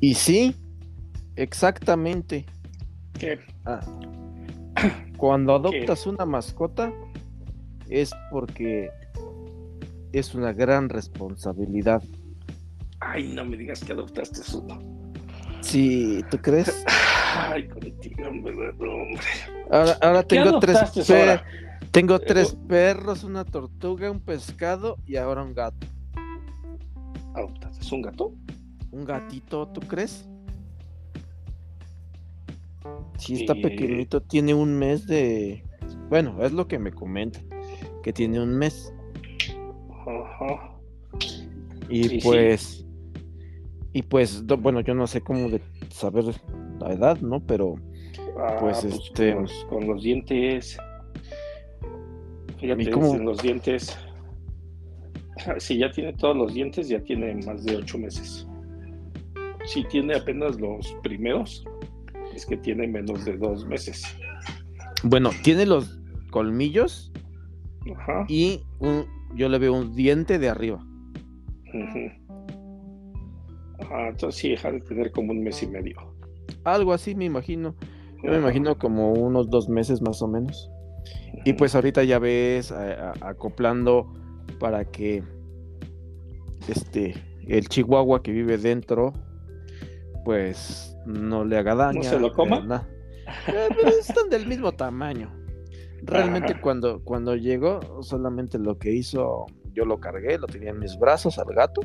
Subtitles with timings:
[0.00, 0.56] Y sí,
[1.36, 2.46] exactamente.
[3.18, 3.38] ¿Qué?
[3.66, 3.80] Ah,
[5.16, 6.92] cuando adoptas una mascota
[7.88, 8.90] es porque
[10.12, 12.02] es una gran responsabilidad.
[13.00, 14.78] Ay, no me digas que adoptaste uno.
[15.60, 16.84] Sí, ¿tú crees?
[17.36, 19.20] Ay, contigo, hombre, hombre.
[19.70, 21.44] Ahora, ahora ¿Qué tengo tres, ahora?
[21.90, 25.86] tengo Eh, tres perros, una tortuga, un pescado y ahora un gato.
[27.34, 28.34] ¿Adoptaste un gato?
[28.92, 30.28] Un gatito, ¿tú crees?
[33.18, 35.62] Sí, está pequeñito, tiene un mes de...
[36.08, 37.44] Bueno, es lo que me comentan,
[38.02, 38.92] que tiene un mes.
[40.06, 40.76] Ajá.
[41.88, 42.20] Y Sí, sí.
[42.22, 42.86] pues...
[43.92, 45.60] Y pues, bueno, yo no sé cómo de
[45.90, 46.24] saber
[46.78, 47.40] la edad, ¿no?
[47.40, 47.74] Pero
[48.38, 50.78] Ah, Pues, este- Con los, con los dientes.
[52.58, 53.14] Fíjate, ¿Y cómo?
[53.14, 53.96] en los dientes.
[55.58, 58.46] Si ya tiene todos los dientes, ya tiene más de ocho meses.
[59.72, 61.64] Si tiene apenas los primeros,
[62.34, 64.02] es que tiene menos de dos meses.
[65.04, 67.12] bueno, tiene los colmillos
[67.96, 68.24] Ajá.
[68.28, 69.04] y un,
[69.36, 70.84] yo le veo un diente de arriba.
[73.80, 75.96] Ajá, entonces sí, deja de tener como un mes y medio.
[76.64, 77.74] Algo así me imagino.
[78.22, 80.70] Yo me imagino como unos dos meses más o menos.
[81.44, 84.12] Y pues ahorita ya ves a- a- acoplando
[84.58, 85.22] para que
[86.68, 87.14] este
[87.48, 89.12] el chihuahua que vive dentro
[90.30, 92.04] pues no le haga daño.
[92.04, 92.86] se lo coma?
[93.48, 95.28] eh, Eh, pues, están del mismo tamaño.
[96.04, 96.60] Realmente Ajá.
[96.62, 101.36] cuando, cuando llegó, solamente lo que hizo, yo lo cargué, lo tenía en mis brazos
[101.40, 101.80] al gato.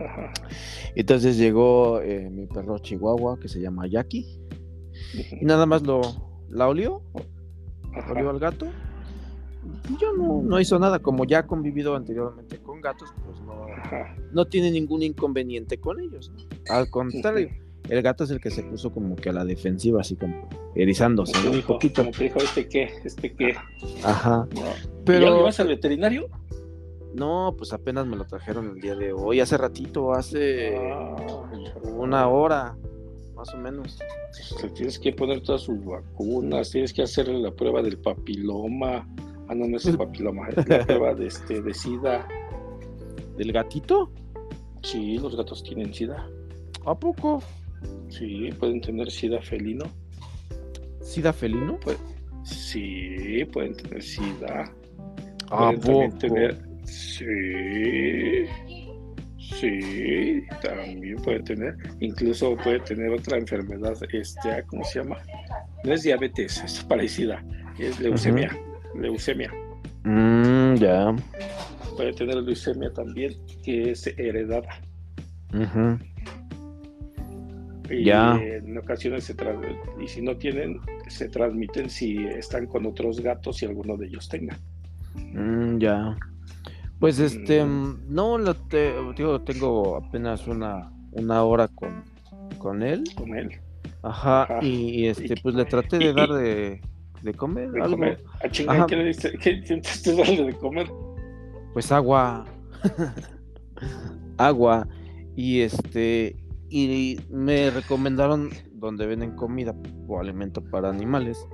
[0.00, 0.32] Ajá.
[0.94, 4.40] Entonces llegó eh, mi perro chihuahua que se llama Jackie.
[5.40, 6.02] Y nada más lo
[6.48, 7.02] la olió,
[7.96, 8.12] Ajá.
[8.12, 8.66] olió al gato.
[9.90, 13.66] Y yo no, no hizo nada, como ya ha convivido anteriormente con gatos, pues no,
[14.30, 16.30] no tiene ningún inconveniente con ellos.
[16.30, 16.45] ¿no?
[16.68, 17.48] Al contrario,
[17.88, 21.32] el gato es el que se puso como que a la defensiva, así como erizándose
[21.34, 22.02] Como un dijo- poquito.
[22.02, 22.90] como que dijo, ¿este qué?
[23.04, 23.54] ¿Este qué?
[24.02, 24.46] Ajá.
[24.54, 24.60] No.
[24.60, 26.28] ¿Y ¿Ya lo Pero llevas al veterinario?
[27.14, 31.16] no, pues apenas me lo trajeron el día de hoy, hace ratito, hace Ah,
[31.84, 32.76] una hora,
[33.34, 33.98] más o menos.
[34.60, 39.08] Te tienes que poner todas sus vacunas, tienes que hacerle la prueba del papiloma.
[39.48, 42.26] Ah, no, no es el papiloma, es la prueba de, este, de SIDA.
[43.38, 44.10] ¿Del gatito?
[44.82, 46.28] Sí, los gatos tienen SIDA.
[46.86, 47.42] ¿A poco?
[48.08, 49.84] Sí, pueden tener SIDA felino.
[51.00, 51.78] ¿Sida felino?
[52.44, 54.72] Sí, pueden tener SIDA.
[55.50, 56.18] ¿A Pueden poco?
[56.18, 56.56] tener.
[56.84, 58.46] Sí.
[59.38, 61.76] Sí, también puede tener.
[62.00, 65.16] Incluso puede tener otra enfermedad, este, ah, ¿cómo se llama?
[65.84, 67.44] No es diabetes, es parecida.
[67.78, 68.56] Es leucemia.
[68.94, 69.52] Leucemia.
[70.04, 71.14] Mm, ya.
[71.96, 74.80] Puede tener leucemia también, que es heredada.
[75.54, 75.98] Ujú.
[77.90, 78.36] Y Ya.
[78.40, 79.34] en ocasiones se
[80.02, 84.28] y si no tienen, se transmiten si están con otros gatos y alguno de ellos
[84.28, 84.56] tenga.
[85.32, 86.16] Mm, ya.
[86.98, 88.06] Pues este, Mm.
[88.08, 92.02] no, lo te, digo, tengo apenas una, una hora con,
[92.58, 93.04] con él.
[93.16, 93.50] con él.
[94.02, 94.58] Ajá, Ajá.
[94.62, 94.68] y,
[95.02, 96.80] y, este, Y- pues le traté de y- dar de,
[97.22, 97.96] de comer de algo.
[97.96, 98.22] comer.
[98.42, 98.86] A chingar, Ajá.
[98.86, 99.36] ¿qué le diste?
[99.38, 100.86] ¿Qué intentaste darle de comer?
[101.72, 102.44] Pues agua.
[104.38, 104.86] agua.
[105.34, 106.36] Y este,
[106.70, 109.74] y me recomendaron donde venden comida
[110.08, 111.46] o alimento para animales,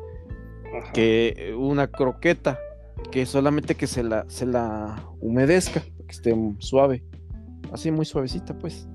[0.81, 0.93] Ajá.
[0.93, 2.59] que una croqueta,
[3.11, 7.05] que solamente que se la, se la humedezca, que esté suave,
[7.73, 8.89] así muy suavecita, pues.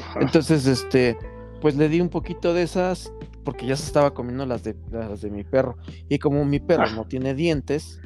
[0.00, 0.20] Ajá.
[0.20, 1.16] Entonces, este,
[1.60, 3.12] pues le di un poquito de esas,
[3.44, 5.76] porque ya se estaba comiendo las de, las de mi perro.
[6.08, 6.92] Y como mi perro Ah.
[6.94, 8.00] no tiene dientes,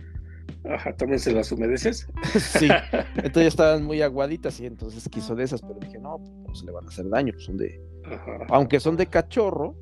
[0.69, 2.07] Ajá, ¿también se las humedeces?
[2.39, 2.69] sí,
[3.17, 6.55] entonces ya estaban muy aguaditas y entonces quiso de esas, pero dije, no, pues no
[6.55, 8.39] se le van a hacer daño, pues son de, Ajá.
[8.51, 9.75] aunque son de cachorro,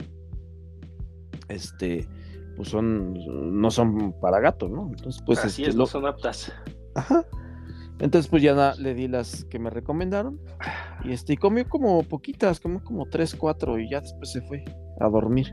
[1.49, 2.07] este,
[2.57, 3.15] pues son,
[3.61, 4.89] no son para gato, ¿no?
[4.89, 6.53] Entonces, pues Así este, es, lo- no son aptas.
[6.95, 7.25] Ajá.
[8.01, 10.39] Entonces, pues ya le di las que me recomendaron.
[11.03, 14.65] Y este, y comió como poquitas, comió como tres, cuatro, y ya después se fue
[15.01, 15.53] a dormir.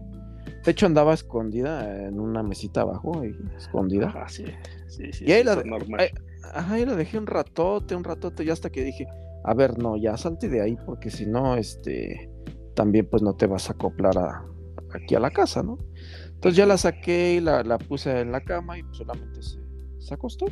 [0.65, 4.07] De hecho, andaba escondida en una mesita abajo, ahí, escondida.
[4.07, 4.45] Ajá, sí,
[4.87, 5.99] sí, sí, Y ahí la- normal.
[5.99, 6.09] ahí-
[6.53, 9.07] Ajá, la dejé un ratote, un ratote, y hasta que dije,
[9.43, 12.29] a ver, no, ya salte de ahí, porque si no, este,
[12.75, 14.45] también pues no te vas a acoplar a,
[14.93, 15.77] aquí a la casa, ¿no?
[16.33, 19.59] Entonces ya la saqué y la, la puse en la cama y pues, solamente se,
[19.99, 20.45] se acostó.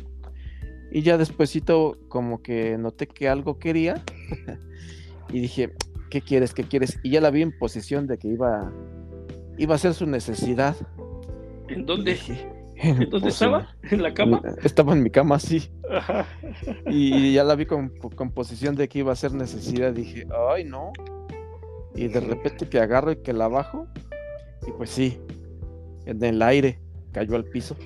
[0.90, 4.02] Y ya despuesito como que noté que algo quería
[5.28, 5.72] y dije,
[6.10, 6.54] ¿qué quieres?
[6.54, 6.98] ¿Qué quieres?
[7.02, 8.72] Y ya la vi en posición de que iba,
[9.58, 10.76] iba a hacer su necesidad.
[11.68, 12.12] ¿En Y dónde?
[12.12, 13.74] dije, ¿En dónde pues, estaba?
[13.90, 14.42] ¿En la cama?
[14.62, 15.70] Estaba en mi cama, sí.
[15.90, 16.26] Ajá.
[16.86, 19.92] Y ya la vi con, con posición de que iba a ser necesidad.
[19.92, 20.92] Dije, ay, no.
[21.94, 23.86] Y de repente que agarro y que la bajo.
[24.66, 25.18] Y pues sí,
[26.06, 26.80] en el aire
[27.12, 27.76] cayó al piso.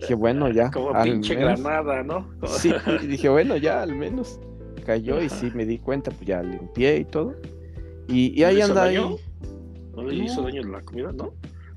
[0.00, 0.70] Dije, bueno, ya.
[0.70, 2.28] Como pinche granada, ¿no?
[2.46, 2.72] Sí,
[3.08, 4.40] dije, bueno, ya al menos
[4.84, 7.34] cayó y sí me di cuenta, pues ya limpié y todo.
[8.08, 8.98] Y, ahí anda ahí.
[9.94, 11.34] ¿No le hizo daño la comida, no?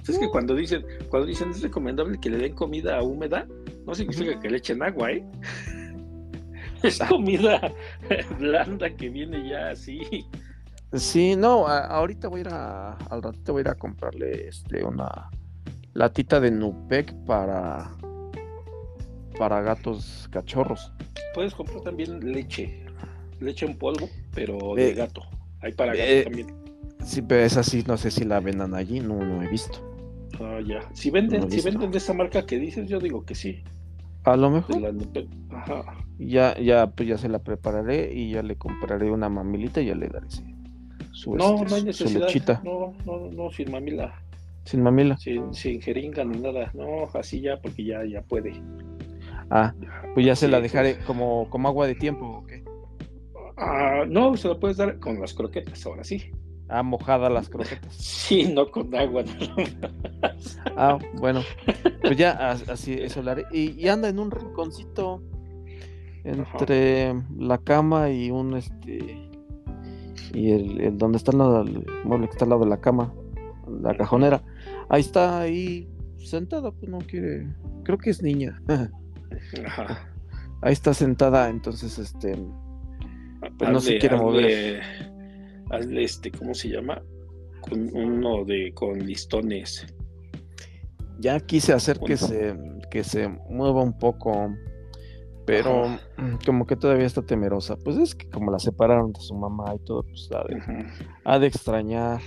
[0.08, 3.48] Es que cuando dicen, cuando dicen es recomendable que le den comida húmeda,
[3.86, 5.26] no significa que le echen agua, ¿eh?
[6.84, 7.74] Es comida
[8.40, 10.28] blanda que viene ya así.
[10.94, 14.84] Sí, no, ahorita voy a ir a, al ratito voy a ir a comprarle este
[14.84, 15.32] una
[15.94, 17.92] latita de Nupec para
[19.38, 20.92] para gatos cachorros.
[21.34, 22.86] Puedes comprar también leche,
[23.40, 25.22] leche en polvo, pero de eh, gato.
[25.62, 26.65] Hay para gatos eh, también.
[27.06, 29.80] Sí, pero es así, no sé si la vendan allí, no, no he visto.
[30.42, 30.82] Ah, ya.
[30.94, 33.64] Si venden, si venden de esa marca que dices, yo digo que sí.
[34.24, 34.76] A lo mejor.
[36.18, 39.96] Ya, ya, pues ya se la prepararé y ya le compraré una mamilita y ya
[39.96, 40.28] le daré
[41.12, 42.64] su, no, este, no hay necesidad.
[42.64, 44.14] No, no, no, sin mamila.
[44.66, 45.16] Sin mamila.
[45.18, 46.72] Sin, sin jeringa ni nada.
[46.74, 48.62] No, así ya, porque ya, ya puede.
[49.50, 49.74] Ah,
[50.14, 52.64] pues ya se la dejaré como, como agua de tiempo, ¿o qué?
[53.58, 56.32] Ah, no, se la puedes dar con las croquetas, ahora sí.
[56.68, 57.94] Ah, mojada las croquetas.
[57.94, 59.24] Sí, no con agua.
[60.76, 61.42] ah, bueno.
[62.02, 63.46] Pues ya así eso lo haré.
[63.52, 65.22] Y, anda en un rinconcito
[66.24, 69.30] entre la cama y un este
[70.34, 73.14] y el, donde está el, mueble que está al lado de la cama,
[73.82, 74.42] la cajonera.
[74.90, 75.88] Ahí está ahí
[76.18, 77.48] sentada, pues no quiere,
[77.84, 78.62] creo que es niña.
[80.62, 82.38] Ahí está sentada, entonces este
[83.58, 85.15] pues no se quiere mover.
[85.76, 87.02] Hazle este, ¿cómo se llama?
[87.62, 89.86] Con uno de con listones.
[91.20, 92.56] Ya quise hacer que se
[92.90, 94.56] que se mueva un poco,
[95.46, 95.98] pero
[96.46, 97.76] como que todavía está temerosa.
[97.78, 100.30] Pues es que como la separaron de su mamá y todo, pues
[101.26, 102.22] ha de, extrañar.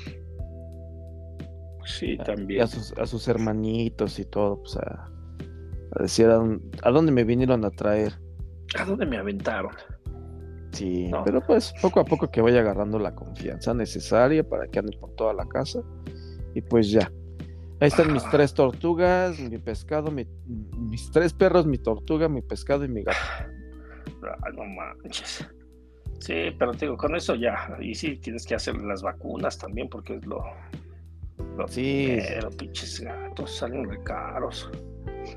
[1.84, 2.62] Sí, también.
[2.62, 5.10] A sus, a sus hermanitos y todo, pues a,
[6.00, 8.12] decir a, dónde me vinieron a traer.
[8.78, 9.72] ¿A dónde me aventaron?
[10.78, 14.96] Sí, pero pues poco a poco que vaya agarrando la confianza necesaria para que ande
[14.96, 15.82] por toda la casa.
[16.54, 17.10] Y pues ya.
[17.80, 22.88] Ahí están mis tres tortugas, mi pescado, mis tres perros, mi tortuga, mi pescado y
[22.88, 23.18] mi gato.
[24.22, 25.48] Ah, no manches.
[26.20, 27.76] Sí, pero te digo, con eso ya.
[27.80, 30.42] Y sí, tienes que hacer las vacunas también porque es lo.
[31.68, 32.18] sí.
[32.28, 34.70] Pero pinches gatos salen re caros.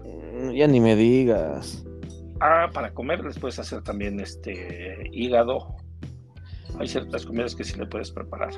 [0.04, 1.86] Mm, ya ni me digas.
[2.44, 5.76] Ah, para comer les puedes hacer también este hígado.
[6.80, 8.52] Hay ciertas comidas que sí le puedes preparar.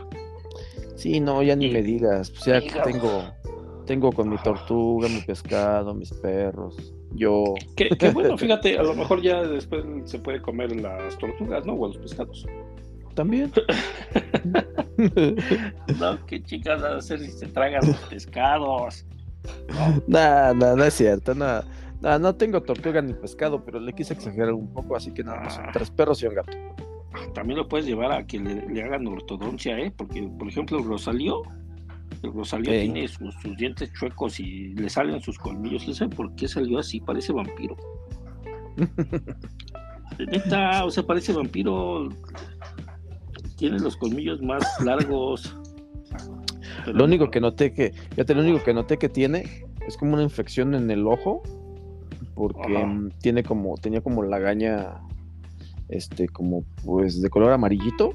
[0.96, 2.32] Sí, no, ya ni me digas.
[2.32, 3.26] Pues ya tengo,
[3.86, 6.94] tengo con mi tortuga, mi pescado, mis perros.
[7.12, 7.44] Yo.
[7.76, 11.74] Qué, bueno, fíjate, a lo mejor ya después se puede comer las tortugas, ¿no?
[11.74, 12.46] O los pescados.
[13.16, 13.52] También.
[16.00, 19.06] no, qué chicas a hacer si se tragan los pescados.
[20.08, 21.62] No, no, no es cierto, no.
[22.04, 25.56] No, tengo tortuga ni pescado, pero le quise exagerar un poco, así que nada más
[25.56, 26.52] son tres perros y un gato.
[27.34, 29.94] También lo puedes llevar a que le, hagan ortodoncia, ¿eh?
[29.96, 31.44] Porque, por ejemplo, el Rosalío,
[32.22, 35.88] el Rosalío tiene sus, dientes chuecos y le salen sus colmillos.
[35.88, 37.78] No sé por qué salió así, parece vampiro.
[40.20, 42.10] Neta, o sea, parece vampiro.
[43.56, 45.56] Tiene los colmillos más largos.
[46.86, 50.24] lo único que noté que, fíjate, lo único que noté que tiene es como una
[50.24, 51.42] infección en el ojo,
[52.36, 55.02] porque tiene como, tenía como la gaña,
[55.90, 58.13] este, como pues de color amarillito,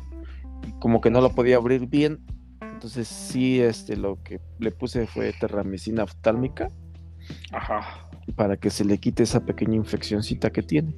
[0.80, 2.20] como que no lo podía abrir bien.
[2.60, 6.70] Entonces sí, este, lo que le puse fue terramicina oftálmica.
[7.52, 8.08] Ajá.
[8.36, 10.94] Para que se le quite esa pequeña infeccióncita que tiene.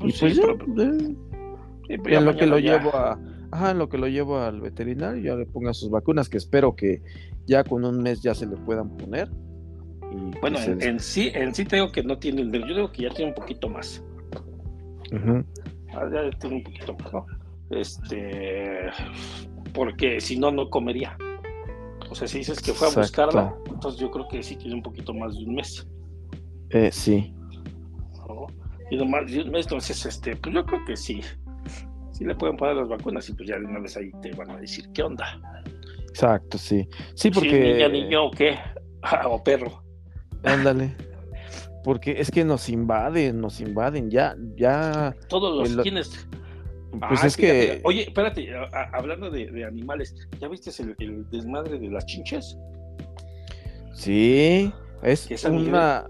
[0.00, 3.18] Pues y pues ya, pues en lo que lo llevo a,
[3.50, 6.74] ajá, en lo que lo llevo al veterinario, ya le ponga sus vacunas, que espero
[6.74, 7.02] que
[7.46, 9.30] ya con un mes ya se le puedan poner.
[10.40, 13.34] Bueno, en, sí, en sí tengo que no tiene, yo digo que ya tiene un
[13.34, 14.02] poquito más.
[15.92, 17.26] Ah, ya tiene un poquito más, ¿no?
[17.70, 18.90] Este,
[19.72, 21.16] porque si no, no comería.
[22.10, 24.82] O sea, si dices que fue a buscarla, entonces yo creo que sí tiene un
[24.82, 25.86] poquito más de un mes.
[26.70, 27.34] Eh, sí.
[28.90, 31.20] Y nomás de un mes, entonces, este, pues yo creo que sí.
[32.12, 34.50] Sí le pueden poner las vacunas y pues ya de una vez ahí te van
[34.50, 35.40] a decir qué onda.
[36.08, 36.88] Exacto, sí.
[37.14, 37.74] Sí, porque.
[37.74, 38.56] niña, niño o qué?
[39.26, 39.83] o perro.
[40.44, 40.94] Ándale.
[41.82, 45.14] Porque es que nos invaden, nos invaden, ya, ya.
[45.28, 46.26] Todos los tienes.
[47.08, 47.80] Pues es que.
[47.84, 48.48] Oye, espérate,
[48.92, 52.56] hablando de, animales, ¿ya viste el, desmadre de las chinches?
[53.92, 54.72] Sí,
[55.02, 56.06] es, es una.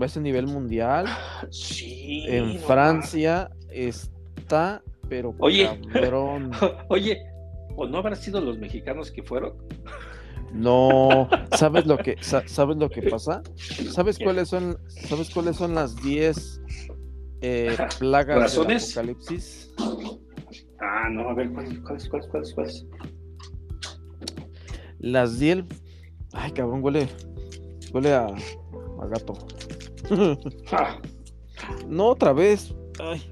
[0.00, 1.06] Es a nivel mundial.
[1.50, 2.24] Sí.
[2.26, 5.68] En Francia está, pero oye,
[6.88, 7.22] oye,
[7.76, 9.54] ¿O no habrán sido los mexicanos que fueron?
[10.52, 13.42] No, ¿sabes lo que sabes lo que pasa?
[13.90, 16.60] ¿Sabes cuáles son sabes cuáles son las 10
[17.40, 19.72] eh, plagas del apocalipsis?
[20.80, 22.86] Ah, no, a ver, ¿cuáles, cuáles, cuáles, cuáles?
[24.98, 25.64] Las 10
[26.32, 27.08] Ay, cabrón, huele
[27.92, 29.34] huele a, a gato.
[30.72, 31.00] Ah.
[31.86, 32.74] No, otra vez.
[32.98, 33.22] Ay,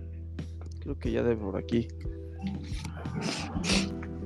[0.81, 1.89] creo que ya debe por aquí.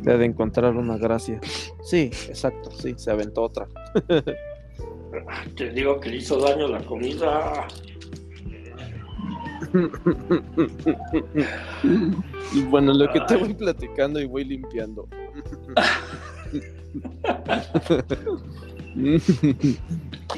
[0.04, 1.40] Debe de encontrar una gracia.
[1.82, 3.66] Sí, exacto, sí, se aventó otra.
[5.56, 7.66] Te digo que le hizo daño la comida.
[12.52, 15.08] y bueno, lo que te voy platicando y voy limpiando.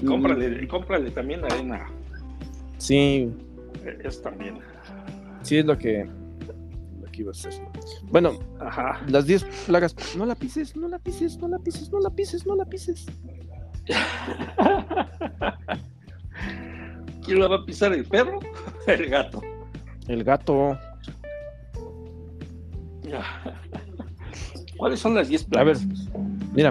[0.07, 1.91] cómprale, cómprale también arena.
[2.79, 3.33] Sí.
[4.05, 4.59] Es también.
[5.43, 6.09] Sí, es lo que,
[7.17, 7.55] que iba a hacer.
[8.11, 9.01] Bueno, Ajá.
[9.09, 9.97] las 10 plagas.
[10.17, 13.07] No la pises, no la pises, no la pises, no la pises, no la pises.
[17.25, 17.95] ¿Quién la va a pisar?
[17.95, 18.39] ¿El perro?
[18.87, 19.41] El gato.
[20.07, 20.79] El gato.
[24.77, 25.83] ¿Cuáles son las 10 plagas?
[25.83, 25.97] A ver,
[26.55, 26.71] mira.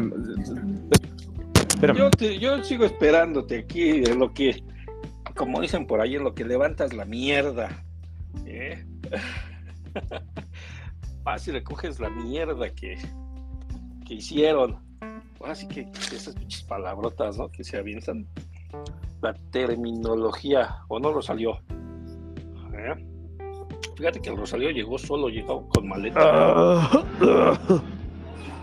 [1.93, 2.09] Yo,
[2.39, 4.63] yo sigo esperándote aquí de lo que,
[5.35, 7.83] como dicen por ahí, en lo que levantas la mierda.
[8.45, 8.85] ¿eh?
[11.23, 12.97] Vas y recoges la mierda que,
[14.05, 14.79] que hicieron.
[15.43, 17.49] Así que esas pinches palabrotas, ¿no?
[17.49, 18.27] Que se avientan.
[19.21, 21.19] La terminología, o no.
[21.19, 23.05] ¿Eh?
[23.95, 26.89] Fíjate que el Rosalío llegó solo, llegó con maleta.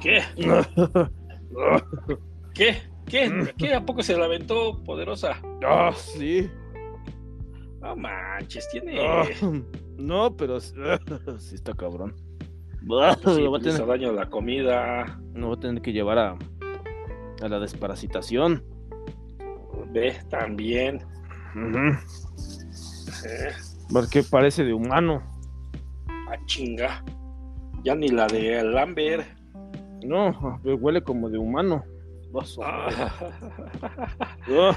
[0.00, 0.22] ¿Qué?
[2.54, 2.76] ¿Qué?
[3.06, 3.54] ¿Qué?
[3.56, 3.74] ¿Qué?
[3.74, 5.40] ¿A poco se la aventó poderosa?
[5.64, 6.50] Ah, sí.
[7.80, 9.00] No manches, tiene.
[10.02, 12.14] No, pero sí está cabrón.
[12.80, 15.21] Sí, va a tener daño a la comida.
[15.32, 16.37] No va a tener que llevar a,
[17.40, 18.64] a la desparasitación.
[19.92, 21.04] Ve, también.
[23.92, 25.23] Porque parece de humano.
[26.09, 27.04] Ah, chinga.
[27.85, 29.25] Ya ni la de Lambert.
[30.04, 31.85] No, huele como de humano.
[32.61, 33.12] Ah.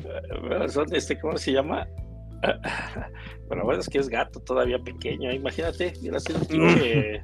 [0.68, 1.86] Son este, ¿cómo se llama?
[3.50, 5.32] Bueno, bueno, es que es gato todavía pequeño.
[5.32, 7.20] Imagínate, hubiera sido un pinche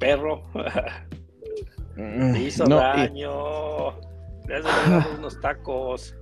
[0.00, 0.42] perro.
[1.96, 3.90] Mm, Le hizo daño.
[4.48, 6.16] Le has dado unos tacos.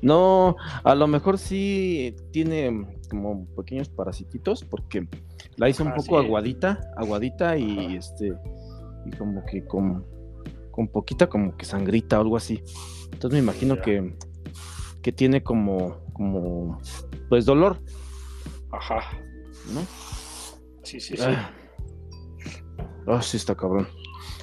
[0.00, 5.08] No, a lo mejor sí tiene como pequeños parasititos porque
[5.56, 8.32] la hizo un ah, poco aguadita, aguadita y este
[9.04, 10.06] y como que con,
[10.70, 12.62] con poquita como que sangrita o algo así.
[13.12, 14.14] Entonces me imagino que,
[15.02, 16.78] que tiene como como
[17.28, 17.78] pues dolor.
[18.76, 19.00] Ajá.
[19.72, 19.80] ¿No?
[20.82, 21.22] Sí, sí, sí.
[21.26, 21.50] Ah,
[23.06, 23.88] oh, sí está cabrón.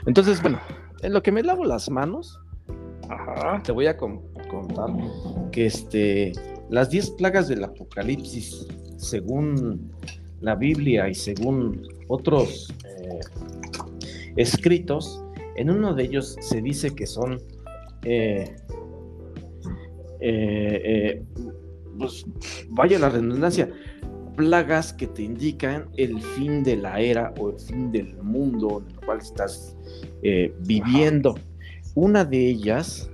[0.06, 0.60] Entonces, bueno,
[1.02, 2.40] en lo que me lavo las manos,
[3.10, 3.62] Ajá.
[3.64, 4.90] te voy a contar
[5.52, 6.32] que este,
[6.70, 9.92] las 10 plagas del Apocalipsis, según
[10.40, 13.20] la Biblia y según otros eh,
[14.38, 15.24] escritos,
[15.56, 17.40] en uno de ellos se dice que son
[18.04, 18.56] eh,
[20.22, 21.24] eh,
[21.98, 22.26] pues
[22.70, 23.70] vaya la redundancia,
[24.36, 28.96] plagas que te indican el fin de la era o el fin del mundo en
[28.96, 29.76] el cual estás
[30.24, 31.36] eh, viviendo.
[31.96, 33.10] Una de ellas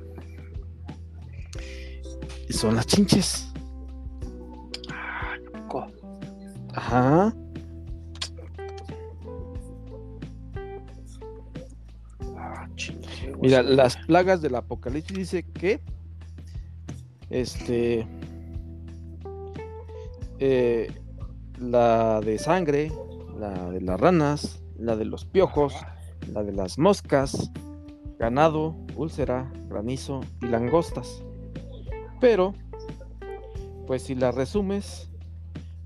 [2.50, 3.48] son las chinches.
[6.78, 7.34] Ajá.
[12.36, 12.68] Ah,
[13.42, 15.82] Mira, las plagas del apocalipsis dice que
[17.32, 18.08] este
[20.38, 20.92] eh,
[21.60, 22.92] la de sangre,
[23.40, 25.74] la de las ranas, la de los piojos,
[26.32, 27.52] la de las moscas,
[28.20, 31.24] ganado, úlcera, granizo y langostas.
[32.20, 32.54] Pero,
[33.86, 35.10] pues si la resumes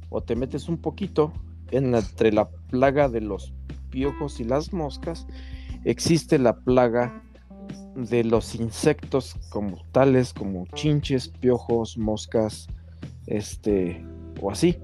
[0.10, 1.34] o te metes un poquito
[1.72, 3.54] entre la plaga de los
[3.90, 5.28] piojos y las moscas,
[5.84, 7.24] existe la plaga
[7.96, 12.68] de los insectos como tales como chinches, piojos, moscas,
[13.28, 14.06] este
[14.42, 14.78] o así.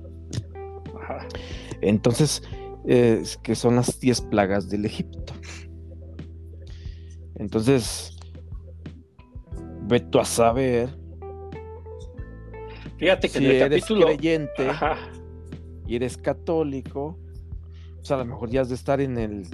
[1.82, 2.44] Entonces,
[2.86, 5.34] que son las 10 plagas del Egipto.
[7.36, 8.18] Entonces,
[9.84, 10.90] veto a saber.
[12.98, 14.68] Fíjate que si eres creyente
[15.86, 17.20] y eres católico,
[17.98, 19.48] pues a lo mejor ya has de estar en el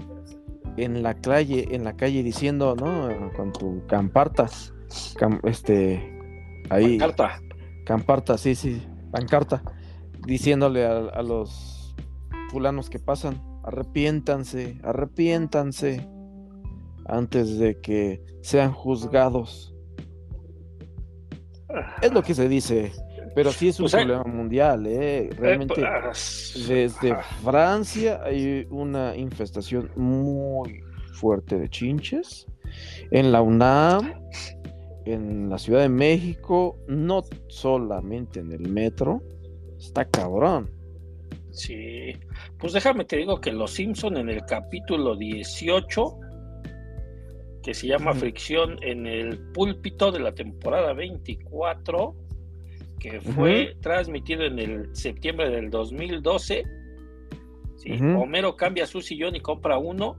[0.77, 3.31] en la calle, en la calle diciendo, ¿no?
[3.35, 4.49] Con tu camparta,
[5.43, 6.19] este,
[6.69, 6.97] ahí.
[6.97, 7.41] Pancarta.
[7.85, 8.81] Camparta, sí, sí,
[9.11, 9.61] pancarta
[10.25, 11.95] diciéndole a, los
[12.49, 16.07] fulanos que pasan, arrepiéntanse, arrepiéntanse
[17.05, 19.75] antes de que sean juzgados.
[22.01, 22.91] Es lo que se dice,
[23.35, 25.29] pero sí es un problema mundial, ¿eh?
[25.37, 30.81] Realmente, pues, desde Francia hay una infestación muy
[31.13, 32.45] fuerte de chinches.
[33.11, 34.13] En la UNAM,
[35.05, 39.21] en la Ciudad de México, no solamente en el metro,
[39.85, 40.69] está cabrón.
[41.51, 42.13] Sí,
[42.57, 46.19] pues déjame te digo que Los Simpson en el capítulo 18
[47.63, 52.13] que se llama Fricción en el púlpito de la temporada 24,
[52.99, 56.63] que fue transmitido en el septiembre del 2012.
[58.17, 60.17] Homero cambia su sillón y compra uno,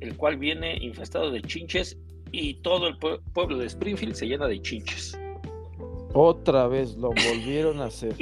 [0.00, 1.96] el cual viene infestado de chinches
[2.32, 2.98] y todo el
[3.32, 5.18] pueblo de Springfield se llena de chinches.
[6.14, 8.14] Otra vez lo volvieron a hacer.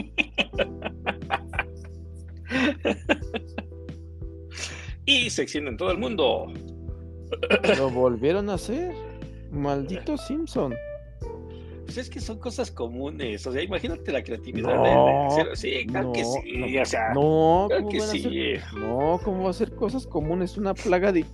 [5.06, 6.52] y se extiende en todo el mundo.
[7.76, 8.94] Lo volvieron a hacer.
[9.50, 10.75] Maldito Simpson.
[11.85, 13.44] Pues es que son cosas comunes.
[13.47, 16.38] O sea, imagínate la creatividad de, Sí, claro que sí.
[16.56, 18.54] No, o sea, no, que sí.
[18.78, 20.56] no, ¿cómo va a ser cosas comunes?
[20.56, 21.25] Una plaga de.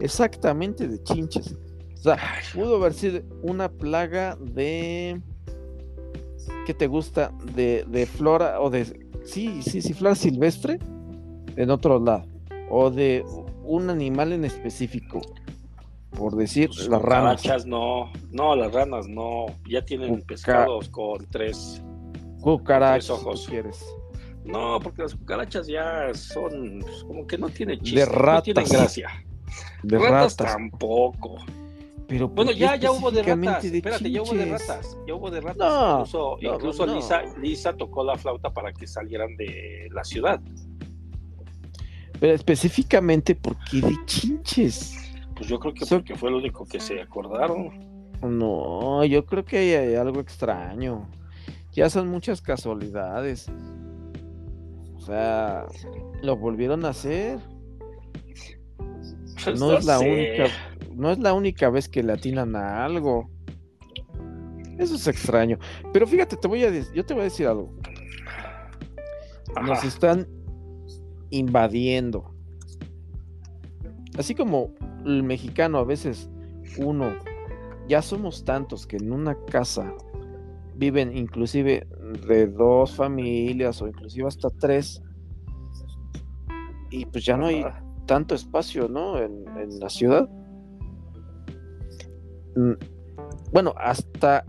[0.00, 1.58] Exactamente de chinches.
[1.94, 2.18] O sea,
[2.54, 5.20] pudo haber sido una plaga de.
[6.66, 7.32] ¿Qué te gusta?
[7.54, 9.08] De, de flora o de.
[9.24, 10.78] Sí, sí, sí, flora silvestre
[11.56, 12.26] en otro lado.
[12.70, 13.24] O de
[13.64, 15.20] un animal en específico
[16.16, 17.66] por decir, pues, las ranas.
[17.66, 21.82] no, no, las ranas no, ya tienen pescados con tres,
[22.40, 23.46] cucarachas, ojos.
[23.48, 23.84] quieres.
[24.44, 29.08] No, porque las cucarachas ya son pues, como que no tienen chiste, no tienen gracia.
[29.82, 31.36] De ratas, tampoco.
[32.08, 33.64] Pero bueno, ya, ya hubo de ratas.
[33.64, 34.96] Espérate, ya hubo de ratas.
[35.06, 36.12] Ya hubo de ratas.
[36.40, 40.40] incluso, Lisa, Lisa tocó la flauta para que salieran de la ciudad.
[42.20, 44.94] Pero específicamente, ¿por qué de chinches?
[45.34, 47.70] Pues yo creo que porque fue lo único que se acordaron.
[48.22, 51.08] No, yo creo que hay, algo extraño.
[51.72, 53.48] Ya son muchas casualidades.
[54.96, 55.66] O sea,
[56.22, 57.38] lo volvieron a hacer.
[59.44, 60.46] Pues no, es la única,
[60.96, 63.30] no es la única vez que le atinan a algo.
[64.78, 65.58] Eso es extraño.
[65.92, 67.72] Pero fíjate, te voy a yo te voy a decir algo.
[69.62, 70.26] Nos están
[71.30, 72.34] invadiendo.
[74.18, 76.30] Así como el mexicano a veces
[76.78, 77.14] uno,
[77.88, 79.94] ya somos tantos que en una casa
[80.74, 81.86] viven inclusive
[82.26, 85.02] de dos familias o inclusive hasta tres
[86.90, 87.64] y pues ya no hay
[88.06, 89.18] tanto espacio, ¿no?
[89.18, 90.28] En, en la ciudad.
[93.52, 94.44] Bueno, hasta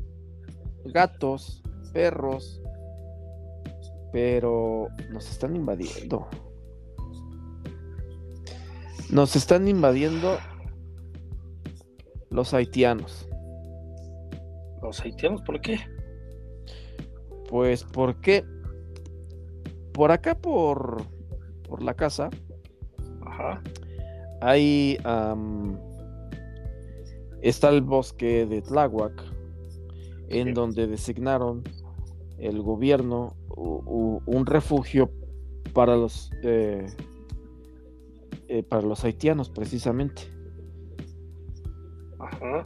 [0.85, 1.61] gatos,
[1.93, 2.61] perros,
[4.11, 6.27] pero nos están invadiendo.
[9.09, 10.37] Nos están invadiendo
[12.29, 13.27] los haitianos.
[14.81, 15.79] ¿Los haitianos por qué?
[17.49, 18.45] Pues porque
[19.93, 21.03] por acá, por,
[21.67, 22.29] por la casa,
[23.25, 23.61] Ajá.
[24.41, 24.97] hay...
[27.41, 29.23] está el bosque de Tláhuac,
[30.29, 31.63] en donde designaron
[32.37, 35.09] el gobierno un refugio
[35.73, 36.87] para los eh,
[38.49, 40.23] eh, para los haitianos precisamente.
[42.19, 42.65] Ajá.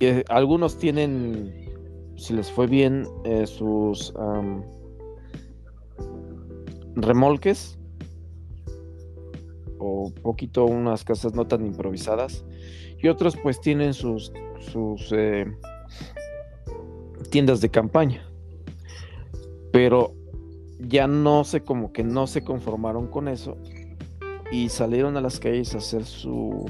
[0.00, 1.54] Eh, algunos tienen,
[2.16, 4.12] si les fue bien, eh, sus
[6.96, 7.78] remolques
[9.78, 12.44] o poquito unas casas no tan improvisadas
[13.02, 15.12] y otros pues tienen sus, sus
[17.30, 18.24] tiendas de campaña
[19.72, 20.14] pero
[20.78, 23.56] ya no sé como que no se conformaron con eso
[24.52, 26.66] y salieron a las calles a hacer su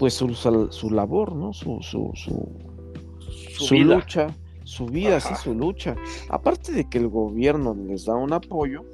[0.00, 1.52] pues su, su labor, ¿no?
[1.52, 5.94] Su, su, su, lucha, su vida, sí, su lucha.
[6.30, 8.86] Aparte de que el gobierno les da un apoyo,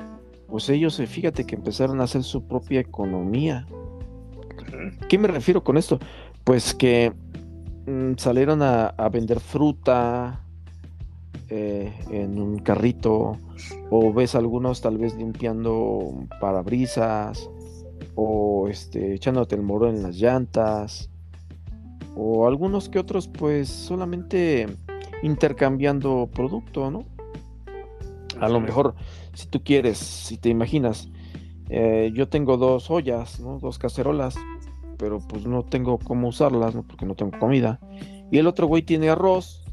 [0.48, 3.68] pues ellos, eh, fíjate que empezaron a hacer su propia economía.
[5.08, 6.00] ¿Qué me refiero con esto?
[6.46, 7.12] Pues que
[7.88, 10.44] mm, salieron a, vender fruta
[11.48, 13.36] eh, en un carrito,
[13.90, 17.50] o ves algunos tal vez limpiando parabrisas,
[18.14, 21.10] o este, echándote el moro en las llantas,
[22.14, 24.68] o algunos que otros pues solamente
[25.24, 27.06] intercambiando producto, ¿no?
[28.40, 28.94] A lo mejor,
[29.34, 31.08] si tú quieres, si te imaginas,
[31.70, 33.58] eh, yo tengo dos ollas, ¿no?
[33.58, 34.36] Dos cacerolas,
[34.98, 36.82] pero pues no tengo cómo usarlas, ¿no?
[36.82, 37.80] Porque no tengo comida.
[38.30, 39.64] Y el otro güey tiene arroz,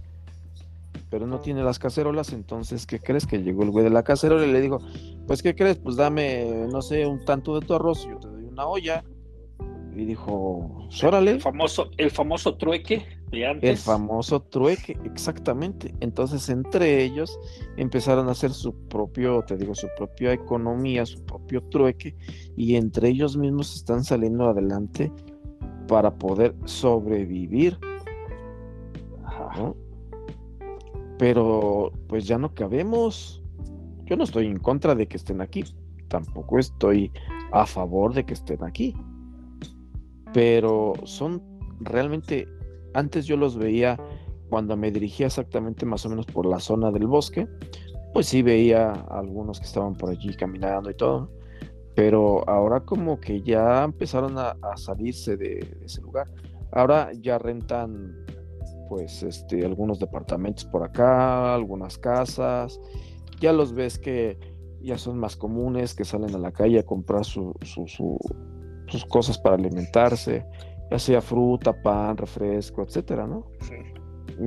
[1.10, 3.26] pero no tiene las cacerolas, entonces, ¿qué crees?
[3.26, 4.80] Que llegó el güey de la cacerola y le digo,
[5.28, 5.78] pues ¿qué crees?
[5.78, 9.04] Pues dame, no sé, un tanto de tu arroz y yo te doy una olla.
[9.96, 11.32] Y dijo, órale.
[11.32, 13.06] El famoso, el famoso trueque
[13.42, 13.70] antes.
[13.70, 15.94] El famoso trueque, exactamente.
[16.00, 17.40] Entonces, entre ellos
[17.78, 22.16] empezaron a hacer su propio, te digo, su propia economía, su propio trueque,
[22.56, 25.12] y entre ellos mismos están saliendo adelante
[25.88, 27.78] para poder sobrevivir.
[31.18, 33.42] Pero, pues ya no cabemos.
[34.06, 35.64] Yo no estoy en contra de que estén aquí.
[36.08, 37.12] Tampoco estoy
[37.52, 38.94] a favor de que estén aquí
[40.34, 41.42] pero son
[41.80, 42.48] realmente,
[42.94, 44.00] antes yo los veía
[44.50, 47.48] cuando me dirigía exactamente más o menos por la zona del bosque,
[48.14, 51.32] pues sí veía algunos que estaban por allí caminando y todo,
[51.96, 56.28] pero ahora como que ya empezaron a, salirse de, ese lugar.
[56.72, 58.16] Ahora ya rentan
[58.90, 62.80] pues este algunos departamentos por acá, algunas casas,
[63.40, 64.38] ya los ves que
[64.82, 69.56] ya son más comunes, que salen a la calle a comprar su, sus cosas para
[69.56, 70.46] alimentarse,
[70.94, 73.48] ya sea fruta, pan, refresco, etcétera, ¿no?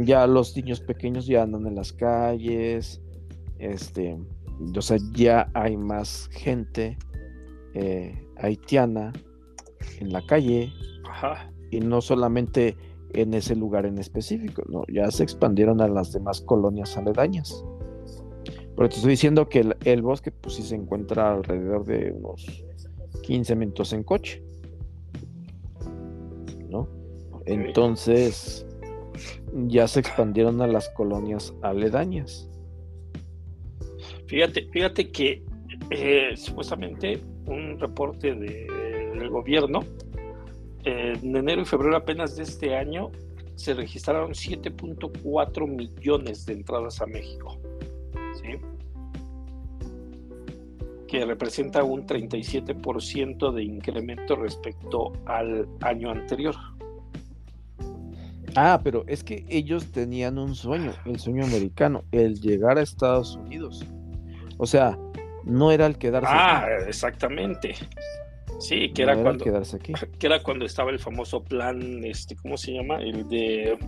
[0.04, 3.02] Ya los niños pequeños ya andan en las calles,
[3.58, 4.16] este,
[4.76, 6.98] o sea, ya hay más gente
[7.74, 9.12] eh, haitiana
[9.98, 10.72] en la calle
[11.72, 12.76] y no solamente
[13.14, 17.64] en ese lugar en específico, no, ya se expandieron a las demás colonias aledañas.
[18.76, 22.46] Pero te estoy diciendo que el, el bosque, pues sí se encuentra alrededor de unos
[23.22, 24.44] 15 minutos en coche.
[27.46, 28.66] Entonces,
[29.52, 32.50] ya se expandieron a las colonias aledañas.
[34.26, 35.42] Fíjate, fíjate que
[35.90, 39.84] eh, supuestamente un reporte del gobierno
[40.84, 43.10] en enero y febrero apenas de este año
[43.54, 47.58] se registraron 7.4 millones de entradas a México.
[48.42, 48.58] ¿sí?
[51.06, 56.54] que representa un 37% de incremento respecto al año anterior.
[58.56, 63.36] Ah, pero es que ellos tenían un sueño, el sueño americano, el llegar a Estados
[63.36, 63.84] Unidos.
[64.58, 64.98] O sea,
[65.44, 67.74] no era el quedarse ah, exactamente.
[68.58, 69.92] Sí, que era, cuando quedarse aquí.
[70.18, 72.96] que era cuando estaba el famoso plan, este, ¿cómo se llama?
[72.96, 73.78] El de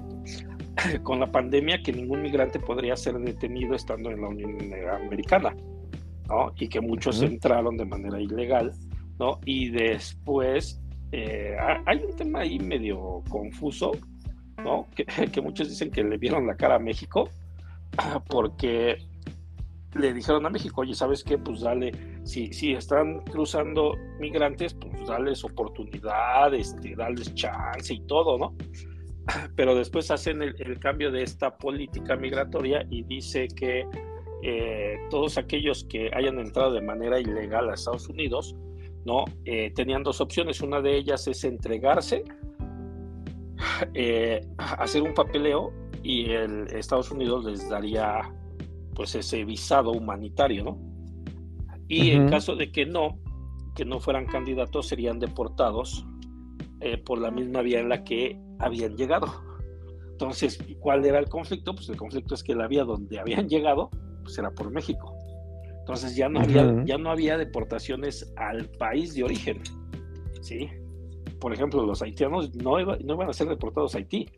[1.02, 4.58] con la pandemia que ningún migrante podría ser detenido estando en la Unión
[4.90, 5.56] Americana.
[6.56, 8.74] Y que muchos entraron de manera ilegal,
[9.18, 9.40] ¿no?
[9.46, 10.78] Y después
[11.10, 13.92] eh, hay un tema ahí medio confuso,
[14.62, 14.86] ¿no?
[15.32, 17.30] Que, muchos dicen que le vieron la cara a México
[18.28, 18.98] porque
[19.94, 21.38] le dijeron a México, oye, ¿sabes qué?
[21.38, 21.92] Pues dale,
[22.24, 28.54] si, si están cruzando migrantes, pues dales oportunidad, este, dales chance y todo, ¿no?
[29.56, 33.86] Pero después hacen el cambio de esta política migratoria y dice que
[34.42, 38.54] eh, todos aquellos que hayan entrado de manera ilegal a Estados Unidos,
[39.04, 39.24] ¿no?
[39.44, 40.60] Eh, tenían dos opciones.
[40.60, 42.24] Una de ellas es entregarse,
[43.94, 48.32] eh, hacer un papeleo y el Estados Unidos les daría
[48.94, 50.78] pues ese visado humanitario, ¿no?
[51.86, 53.18] Y en caso de que no,
[53.74, 56.04] que no fueran candidatos, serían deportados
[57.06, 59.26] por la misma vía en la que habían llegado.
[60.10, 61.74] Entonces, ¿cuál era el conflicto?
[61.74, 63.88] Pues el conflicto es que la vía donde habían llegado
[64.24, 65.16] pues era por México.
[65.78, 69.62] Entonces ya no, había, ya no había deportaciones al país de origen.
[70.42, 70.68] ¿sí?
[71.40, 74.28] Por ejemplo, los haitianos no, no iban a ser deportados a Haití,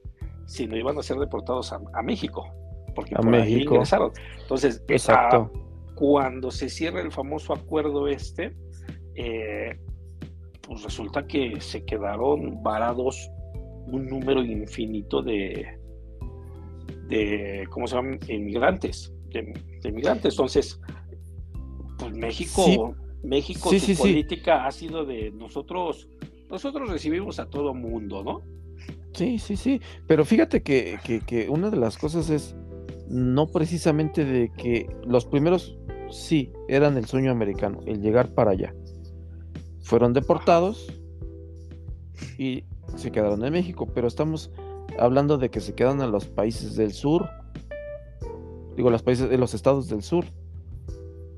[0.47, 2.47] sino iban a ser deportados a, México,
[2.95, 3.75] porque a México.
[3.75, 4.13] ingresaron.
[4.41, 5.51] Entonces, Exacto.
[5.95, 8.55] cuando se cierra el famoso acuerdo este,
[9.15, 9.79] eh,
[10.63, 13.31] pues resulta que se quedaron varados
[13.87, 15.79] un número infinito de,
[17.09, 18.19] de ¿cómo se llaman?
[18.29, 20.35] Inmigrantes de, migrantes.
[20.35, 20.81] Entonces,
[21.99, 26.09] pues México, México, su política ha sido de nosotros,
[26.51, 28.43] nosotros recibimos a todo mundo, ¿no?
[29.13, 29.81] Sí, sí, sí.
[30.07, 32.57] Pero fíjate que, que, una de las cosas es
[33.09, 35.77] no precisamente de que los primeros
[36.11, 38.75] sí eran el sueño americano, el llegar para allá.
[39.81, 40.93] Fueron deportados
[42.39, 42.65] y
[42.97, 44.51] se quedaron en México, pero estamos
[44.99, 47.29] hablando de que se quedan en los países del sur,
[48.77, 50.25] digo, los países, de los estados del sur,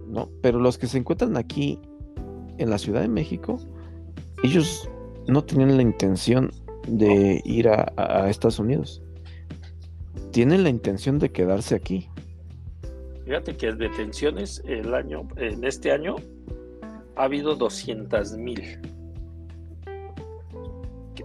[0.07, 0.29] ¿no?
[0.43, 1.79] Pero los que se encuentran aquí
[2.59, 3.59] en la Ciudad de México,
[4.43, 4.89] ellos
[5.27, 6.51] no tenían la intención
[6.87, 9.03] de ir a, Estados Unidos.
[10.31, 12.09] Tienen la intención de quedarse aquí.
[13.25, 16.17] Fíjate que detenciones el año, en este año
[17.17, 18.81] ha habido 200 mil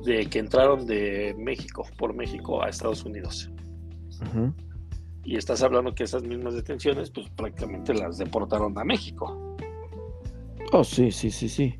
[0.03, 3.49] de que entraron de México, por México a Estados Unidos.
[5.23, 9.55] Y estás hablando que esas mismas detenciones, pues prácticamente las deportaron a México.
[10.71, 11.79] Oh, sí, sí, sí, sí.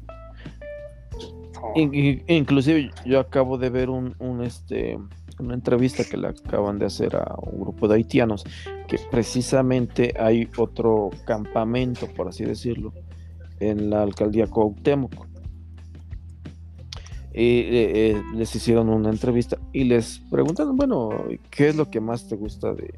[1.61, 4.97] Oh, In- in- inclusive yo acabo de ver un, un, este
[5.39, 8.43] una entrevista que le acaban de hacer a un grupo de haitianos
[8.87, 12.91] que precisamente hay otro campamento, por así decirlo,
[13.59, 15.27] en la alcaldía Cuauhtémoc.
[17.33, 21.09] Y eh, eh, les hicieron una entrevista y les preguntaron, bueno,
[21.51, 22.95] ¿qué es lo que más te gusta de,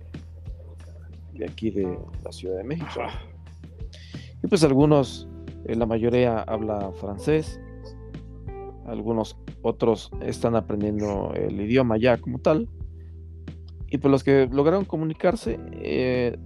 [1.34, 3.02] de aquí de la Ciudad de México?
[4.42, 5.28] Y pues algunos,
[5.66, 7.60] eh, la mayoría habla francés,
[8.90, 12.68] algunos otros están aprendiendo el idioma ya como tal.
[13.88, 16.38] Y pues los que lograron comunicarse, eh,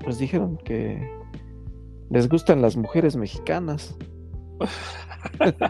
[0.00, 1.08] pues dijeron que
[2.10, 3.96] les gustan las mujeres mexicanas.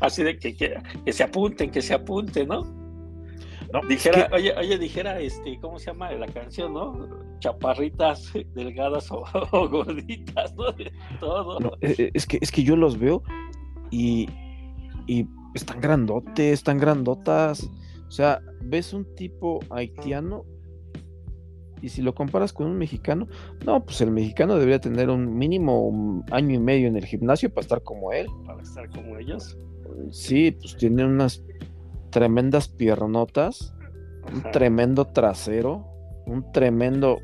[0.00, 2.62] Así de que, que, que se apunten, que se apunten, ¿no?
[3.72, 7.08] No, es Dijera, que- oye, oye, dijera, este, ¿cómo se llama la canción, no?
[7.40, 10.70] Chaparritas, delgadas o, o gorditas, ¿no?
[10.72, 11.60] De todo.
[11.60, 13.22] no, eh, eh, es que es que yo los veo
[13.90, 14.28] y,
[15.06, 17.68] y están grandotes, están grandotas.
[18.06, 20.44] O sea, ves un tipo haitiano
[21.82, 23.28] y si lo comparas con un mexicano,
[23.64, 27.50] no, pues el mexicano debería tener un mínimo un año y medio en el gimnasio
[27.50, 28.26] para estar como él.
[28.46, 29.56] Para estar como ellos.
[30.10, 31.44] Sí, pues tiene unas
[32.10, 33.74] tremendas piernotas,
[34.32, 35.86] un tremendo trasero,
[36.26, 37.18] un tremendo...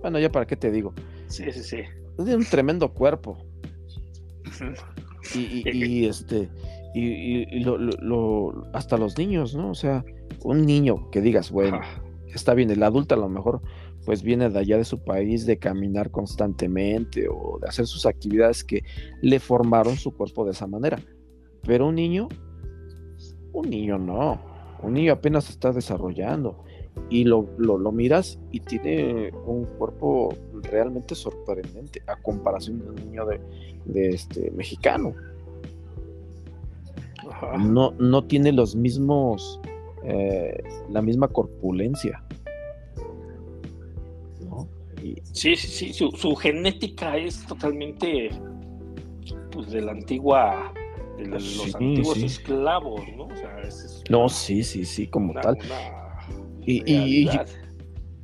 [0.00, 0.94] Bueno, ya para qué te digo.
[1.26, 1.82] Sí, sí, sí.
[2.16, 3.38] Tiene un tremendo cuerpo.
[5.30, 5.38] Ujú.
[5.38, 6.48] Y, y- y, este,
[6.94, 9.70] y, lo- lo- lo- hasta los niños, ¿no?
[9.70, 10.04] O sea,
[10.44, 12.02] un niño que digas, bueno, Ajá.
[12.34, 13.60] está bien, el adulto a lo mejor
[14.04, 18.64] pues viene de allá de su país de caminar constantemente o de hacer sus actividades
[18.64, 18.82] que
[19.22, 20.98] le formaron su cuerpo de esa manera.
[21.64, 22.28] Pero un niño,
[23.52, 24.42] un niño no,
[24.82, 26.64] un niño apenas está desarrollando
[27.10, 32.94] y lo, lo, lo miras y tiene un cuerpo realmente sorprendente a comparación de un
[32.96, 33.40] niño de,
[33.86, 35.14] de este mexicano.
[37.30, 37.56] Ajá.
[37.58, 39.60] No, no tiene los mismos,
[40.04, 42.22] eh, la misma corpulencia.
[44.48, 44.68] ¿no?
[45.02, 48.30] Y- Sí, sí, sí, su, su genética es totalmente
[49.50, 50.72] pues de la antigua,
[51.18, 52.24] de los Sí, antiguos sí.
[52.26, 53.24] esclavos, ¿no?
[53.26, 55.58] O sea, es, es no, una- sí, sí, sí, como una- tal.
[55.64, 56.01] una
[56.64, 57.30] Y, y- y-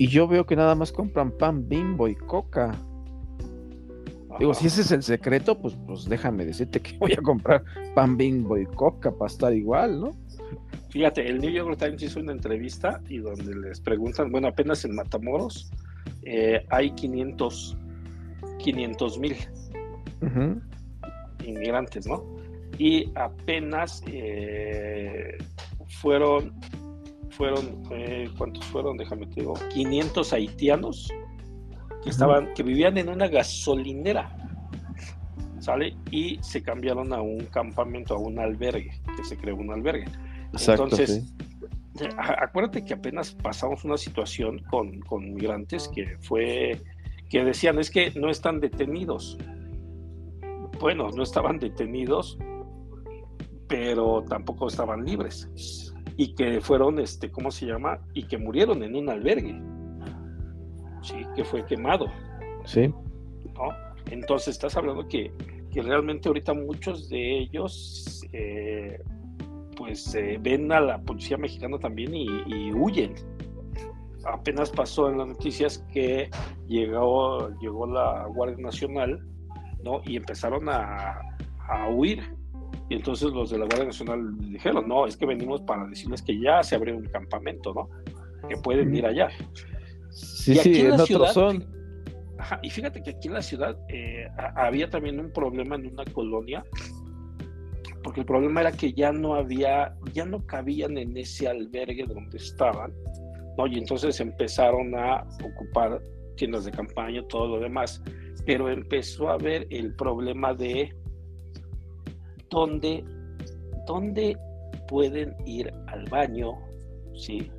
[0.00, 2.72] y yo veo que nada más compran pan bimbo y coca.
[4.38, 8.16] Digo, si ese es el secreto, pues, pues déjame decirte que voy a comprar pan
[8.16, 10.10] bimbo y coca para estar igual, ¿no?
[10.90, 14.94] Fíjate, el New York Times hizo una entrevista y donde les preguntan, bueno, apenas en
[14.94, 15.70] Matamoros
[16.22, 17.76] eh, hay 500
[19.18, 19.36] mil
[21.44, 22.24] inmigrantes, ¿no?
[22.78, 25.36] Y apenas eh,
[26.00, 26.52] fueron,
[27.38, 28.96] fueron, eh, ¿cuántos fueron?
[28.96, 31.08] Déjame te digo, 500 haitianos
[32.02, 34.36] que estaban, que vivían en una gasolinera,
[35.60, 35.96] ¿sale?
[36.10, 40.06] Y se cambiaron a un campamento, a un albergue, que se creó un albergue.
[40.52, 41.32] Exacto, Entonces,
[41.96, 42.08] sí.
[42.18, 46.80] acuérdate que apenas pasamos una situación con, con migrantes que fue
[47.30, 49.38] que decían es que no están detenidos.
[50.80, 52.38] Bueno, no estaban detenidos,
[53.68, 55.87] pero tampoco estaban libres.
[56.18, 58.00] Y que fueron, este, ¿cómo se llama?
[58.12, 59.58] Y que murieron en un albergue.
[61.00, 62.06] Sí, que fue quemado.
[62.64, 62.88] Sí,
[63.54, 63.68] ¿no?
[64.10, 65.32] Entonces estás hablando que,
[65.72, 69.00] que realmente ahorita muchos de ellos eh,
[69.76, 73.14] pues eh, ven a la policía mexicana también y, y huyen.
[74.24, 76.28] Apenas pasó en las noticias que
[76.66, 79.24] llegó, llegó la Guardia Nacional
[79.84, 80.00] ¿no?
[80.04, 81.20] y empezaron a,
[81.68, 82.37] a huir.
[82.88, 86.40] Y entonces los de la Guardia Nacional dijeron, no, es que venimos para decirles que
[86.40, 87.88] ya se abrió un campamento, ¿no?
[88.48, 89.28] Que pueden ir allá.
[90.10, 91.66] sí, Y aquí sí, en en la otro ciudad, son.
[92.38, 96.04] Ajá, y fíjate que aquí en la ciudad eh, había también un problema en una
[96.04, 96.64] colonia,
[98.02, 102.38] porque el problema era que ya no había, ya no cabían en ese albergue donde
[102.38, 102.92] estaban,
[103.58, 103.66] ¿no?
[103.66, 106.00] Y entonces empezaron a ocupar
[106.36, 108.02] tiendas de campaña, todo lo demás,
[108.46, 110.94] pero empezó a haber el problema de
[112.50, 113.04] dónde,
[113.86, 114.36] dónde
[114.88, 116.52] pueden ir al baño,
[117.14, 117.50] ¿sí?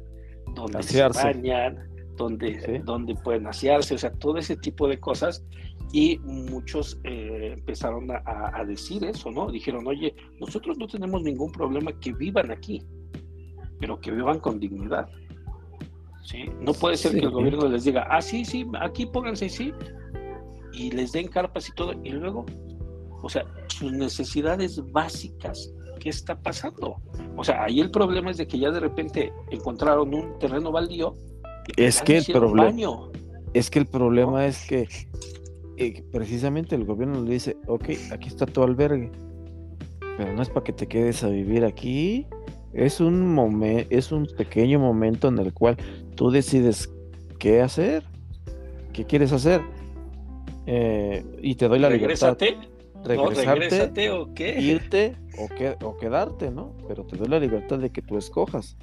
[0.56, 1.78] Dónde se bañan,
[2.18, 2.78] donde, Sí.
[2.84, 5.44] donde pueden asearse, o sea, todo ese tipo de cosas.
[5.92, 9.50] Y muchos eh, empezaron a, a- a decir eso, ¿no?
[9.52, 12.84] Dijeron, oye, nosotros no tenemos ningún problema que vivan aquí,
[13.80, 15.08] pero que vivan con dignidad.
[16.24, 16.46] ¿sí?
[16.62, 17.20] No puede ser Sí.
[17.20, 19.74] que el gobierno les diga, ah, sí, sí, aquí pónganse, sí,
[20.74, 22.46] y les den carpas y todo, y luego,
[23.22, 26.98] o sea, sus necesidades básicas, ¿qué está pasando?
[27.36, 31.14] O sea, ahí el problema es de que ya de repente encontraron un terreno baldío.
[31.68, 33.10] y Es que el problema-.
[33.54, 34.88] Es que el problema es que
[35.78, 39.12] eh, precisamente el gobierno le dice, ok, aquí está tu albergue,
[40.18, 42.28] pero no es para que te quedes a vivir aquí,
[42.74, 45.78] es un momento, es un pequeño momento en el cual
[46.16, 46.90] tú decides
[47.40, 48.04] qué hacer,
[48.94, 49.62] qué quieres hacer,
[50.68, 52.38] eh, y te doy la libertad.
[53.04, 54.60] Regresarte, o qué?
[54.60, 55.48] Irte o,
[55.88, 56.76] o quedarte, ¿no?
[56.88, 58.78] Pero te doy la libertad de que tú escojas.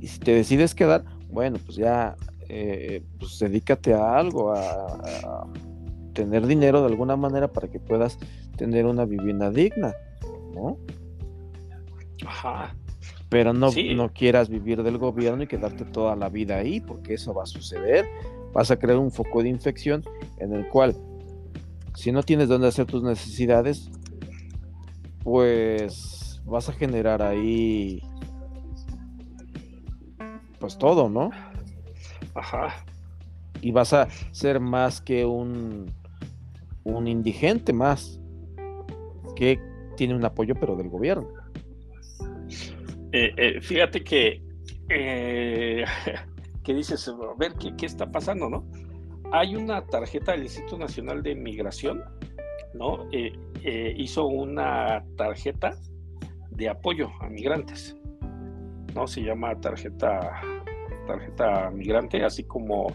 [0.00, 2.16] Y si te decides quedar, bueno, pues ya,
[2.48, 5.46] eh, pues dedícate a algo, a,
[6.12, 8.18] tener dinero de alguna manera para que puedas
[8.56, 9.94] tener una vivienda digna,
[10.54, 10.76] ¿no?
[12.26, 12.74] Ajá.
[13.28, 17.32] Pero no, no quieras vivir del gobierno y quedarte toda la vida ahí, porque eso
[17.32, 18.06] va a suceder.
[18.52, 20.02] Vas a crear un foco de infección
[20.38, 20.96] en el cual,
[21.94, 23.90] si no tienes dónde hacer tus necesidades,
[25.22, 28.02] pues vas a generar ahí
[30.58, 31.30] pues todo, ¿no?
[32.34, 32.84] Ajá.
[33.62, 35.92] Y vas a ser más que un,
[36.84, 38.20] un indigente más,
[39.36, 39.58] que
[39.96, 41.28] tiene un apoyo pero del gobierno.
[43.12, 44.42] Eh, eh, fíjate que,
[44.88, 45.84] eh,
[46.62, 48.64] que dices, a ver, ¿qué, ¿qué, está pasando, no?
[49.32, 52.02] Hay una tarjeta del Instituto Nacional de Migración,
[52.74, 53.08] ¿no?
[53.12, 55.76] hizo una tarjeta
[56.50, 57.96] de apoyo a migrantes.
[58.94, 59.06] ¿no?
[59.06, 60.40] Se llama tarjeta,
[61.06, 62.88] tarjeta migrante, así como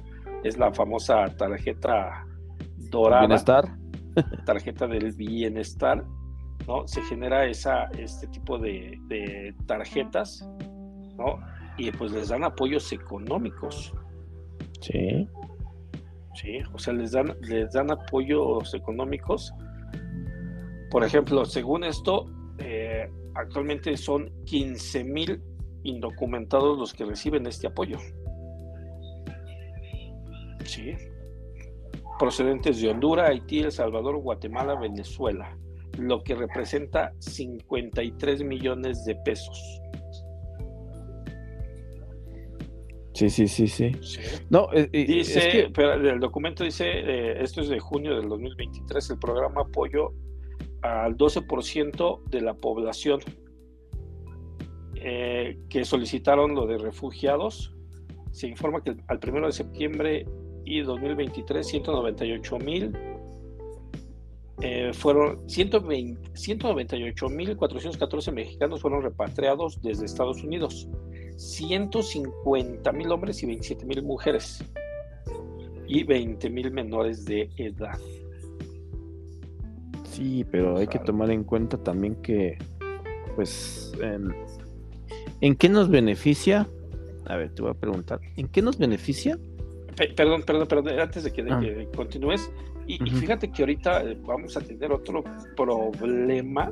[0.44, 2.26] es la famosa tarjeta
[2.78, 3.22] dorada.
[3.22, 3.78] Bienestar.
[4.46, 6.06] Tarjeta del bienestar,
[6.68, 6.88] ¿no?
[6.88, 10.48] Se genera esa, este tipo de, tarjetas,
[11.18, 11.40] ¿no?
[11.78, 13.94] Y pues les dan apoyos económicos.
[14.80, 15.28] Sí.
[16.36, 19.54] Sí, o sea, les dan, les dan apoyos económicos.
[20.92, 22.26] Por ejemplo, según esto,
[22.60, 25.42] eh, actualmente son 15 mil
[25.84, 27.98] indocumentados los que reciben este apoyo.
[30.66, 30.94] Sí.
[32.20, 35.58] Procedentes de Honduras, Haití, El Salvador, Guatemala, Venezuela,
[35.98, 39.82] lo que representa 53 millones de pesos.
[43.16, 43.92] Sí, sí, sí, sí.
[44.50, 49.12] No, eh, eh, dice, pero el documento dice, eh, esto es de junio del 2023,
[49.12, 50.12] el programa apoyo
[50.82, 53.22] al 12% de la población
[54.96, 57.74] eh, que solicitaron lo de refugiados.
[58.32, 60.26] Se informa que al 1 de septiembre
[60.66, 62.92] y 2023, 198 mil
[64.62, 70.88] eh, fueron 198 mil 414 mexicanos fueron repatriados desde Estados Unidos,
[71.36, 74.64] 150 mil hombres y 27 mil mujeres
[75.88, 78.00] y 20 mil menores de edad.
[80.10, 82.58] Sí, pero hay que tomar en cuenta también que,
[83.36, 83.92] pues,
[85.42, 86.68] ¿En qué nos beneficia?
[87.26, 88.22] A ver, te voy a preguntar.
[88.38, 89.38] ¿En qué nos beneficia?
[90.16, 91.62] perdón, perdón, perdón, antes de que, ah.
[91.96, 92.50] continúes.
[92.88, 95.24] Y, fíjate que ahorita eh, vamos a tener otro
[95.56, 96.72] problema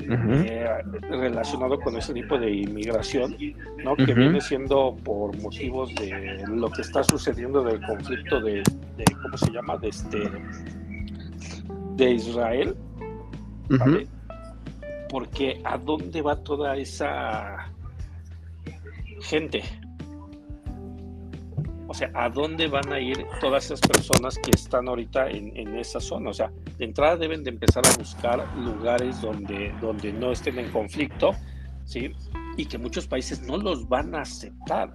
[0.00, 3.36] eh, relacionado con ese tipo de inmigración,
[3.84, 3.96] ¿no?
[3.96, 8.62] Que viene siendo por motivos de lo que está sucediendo del conflicto de,
[9.22, 9.76] ¿cómo se llama?
[9.76, 10.30] De este
[11.96, 12.76] de Israel,
[15.10, 17.70] Porque a dónde va toda esa
[19.22, 19.62] gente.
[21.90, 26.00] O sea, ¿a dónde van a ir todas esas personas que están ahorita en, esa
[26.00, 26.30] zona?
[26.30, 30.70] O sea, de entrada deben de empezar a buscar lugares donde, donde no estén en
[30.70, 31.30] conflicto,
[31.86, 32.12] ¿sí?
[32.58, 34.94] Y que muchos países no los van a aceptar.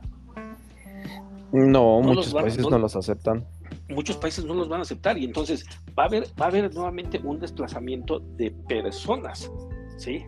[1.52, 3.44] No, muchos países no, los aceptan.
[3.90, 5.66] Muchos países no los van a aceptar y entonces
[5.98, 9.52] va a haber, va a haber nuevamente un desplazamiento de personas,
[9.98, 10.24] ¿sí?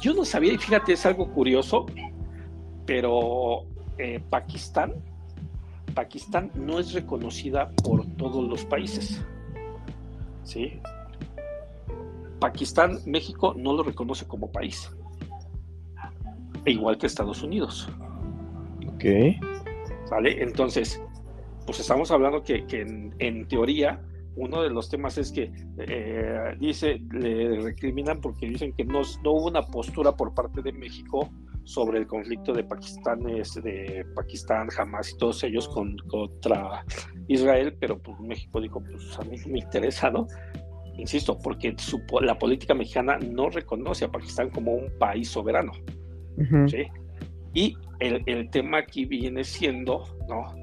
[0.00, 1.84] Yo no sabía, y fíjate, es algo curioso,
[2.86, 3.64] pero
[3.98, 4.94] eh, Pakistán,
[5.94, 9.24] Pakistán no es reconocida por todos los países.
[10.46, 10.80] ¿sí?
[12.38, 14.90] Pakistán, México no lo reconoce como país.
[16.64, 17.88] E igual que Estados Unidos.
[18.88, 19.04] Ok.
[20.10, 20.42] ¿Vale?
[20.42, 21.00] Entonces,
[21.64, 22.64] pues estamos hablando que,
[23.18, 24.00] en, teoría
[24.36, 29.32] uno de los temas es que eh, dice, le recriminan porque dicen que no, no,
[29.32, 31.30] hubo una postura por parte de México
[31.66, 36.84] sobre el conflicto de Pakistán, de Pakistán, Hamas y todos ellos contra
[37.26, 40.28] Israel, pero pues México dijo, pues a mí me interesa, ¿no?
[40.96, 41.74] Insisto, porque
[42.22, 45.72] la política mexicana no reconoce a Pakistán como un país soberano,
[46.68, 46.86] ¿sí?
[47.52, 50.54] Y el, el tema aquí viene siendo, ¿no?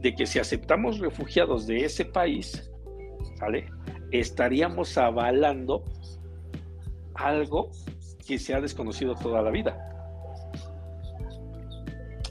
[0.00, 2.72] De que si aceptamos refugiados de ese país,
[3.38, 3.66] ¿sale?
[4.10, 5.84] Estaríamos avalando
[7.14, 7.70] algo
[8.26, 9.91] que se ha desconocido toda la vida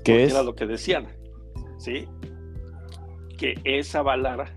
[0.04, 1.08] ¿Qué Era lo que decían,
[1.78, 2.08] ¿sí?
[3.38, 4.56] Que es avalar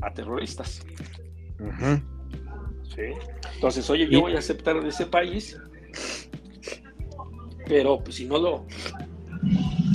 [0.00, 0.84] a terroristas.
[2.84, 3.02] ¿Sí?
[3.54, 5.58] Entonces, oye, yo voy a aceptar de ese país,
[7.66, 8.64] pero pues, si no lo,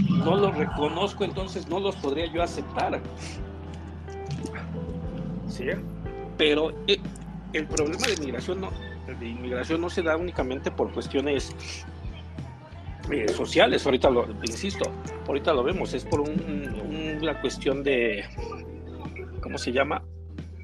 [0.10, 3.02] no lo reconozco, entonces no los podría yo aceptar.
[5.48, 5.66] ¿Sí?
[6.38, 7.00] Pero eh,
[7.54, 8.72] el problema de inmigración no,
[9.20, 11.56] de inmigración no se da únicamente por cuestiones
[13.12, 14.86] eh, sociales, ahorita lo insisto,
[15.28, 18.24] ahorita lo vemos, es por una cuestión de,
[19.42, 20.04] ¿cómo se llama?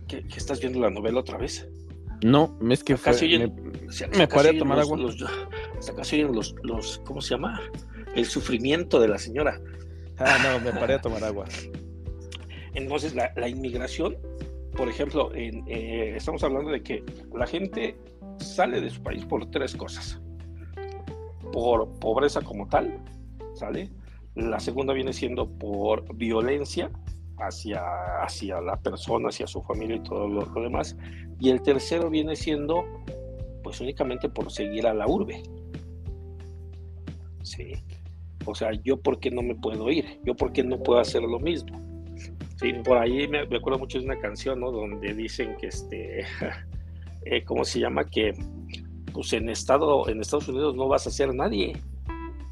[0.07, 1.67] ¿Que, estás viendo la novela otra vez?
[2.23, 4.97] No, es que fue, me, me paré a tomar agua.
[4.97, 7.61] Los, los, los, ¿cómo se llama?
[8.15, 9.59] El sufrimiento de la señora.
[10.17, 11.45] Ah, no, me paré a tomar agua.
[12.73, 14.17] Entonces, la, la inmigración,
[14.75, 17.95] por ejemplo, en, eh, estamos hablando de que la gente
[18.37, 20.21] sale de su país por tres cosas.
[21.51, 22.99] Por pobreza como tal,
[23.53, 23.89] ¿sale?
[24.35, 26.91] La segunda viene siendo por violencia
[27.39, 27.81] hacia,
[28.21, 30.95] hacia la persona, hacia su familia y todo lo, demás.
[31.39, 32.83] Y el tercero viene siendo,
[33.63, 35.41] pues únicamente por seguir a la urbe.
[37.43, 37.73] Sí.
[38.45, 41.21] O sea, yo por qué no me puedo ir, yo por qué no puedo hacer
[41.21, 41.79] lo mismo.
[42.57, 44.71] Sí, por ahí me, acuerdo mucho de una canción, ¿no?
[44.71, 46.21] Donde dicen que este,
[47.25, 48.03] eh, ¿cómo se llama?
[48.03, 48.33] Que
[49.19, 51.75] pues en, Estado, en Estados Unidos no vas a ser nadie.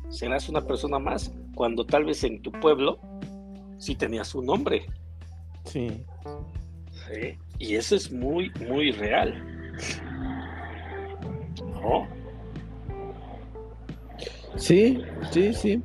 [0.09, 2.99] Serás una persona más cuando tal vez en tu pueblo
[3.77, 4.85] sí tenías un nombre.
[5.63, 6.03] Sí.
[6.91, 7.37] sí.
[7.57, 9.41] Y eso es muy, muy real.
[11.81, 12.05] ¿No?
[14.57, 15.01] Sí,
[15.31, 15.81] sí, sí.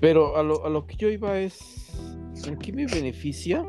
[0.00, 1.92] Pero a lo, a lo que yo iba es,
[2.46, 3.66] ¿en qué me beneficia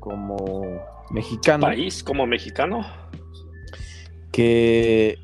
[0.00, 1.66] como mexicano.
[1.66, 2.84] País como mexicano.
[4.32, 5.18] Que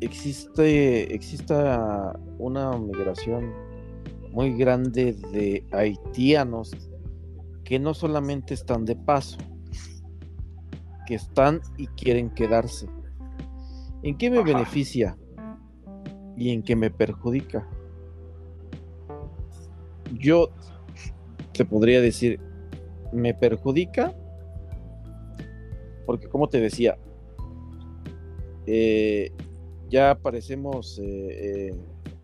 [0.00, 3.52] existe, exista una migración
[4.30, 6.72] muy grande de haitianos
[7.64, 9.38] que no solamente están de paso,
[11.06, 12.88] que están y quieren quedarse.
[14.02, 15.16] ¿En qué me beneficia
[16.36, 17.66] y en qué me perjudica?
[20.12, 20.50] Yo
[21.52, 22.40] te podría decir,
[23.12, 24.14] me perjudica
[26.06, 26.98] porque como te decía,
[28.66, 29.30] eh,
[29.88, 31.74] ya aparecemos eh, eh,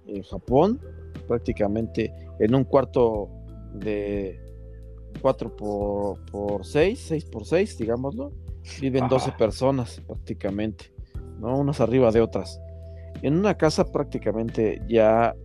[0.06, 0.80] en Japón
[1.28, 3.28] prácticamente en un cuarto
[3.74, 4.40] de
[5.20, 8.32] 4 por, por 6, 6 por 6, digámoslo,
[8.80, 10.92] viven 12 personas prácticamente,
[11.38, 11.58] ¿no?
[11.58, 12.60] Unas arriba de otras.
[13.22, 15.36] En una casa prácticamente ya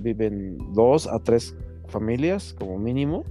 [0.00, 1.56] viven dos a tres
[1.88, 3.24] familias como mínimo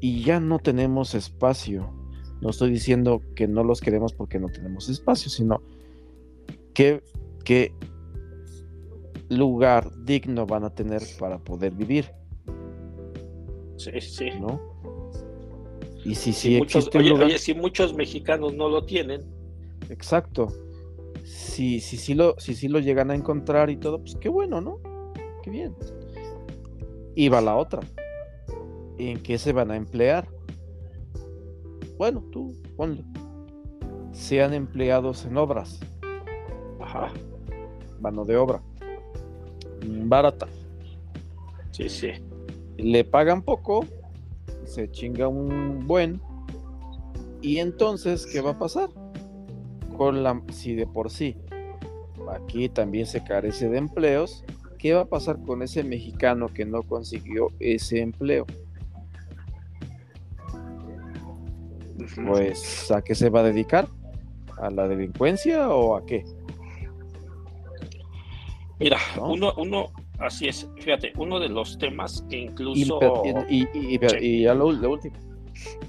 [0.00, 1.99] y ya no tenemos espacio
[2.40, 5.62] no estoy diciendo que no los queremos porque no tenemos espacio, sino
[6.74, 7.02] que,
[7.44, 7.72] qué
[9.28, 12.10] lugar digno van a tener para poder vivir.
[13.76, 14.30] Sí, sí.
[14.40, 14.60] ¿No?
[16.04, 16.90] Y si, si, muchos,
[17.36, 19.22] si muchos mexicanos no lo tienen.
[19.90, 20.48] Exacto.
[21.24, 24.60] Si, si, si, lo, si, si lo llegan a encontrar y todo, pues qué bueno,
[24.60, 24.78] ¿no?
[25.42, 25.74] Qué bien.
[27.14, 27.80] Y va la otra.
[28.98, 30.26] ¿En qué se van a emplear?
[32.00, 33.04] Bueno, tú ponle,
[34.10, 35.78] sean empleados en obras.
[36.80, 37.12] Ajá.
[38.00, 38.62] Mano de obra.
[39.84, 40.48] Barata.
[41.72, 42.12] Sí, sí.
[42.78, 43.84] Le pagan poco,
[44.64, 46.22] se chinga un buen.
[47.42, 48.88] Y entonces, ¿qué va a pasar?
[49.98, 51.36] Con la, si de por sí
[52.32, 54.42] aquí también se carece de empleos,
[54.78, 58.46] ¿qué va a pasar con ese mexicano que no consiguió ese empleo?
[62.26, 63.88] Pues ¿a qué se va a dedicar?
[64.58, 66.24] ¿A la delincuencia o a qué?
[68.78, 72.98] Mira, uno, uno, así es, fíjate, uno de los temas que incluso...
[73.48, 75.14] Y, y, ya lo, último,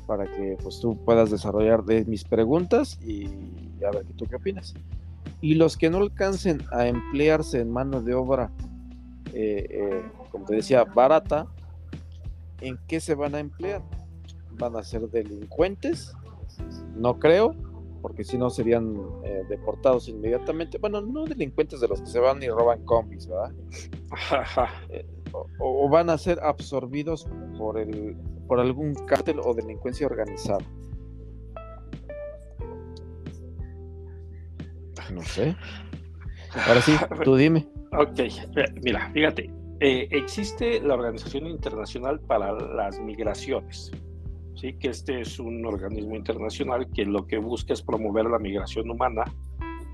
[0.05, 3.27] para que pues tú puedas desarrollar de mis preguntas y
[3.85, 4.73] a ver tú qué opinas.
[5.39, 8.51] Y los que no alcancen a emplearse en mano de obra,
[9.33, 11.47] eh, eh, como te decía, barata,
[12.59, 13.81] ¿en qué se van a emplear?
[14.61, 16.15] Van a ser delincuentes,
[16.95, 17.55] no creo,
[18.01, 20.77] porque si no serían eh, deportados inmediatamente.
[20.77, 23.51] Bueno, no delincuentes de los que se van y roban combis, ¿verdad?
[24.89, 25.05] Eh,
[25.59, 28.15] o, van a ser absorbidos por el
[28.47, 30.59] por algún cártel o delincuencia organizada.
[35.13, 35.55] No sé.
[36.67, 37.67] Ahora sí, tú dime.
[37.93, 38.19] Ok,
[38.83, 39.49] mira, fíjate,
[39.79, 43.91] eh, existe la Organización Internacional para las Migraciones
[44.55, 49.23] que este es un organismo internacional que lo que busca es promover la migración humana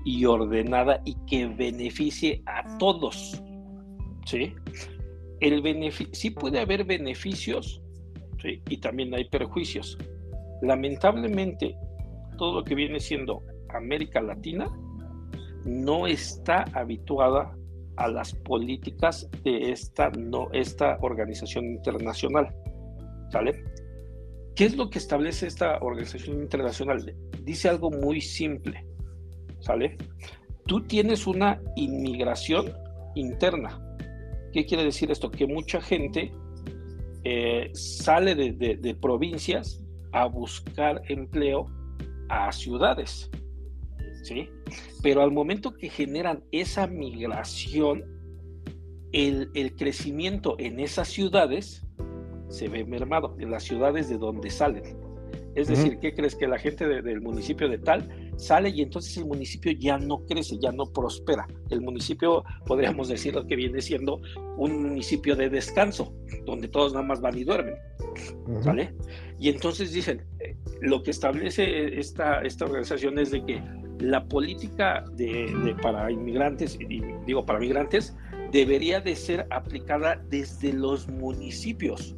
[0.04, 3.42] y ordenada y que beneficie a todos.
[4.26, 4.54] ¿sí?
[5.40, 5.62] El
[6.12, 7.82] sí puede haber beneficios
[8.44, 9.98] y también hay perjuicios.
[10.62, 11.76] Lamentablemente,
[12.36, 14.68] todo lo que viene siendo América Latina
[15.64, 17.56] no está habituada
[17.96, 22.54] a las políticas de esta, no, esta organización internacional.
[23.30, 23.64] ¿Sale?
[24.58, 27.14] ¿Qué es lo que establece esta organización internacional?
[27.44, 28.84] Dice algo muy simple.
[29.60, 29.96] ¿Sale?
[30.66, 32.72] Tú tienes una inmigración
[33.14, 33.80] interna.
[34.52, 35.30] ¿Qué quiere decir esto?
[35.30, 36.32] Que mucha gente
[37.22, 39.80] eh, sale de, provincias
[40.10, 41.66] a buscar empleo
[42.28, 43.30] a ciudades.
[44.24, 44.50] ¿sí?
[45.04, 48.02] Pero al momento que generan esa migración,
[49.12, 51.86] el, crecimiento en esas ciudades
[52.48, 54.82] se ve mermado, en las ciudades de donde salen.
[55.54, 56.36] Es decir, ¿qué crees?
[56.36, 60.56] Que la gente del municipio de tal sale y entonces el municipio ya no crece,
[60.60, 61.48] ya no prospera.
[61.70, 64.20] El municipio, podríamos decir, que viene siendo
[64.56, 66.14] un municipio de descanso,
[66.46, 67.74] donde todos nada más van y duermen.
[68.64, 68.94] ¿Vale?
[69.40, 73.62] Y entonces dicen, eh, lo que establece esta, esta organización es de que
[73.98, 78.16] la política de, para inmigrantes, y digo para migrantes,
[78.52, 82.16] debería de ser aplicada desde los municipios,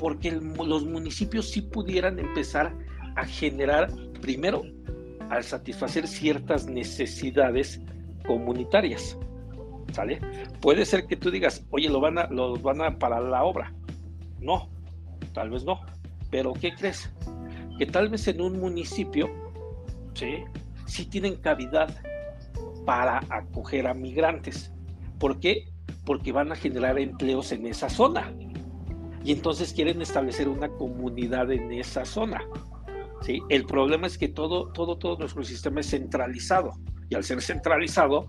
[0.00, 2.74] porque los municipios sí pudieran empezar
[3.16, 3.92] a generar,
[4.22, 4.62] primero,
[5.28, 7.82] al satisfacer ciertas necesidades
[8.26, 9.18] comunitarias.
[9.92, 10.18] ¿Sale?
[10.62, 13.74] Puede ser que tú digas, oye, lo van a, los van a parar la obra.
[14.40, 14.70] No,
[15.34, 15.80] tal vez no.
[16.30, 17.12] Pero ¿qué crees?
[17.78, 19.28] Que tal vez en un municipio,
[20.14, 20.44] ¿sí?
[20.86, 21.94] Sí tienen cavidad
[22.86, 24.72] para acoger a migrantes.
[25.18, 25.68] ¿Por qué?
[26.06, 28.32] Porque van a generar empleos en esa zona.
[29.24, 32.40] Y entonces quieren establecer una comunidad en esa zona.
[33.22, 33.40] ¿sí?
[33.48, 36.72] El problema es que todo, todo, todo nuestro sistema es centralizado
[37.10, 38.28] y al ser centralizado,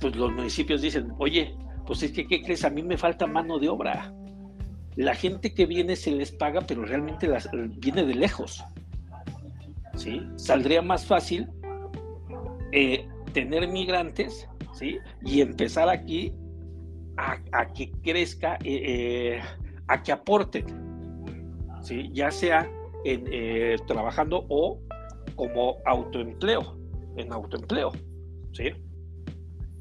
[0.00, 1.54] pues los municipios dicen, oye,
[1.86, 2.64] pues es que, ¿qué crees?
[2.64, 4.14] A mí me falta mano de obra.
[4.94, 8.64] La gente que viene se les paga, pero realmente las, viene de lejos.
[9.96, 10.22] ¿sí?
[10.36, 11.48] Saldría más fácil
[12.70, 14.98] eh, tener migrantes ¿sí?
[15.24, 16.32] y empezar aquí
[17.16, 19.40] a, que crezca, eh, eh,
[19.88, 20.66] a que aporten,
[21.82, 22.10] ¿sí?
[22.12, 22.70] ya sea
[23.04, 24.80] en, eh, trabajando o
[25.34, 26.78] como autoempleo,
[27.16, 27.92] en autoempleo.
[28.52, 28.70] ¿sí?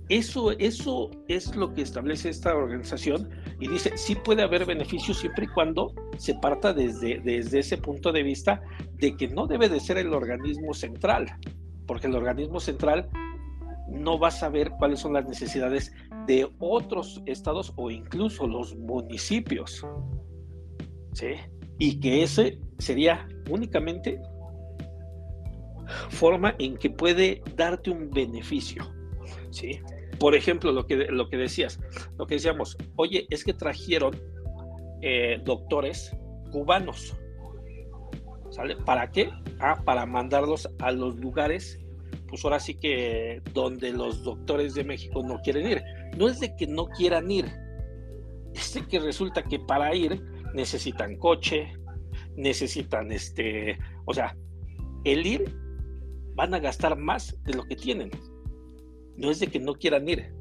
[0.09, 3.29] Eso, eso es lo que establece esta organización
[3.59, 8.11] y dice, sí puede haber beneficios siempre y cuando se parta desde, desde ese punto
[8.11, 8.61] de vista
[8.95, 11.27] de que no debe de ser el organismo central,
[11.87, 13.07] porque el organismo central
[13.87, 15.93] no va a saber cuáles son las necesidades
[16.27, 19.85] de otros estados o incluso los municipios.
[21.13, 21.35] ¿Sí?
[21.81, 24.21] y que ese sería únicamente
[26.09, 28.83] forma en que puede darte un beneficio,
[29.49, 29.79] ¿sí?
[30.19, 31.79] Por ejemplo, lo que, lo que decías,
[32.19, 34.15] lo que decíamos, oye, es que trajeron
[35.01, 36.15] eh, doctores
[36.51, 37.17] cubanos,
[38.51, 38.75] ¿sale?
[38.85, 39.31] ¿Para qué?
[39.59, 41.79] Ah, para mandarlos a los lugares,
[42.27, 45.81] pues ahora sí que donde los doctores de México no quieren ir.
[46.17, 47.45] No es de que no quieran ir,
[48.53, 50.21] es de que resulta que para ir
[50.53, 51.73] necesitan coche,
[52.35, 54.35] necesitan este, o sea,
[55.03, 55.55] el ir
[56.35, 58.11] van a gastar más de lo que tienen.
[59.17, 60.33] No es de que no quieran ir.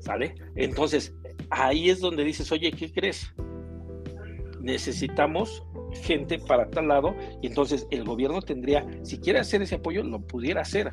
[0.00, 0.34] ¿Sale?
[0.56, 1.14] Entonces,
[1.50, 3.32] ahí es donde dices, oye, ¿qué crees?
[4.60, 5.64] Necesitamos
[6.02, 10.20] gente para tal lado y entonces el gobierno tendría, si quiere hacer ese apoyo, lo
[10.20, 10.92] pudiera hacer.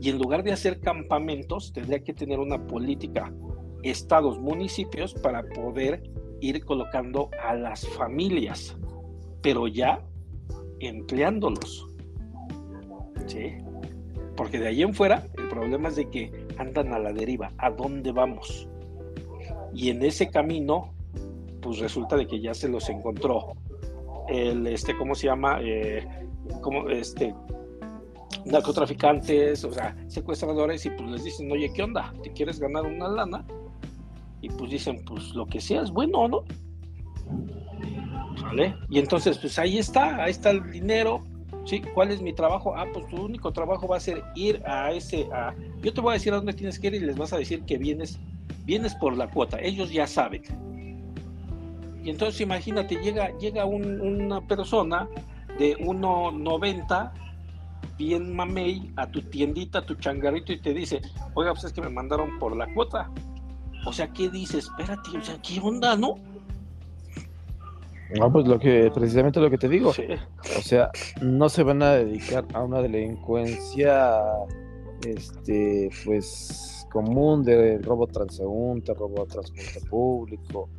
[0.00, 3.32] Y en lugar de hacer campamentos, tendría que tener una política,
[3.82, 6.02] estados, municipios, para poder
[6.40, 8.76] ir colocando a las familias,
[9.42, 10.04] pero ya
[10.80, 11.88] empleándolos.
[13.26, 13.54] ¿Sí?
[14.36, 17.52] Porque de ahí en fuera el problema es de que andan a la deriva.
[17.58, 18.68] ¿A dónde vamos?
[19.74, 20.94] Y en ese camino,
[21.60, 23.54] pues resulta de que ya se los encontró
[24.28, 25.58] el, este, ¿cómo se llama?
[25.62, 26.06] Eh,
[26.90, 27.34] este,
[28.46, 32.12] narcotraficantes, o sea, secuestradores, y pues les dicen, oye, ¿qué onda?
[32.22, 33.44] ¿Te quieres ganar una lana?
[34.40, 36.44] y pues dicen, pues lo que sea es bueno, ¿no?
[38.42, 38.76] ¿Vale?
[38.88, 41.24] Y entonces, pues ahí está, ahí está el dinero.
[41.64, 41.82] ¿Sí?
[41.92, 42.74] ¿Cuál es mi trabajo?
[42.74, 45.54] Ah, pues tu único trabajo va a ser ir a ese, a...
[45.82, 47.62] yo te voy a decir a dónde tienes que ir y les vas a decir
[47.64, 48.18] que vienes,
[48.64, 50.42] vienes por la cuota, ellos ya saben.
[52.02, 55.08] Y entonces imagínate, llega, llega una persona
[55.58, 57.12] de 1,90,
[57.98, 61.02] bien mamey, a tu tiendita, a tu changarrito y te dice,
[61.34, 63.10] oiga, pues es que me mandaron por la cuota.
[63.84, 64.66] O sea, ¿qué dices?
[64.66, 66.14] Espérate, o sea, ¿qué onda, no?
[68.16, 69.90] No, pues lo que, precisamente lo que te digo.
[69.90, 70.90] O sea,
[71.20, 74.22] no se van a dedicar a una delincuencia,
[75.06, 80.70] este, pues, común de robo transeúnte, robo de transporte público,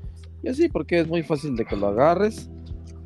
[0.41, 2.49] Y así, porque es muy fácil de que lo agarres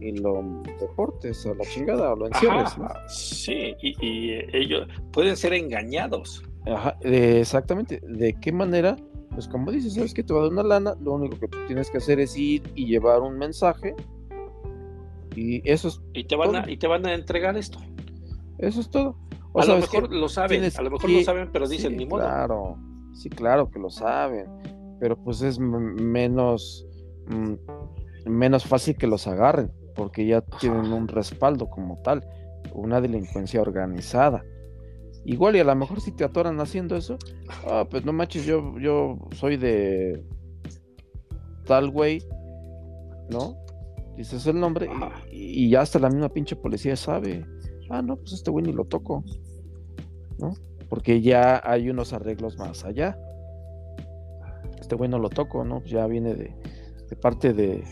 [0.04, 0.43] y lo
[0.80, 2.76] deportes a la chingada o lo encierres.
[3.08, 6.43] Sí, y, ellos pueden ser engañados.
[6.66, 8.01] Ajá, exactamente.
[8.08, 8.95] ¿De qué manera?
[9.32, 11.58] Pues como dices, sabes que te va a dar una lana, lo único que tú
[11.68, 13.95] tienes que hacer es ir y llevar un mensaje
[15.36, 17.80] y eso es y te van a y te van a entregar esto.
[18.60, 19.18] Eso es todo.
[19.56, 22.22] a lo mejor lo saben, a lo mejor lo saben, pero dicen ni modo.
[22.22, 22.78] Claro,
[23.14, 24.45] sí, claro que lo saben,
[24.99, 26.86] pero pues es menos
[27.28, 27.54] mm,
[28.30, 32.26] menos fácil que los agarren porque ya tienen un respaldo como tal,
[32.74, 34.44] una delincuencia organizada.
[35.26, 37.18] Igual y a lo mejor si te atoran haciendo eso,
[37.68, 40.22] ah, pues no manches, yo, yo soy de
[41.66, 42.22] tal güey,
[43.30, 43.56] ¿no?
[44.18, 44.89] Dices el nombre
[45.32, 47.46] y, ya hasta la misma pinche policía sabe,
[47.89, 49.24] ah, no, pues este güey ni lo toco,
[50.39, 50.54] ¿no?
[50.89, 53.18] Porque ya hay unos arreglos más allá.
[54.80, 55.82] Este güey no lo toco, ¿no?
[55.86, 56.54] ya viene de,
[57.22, 57.84] parte de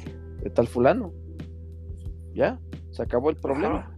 [0.54, 1.14] tal fulano
[2.34, 2.60] ya,
[2.92, 3.96] se acabó el problema.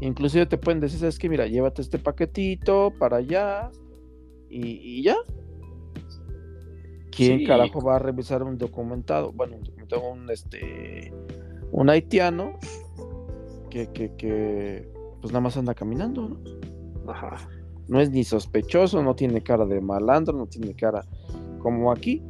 [0.00, 3.70] Inclusive te pueden decir, es que mira, llévate este paquetito para allá
[4.50, 5.16] y, ya.
[7.10, 9.32] ¿Quién carajo va a revisar un documentado?
[9.32, 11.12] Bueno, un documentado, un este
[11.70, 12.58] un haitiano
[13.70, 14.88] que, que,
[15.20, 17.10] pues nada más anda caminando, ¿no?
[17.10, 17.48] Ajá.
[17.88, 21.04] No es ni sospechoso, no tiene cara de malandro, no tiene cara
[21.58, 22.22] como aquí.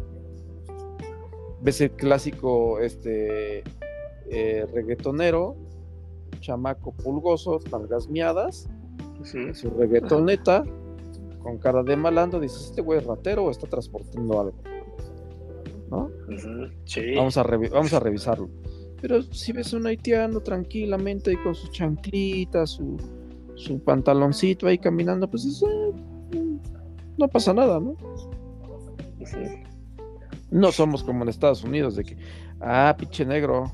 [1.60, 3.62] Ves el clásico este
[4.30, 5.56] eh, reggaetonero,
[6.40, 8.68] chamaco pulgoso, nalgas miadas,
[9.22, 10.64] su reggaetoneta,
[11.42, 14.56] con cara de malandro, dices, este güey es ratero o está transportando algo.
[15.90, 16.10] ¿No?
[17.16, 18.48] vamos, a vamos a revisarlo.
[19.00, 22.96] Pero si ves a un haitiano tranquilamente ahí con su chanclita, su,
[23.54, 25.66] su pantaloncito ahí caminando, pues eso
[26.32, 26.56] mm,
[27.18, 27.96] no pasa nada, ¿no?
[30.50, 32.16] No somos como en Estados Unidos, de que,
[32.60, 33.72] ah, pinche negro,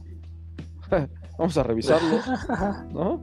[1.38, 2.18] Vamos a revisarlo,
[2.92, 3.22] ¿no?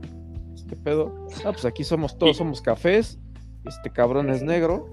[0.68, 1.26] ¿Qué pedo?
[1.44, 3.18] Ah, pues aquí somos todos, somos cafés.
[3.64, 4.86] Este cabrón es negro.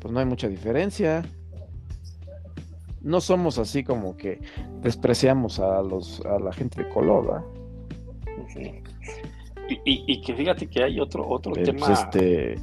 [0.00, 1.22] Pues no hay mucha diferencia.
[3.00, 4.40] No somos así como que
[4.80, 7.44] despreciamos a los a la gente de color,
[9.84, 11.92] y, que fíjate que hay otro otro pues, tema.
[11.92, 12.56] este,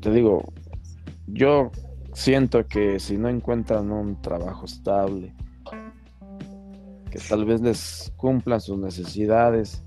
[0.00, 0.52] te digo,
[1.26, 1.70] yo
[2.12, 5.34] siento que si no encuentran un trabajo estable,
[7.12, 9.82] que tal vez les cumplan sus necesidades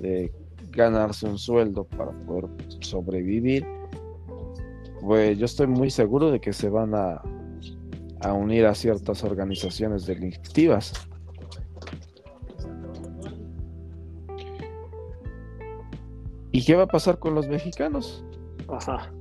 [0.00, 0.32] de
[0.70, 2.48] ganarse un sueldo para poder
[2.80, 3.66] sobrevivir,
[5.02, 7.20] pues yo estoy muy seguro de que se van a,
[8.20, 10.94] a unir a ciertas organizaciones delictivas.
[16.50, 18.24] ¿Y qué va a pasar con los mexicanos?
[18.68, 19.12] Ajá.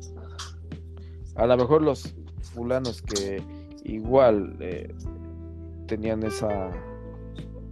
[1.35, 2.15] A lo mejor los
[2.53, 3.43] fulanos que
[3.83, 4.95] igual eh,
[5.87, 6.71] tenían esa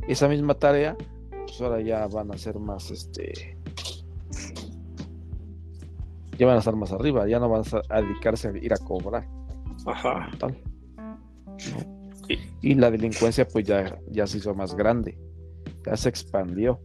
[0.07, 0.95] esa misma tarea,
[1.29, 3.57] pues ahora ya van a ser más, este,
[6.37, 9.27] ya van a estar más arriba, ya no van a dedicarse a ir a cobrar.
[9.85, 10.29] Ajá.
[12.61, 15.17] Y, la delincuencia pues ya, ya se hizo más grande,
[15.85, 16.79] ya se expandió.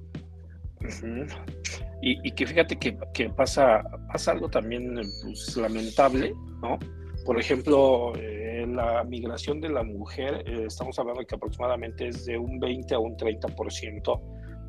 [2.03, 6.79] y, que fíjate que, que, pasa, pasa algo también pues, lamentable, ¿no?
[7.25, 8.36] Por ejemplo, eh,
[8.77, 12.99] la migración de la mujer, eh, estamos hablando que aproximadamente es de un 20 a
[12.99, 14.21] un 30%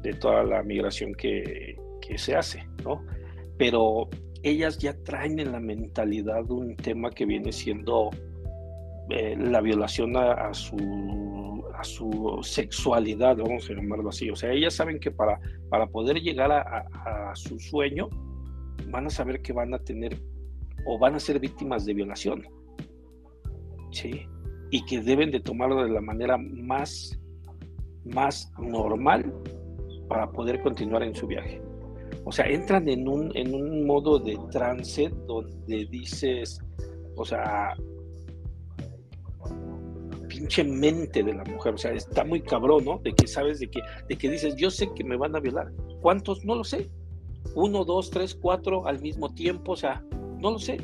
[0.01, 1.76] de toda la migración que,
[2.16, 3.03] se hace, ¿no?
[3.58, 4.08] Pero
[4.41, 8.12] ellas ya traen en la mentalidad un tema que viene siendo
[9.10, 14.30] eh, la violación a, su, a su sexualidad, vamos a llamarlo así.
[14.30, 16.86] O sea, ellas saben que para, para poder llegar a,
[17.30, 18.08] a, su sueño,
[18.89, 20.18] van a saber que van a tener
[20.86, 22.57] o van a ser víctimas de violación.
[23.98, 24.28] ¿Sí?
[24.72, 27.18] Y que deben de tomarlo de la manera más,
[28.06, 29.34] más normal
[30.08, 31.62] para poder continuar en su viaje.
[32.26, 36.60] O sea, entran en un, en un modo de trance donde dices,
[37.16, 37.74] o sea,
[40.28, 43.00] pinche mente de la mujer, o sea, está muy cabrón, ¿no?
[43.00, 45.72] De que sabes, de que, de que dices, yo sé que me van a violar.
[46.02, 46.45] ¿Cuántos?
[46.45, 46.89] No lo sé.
[47.56, 50.04] Uno, dos, tres, cuatro al mismo tiempo, o sea,
[50.39, 50.78] no lo sé.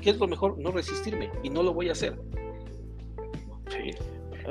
[0.00, 0.58] ¿Qué es lo mejor?
[0.58, 2.18] No resistirme y no lo voy a hacer.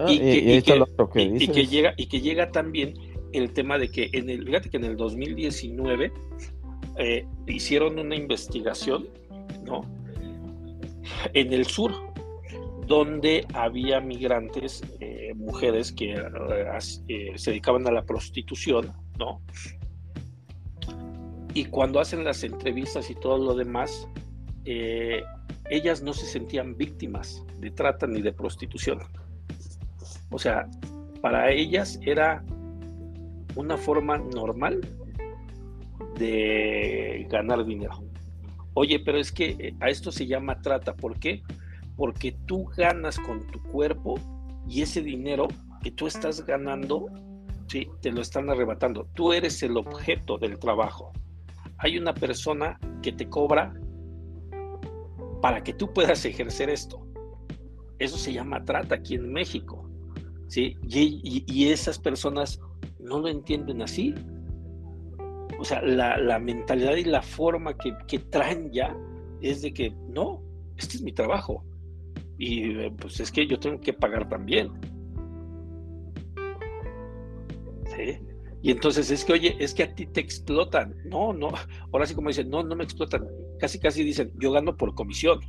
[0.07, 2.93] Y, que, llega y que llega también
[3.33, 6.11] el tema de que en el fíjate que en el 2019
[6.97, 9.07] eh, hicieron una investigación,
[9.65, 9.81] ¿no?
[11.33, 11.93] En el sur,
[12.87, 19.41] donde había migrantes, eh, mujeres que eh, se dedicaban a la prostitución, ¿no?
[21.53, 24.07] Y cuando hacen las entrevistas y todo lo demás,
[24.65, 25.21] eh,
[25.71, 28.99] ellas no se sentían víctimas de trata ni de prostitución.
[30.29, 30.67] O sea,
[31.21, 32.43] para ellas era
[33.55, 34.81] una forma normal
[36.17, 38.03] de ganar dinero.
[38.73, 40.93] Oye, pero es que eh, a esto se llama trata.
[40.93, 41.41] ¿Por qué?
[41.95, 44.19] Porque tú ganas con tu cuerpo
[44.67, 45.47] y ese dinero
[45.81, 47.05] que tú estás ganando,
[47.67, 47.87] ¿sí?
[48.01, 49.07] te lo están arrebatando.
[49.13, 51.13] Tú eres el objeto del trabajo.
[51.77, 53.73] Hay una persona que te cobra
[55.41, 57.05] para que tú puedas ejercer esto.
[57.99, 59.89] Eso se llama trata aquí en México.
[60.47, 60.77] ¿sí?
[60.87, 62.59] Y, esas personas
[62.99, 64.13] no lo entienden así.
[65.59, 68.95] O sea, la, mentalidad y la forma que, que, traen ya
[69.41, 70.41] es de que no,
[70.77, 71.63] este es mi trabajo.
[72.37, 74.71] Y eh, pues es que yo tengo que pagar también.
[77.95, 78.17] ¿Sí?
[78.63, 80.95] Y entonces es que, oye, es que a ti te explotan.
[81.05, 81.51] No, no.
[81.91, 83.27] Ahora sí como dicen, no, no me explotan.
[83.61, 85.39] Casi, casi dicen, yo gano por comisión.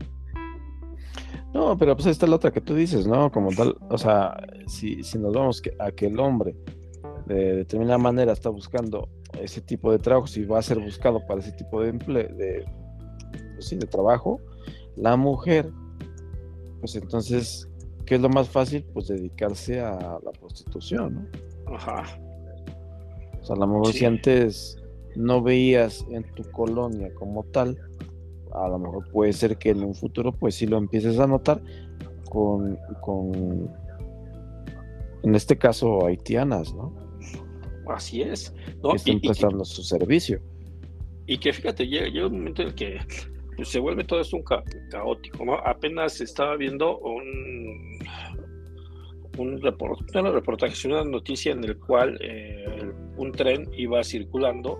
[1.55, 3.33] No, pero pues esta es la otra que tú dices, ¿no?
[3.33, 4.37] Como tal, o sea,
[4.67, 6.55] si, si nos vamos a que el hombre
[7.27, 9.09] de determinada manera está buscando
[9.41, 12.67] ese tipo de trabajo, si va a ser buscado para ese tipo de empleo, de,
[13.55, 14.41] pues sí, de trabajo,
[14.97, 15.71] la mujer,
[16.81, 17.67] pues entonces,
[18.05, 18.85] ¿qué es lo más fácil?
[18.93, 21.15] Pues dedicarse a la prostitución,
[21.67, 21.75] ¿no?
[21.75, 22.03] Ajá.
[23.41, 24.83] O sea, a lo mejor si antes
[25.17, 27.79] no veías en tu colonia como tal,
[28.55, 31.63] a lo mejor puede ser que en un futuro pues sí lo empieces a notar
[32.29, 33.71] con, con
[35.23, 36.93] en este caso haitianas, ¿no?
[37.89, 38.55] Así es.
[38.83, 40.41] Que están prestando su servicio.
[41.27, 42.99] Y que fíjate, llega, un momento en el que
[43.57, 44.45] pues, se vuelve todo esto un
[44.91, 45.55] caótico, ¿no?
[45.55, 47.99] Apenas estaba viendo un,
[49.39, 54.79] un reportaje, una reportaje, una noticia en el cual eh, un tren iba circulando,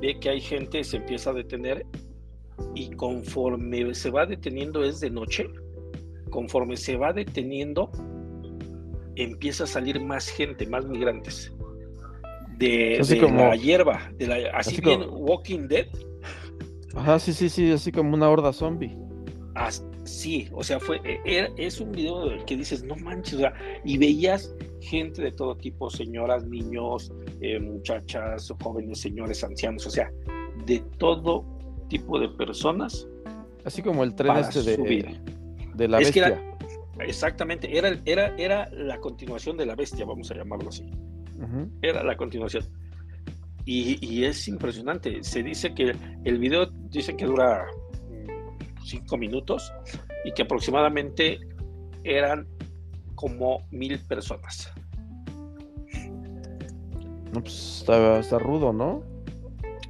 [0.00, 1.86] ve que hay gente, se empieza a detener
[2.74, 5.48] y conforme se va deteniendo es de noche,
[6.30, 7.90] conforme se va deteniendo
[9.16, 11.52] empieza a salir más gente, más migrantes.
[12.58, 13.00] De,
[13.32, 15.86] la hierba, de la, así, bien Walking Dead.
[16.94, 18.96] Ajá, sí, sí, sí, así como una horda zombie.
[20.04, 23.98] Sí, o sea, fue, e, es un video que dices, no manches, o sea, y
[23.98, 30.10] veías gente de todo tipo, señoras, niños, eh, muchachas, jóvenes, señores, ancianos, o sea,
[30.66, 31.44] de todo
[31.92, 33.06] tipo de personas.
[33.66, 35.20] Así como el tren este de,
[35.74, 36.42] de la bestia.
[37.00, 40.90] exactamente, era, era, era la continuación de la bestia, vamos a llamarlo así.
[41.82, 42.64] Era la continuación.
[43.64, 45.22] Y, es impresionante.
[45.22, 47.66] Se dice que el video dice que dura
[48.08, 49.72] mm, cinco minutos
[50.24, 51.38] y que aproximadamente
[52.04, 52.48] eran
[53.14, 54.72] como mil personas.
[57.32, 59.02] No, pues está, está rudo, ¿no?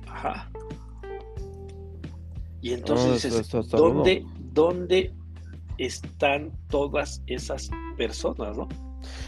[0.07, 0.52] Ajá.
[2.63, 5.13] Y entonces dices, ¿dónde, ¿dónde
[5.79, 8.69] están todas esas personas, no?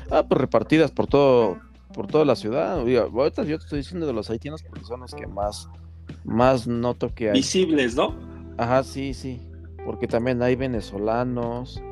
[0.09, 1.59] Ah, pues repartidas por todo,
[1.93, 2.78] por toda la ciudad.
[2.78, 5.68] ahorita yo te estoy diciendo de los haitianos porque son los que más,
[6.22, 7.35] más noto que hay.
[7.35, 8.14] Visibles, ¿no?
[8.57, 9.41] Ajá, sí, sí.
[9.85, 11.82] Porque también hay venezolanos,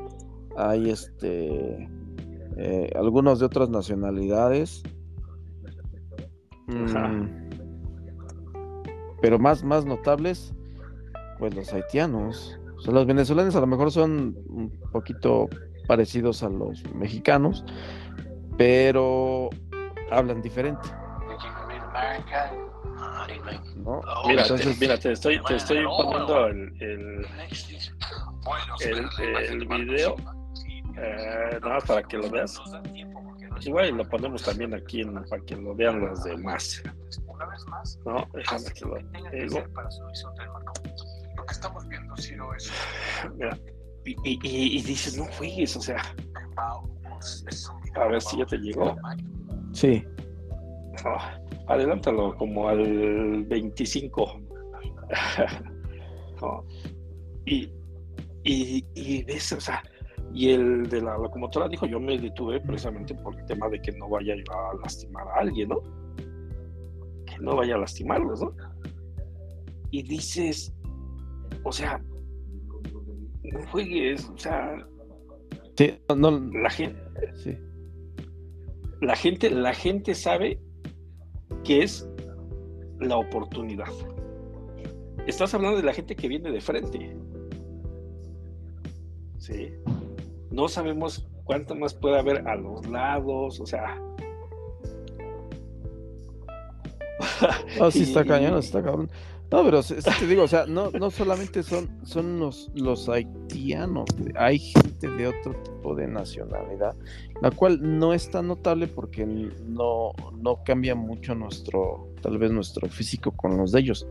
[0.55, 1.89] hay este
[2.55, 4.81] eh, algunos de otras nacionalidades.
[6.67, 7.27] Mm,
[9.21, 10.53] pero más, más notables
[11.43, 12.57] pues los haitianos.
[12.77, 15.49] O sea, los venezolanos a lo mejor son un poquito
[15.87, 17.65] parecidos a los mexicanos,
[18.57, 19.49] pero
[20.09, 20.87] hablan diferente.
[24.25, 24.45] Mira,
[24.79, 27.27] mira, te estoy, te estoy poniendo el, el,
[29.49, 30.15] el, video,
[30.95, 32.57] eh, nada más para que lo veas.
[33.59, 36.81] Igual lo ponemos también aquí en, para que lo vean los demás.
[38.05, 38.95] No, déjame que lo
[39.29, 41.12] digo que
[41.53, 42.71] estamos viendo, si no es.
[44.05, 46.01] Y, y, y, dices, no juegues, o sea.
[47.95, 48.95] A ver si ya te llegó.
[49.71, 50.03] Sí.
[51.67, 54.41] adelántalo como al 25.
[57.45, 57.71] y,
[58.43, 59.81] y, y ves, o sea,
[60.33, 63.91] y el de la locomotora dijo, yo me detuve precisamente por el tema de que
[63.93, 65.81] no vaya a lastimar a alguien, ¿no?
[67.25, 68.55] Que no vaya a lastimarlos, ¿no?
[69.91, 70.73] Y dices,
[71.63, 72.01] o sea,
[73.43, 74.85] no juegues, o sea.
[76.53, 76.99] la gente.
[77.35, 77.57] Sí.
[79.01, 80.61] La gente, la gente sabe
[81.63, 82.07] que es
[82.99, 83.91] la oportunidad.
[85.27, 87.15] Estás hablando de la gente que viene de frente.
[89.39, 89.73] Sí.
[90.51, 93.99] No sabemos cuánto más puede haber a los lados, o sea.
[97.81, 99.09] Ah, sí, está cañón, está cabrón.
[99.53, 104.09] No, pero sí te digo, o sea, no, no solamente son, son los, los haitianos,
[104.33, 106.95] hay gente de otro tipo de nacionalidad,
[107.39, 112.89] la cual no es tan notable porque no, no cambia mucho nuestro, tal vez nuestro
[112.89, 114.07] físico con los de ellos,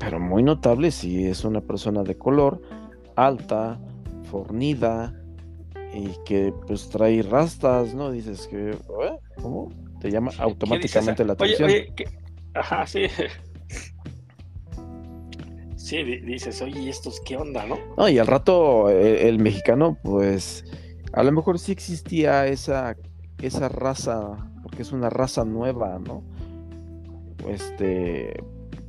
[0.00, 2.60] pero muy notable si es una persona de color,
[3.14, 3.78] alta,
[4.28, 5.14] fornida,
[5.94, 8.10] y que pues trae rastas, ¿no?
[8.10, 9.18] Dices que, ¿eh?
[9.40, 9.72] ¿cómo?
[10.00, 11.70] Te llama automáticamente la atención.
[12.54, 13.06] Ajá, sí.
[15.84, 17.78] Sí, dices, oye, ¿estos qué onda, no?
[17.98, 20.64] No, y al rato eh, el, mexicano, pues,
[21.12, 22.96] a lo mejor sí existía esa,
[23.42, 26.24] esa raza, porque es una raza nueva, ¿no?
[27.46, 28.42] Este,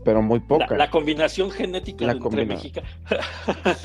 [0.05, 0.77] pero muy poca.
[0.77, 2.89] La, combinación genética entre mexicanos.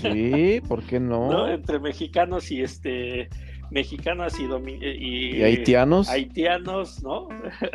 [0.00, 1.28] sí, ¿por qué no?
[1.32, 1.48] no?
[1.48, 3.28] Entre mexicanos y este
[3.70, 6.08] mexicanas y, eh, y, haitianos.
[6.08, 7.28] Haitianos, ¿no?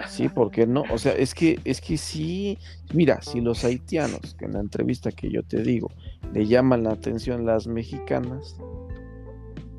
[0.08, 0.84] Sí, ¿por qué no?
[0.92, 2.58] O sea, es que, es que sí,
[2.94, 5.92] mira, si los haitianos, que en la entrevista que yo te digo,
[6.34, 8.58] le llaman la atención las mexicanas,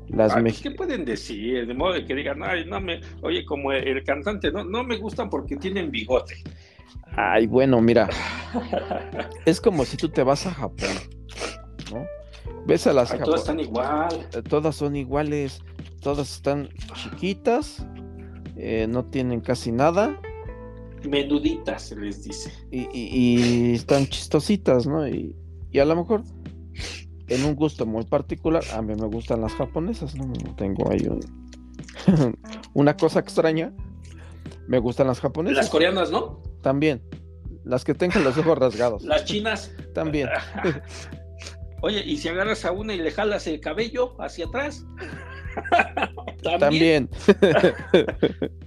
[0.09, 1.67] las ¿Qué pueden decir?
[1.67, 4.97] De modo de que digan, ay, no me, oye, como el cantante, no, no me
[4.97, 6.35] gustan porque tienen bigote.
[7.15, 8.07] Ay, bueno, mira,
[9.45, 10.89] es como si tú te vas a Japón,
[11.91, 12.05] ¿no?
[12.67, 14.27] Ves a las Todas están igual.
[14.33, 15.61] Eh, todas son iguales
[16.01, 17.85] todas están chiquitas,
[18.55, 20.19] eh, no tienen casi nada.
[21.07, 22.51] Menuditas, se les dice.
[22.71, 25.07] Y, están chistositas, ¿no?
[25.07, 25.35] Y,
[25.79, 26.23] a lo mejor,
[27.27, 30.31] en un gusto muy particular, a mí me gustan las japonesas, ¿no?
[30.55, 31.07] Tengo ahí
[32.73, 33.73] una cosa extraña.
[34.67, 35.57] Me gustan las japonesas.
[35.57, 36.41] Las coreanas, ¿no?
[36.61, 37.01] También.
[37.63, 39.03] Las que tengan los ojos rasgados.
[39.03, 39.71] Las chinas.
[39.93, 40.29] También.
[41.81, 44.85] Oye, ¿y si agarras a una y le jalas el cabello hacia atrás?
[46.59, 47.09] También.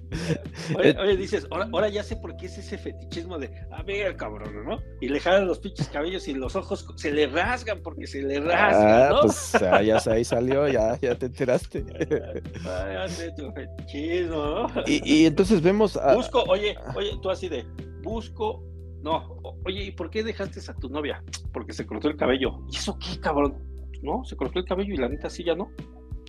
[0.76, 4.78] oye, dices, ahora, ya sé por qué es ese fetichismo de, a ver, cabrón, ¿no?
[5.00, 8.40] Y le jalan los pinches cabellos y los ojos se le rasgan porque se le
[8.40, 9.20] rasgan, ah, ¿no?
[9.22, 11.84] Pues ya, ahí salió, ya, ya te enteraste.
[12.64, 14.66] ya sé tu fetichismo, ¿no?
[14.86, 16.14] Y, entonces vemos a...
[16.14, 17.64] Busco, oye, oye, tú así de,
[18.02, 18.64] busco
[19.02, 21.22] no, oye, ¿y por qué dejaste a tu novia?
[21.52, 22.60] Porque se cortó el cabello.
[22.70, 23.56] ¿Y eso qué, cabrón?
[24.02, 24.24] ¿No?
[24.24, 25.70] Se cortó el cabello y la neta sí ya no.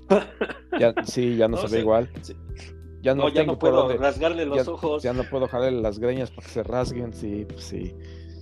[0.80, 2.10] Ya, sí, ya no, se ve igual.
[3.02, 5.04] Ya no, ya no puedo rasgarle los ojos.
[5.04, 7.94] Ya no puedo jalarle las greñas para que se rasguen, sí, pues sí.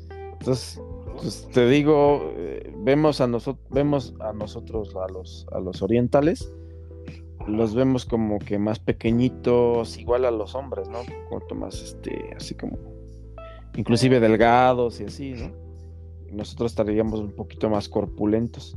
[0.09, 0.81] Entonces,
[1.13, 6.53] pues te digo, eh, vemos a nosotros, vemos a nosotros, a los, a los orientales,
[7.47, 10.99] los vemos como que más pequeñitos, igual a los hombres, ¿no?
[11.29, 12.77] Cuanto más, este, así como,
[13.79, 15.51] inclusive delgados y así, ¿no?
[16.33, 18.75] nosotros estaríamos un poquito más corpulentos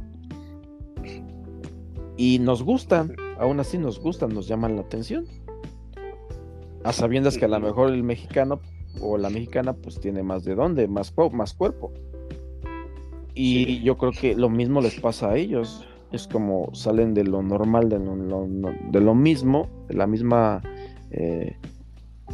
[2.17, 5.27] y nos gustan, aún así nos gustan, nos llaman la atención.
[6.85, 8.61] A sabiendas que a lo mejor el mexicano
[9.01, 11.93] o la mexicana pues tiene más de dónde, más, más cuerpo.
[13.35, 15.85] Y yo creo que lo mismo les pasa a ellos.
[16.13, 18.47] Es como salen de lo normal, de lo,
[18.91, 20.63] de lo mismo, de la misma
[21.11, 21.57] eh,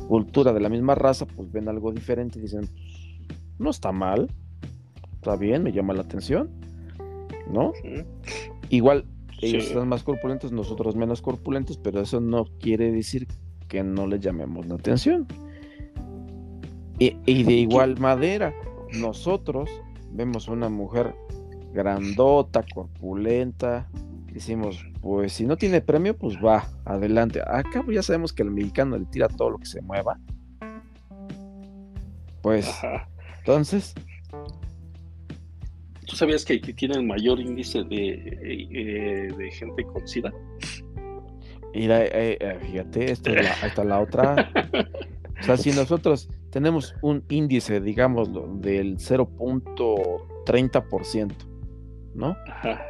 [0.07, 2.69] cultura, de la misma raza, pues ven algo diferente y dicen,
[3.59, 4.31] no está mal,
[5.15, 6.51] está bien, me llama la atención,
[7.51, 7.73] ¿no?
[8.71, 9.05] Igual
[9.41, 13.29] ellos están más corpulentos, nosotros menos corpulentos, pero eso no quiere decir
[13.69, 15.27] que no les llamemos la atención.
[16.99, 18.53] Y, de igual manera,
[18.99, 19.71] nosotros
[20.11, 21.15] vemos una mujer
[21.73, 23.89] grandota, corpulenta,
[24.39, 27.41] decimos, pues si no tiene premio, pues va, adelante.
[27.41, 30.19] Acá ya sabemos que el mexicano le tira todo lo que se mueva.
[32.43, 32.71] Pues,
[33.39, 33.95] entonces,
[36.09, 40.33] ¿Tú sabías que Haití tiene el mayor índice de, eh, de gente con SIDA?
[41.75, 44.51] Mira, eh, eh, fíjate, esta es la, esta la otra.
[45.41, 48.33] o sea, si nosotros tenemos un índice, digamos,
[48.63, 51.33] del 0.30%,
[52.15, 52.35] ¿no?
[52.47, 52.81] Ajá.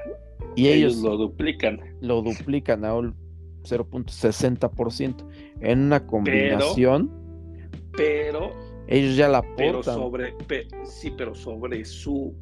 [0.57, 1.81] Y ellos, lo duplican.
[2.01, 3.15] Lo duplican a un
[3.63, 5.27] 0.60%.
[5.61, 7.11] En una combinación.
[7.97, 8.53] Pero,
[8.87, 9.57] ellos ya la aportan.
[9.57, 10.35] Pero sobre,
[10.85, 12.35] sí, pero sobre su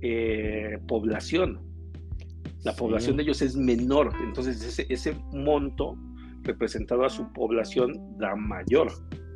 [0.00, 1.60] eh, población.
[2.62, 5.96] La población de ellos es menor, entonces ese, ese monto
[6.42, 8.92] representado a su población da mayor.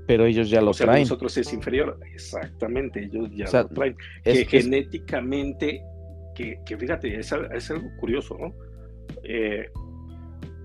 [0.07, 1.03] Pero ellos ya lo o sea, traen.
[1.03, 3.97] Nosotros es inferior, exactamente, ellos ya lo traen.
[4.23, 5.83] que genéticamente,
[6.35, 8.55] que, fíjate, es, algo curioso, ¿no?
[9.23, 9.71] Eh,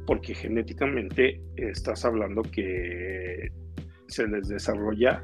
[0.05, 3.47] porque genéticamente estás hablando que
[4.07, 5.23] se les desarrolla,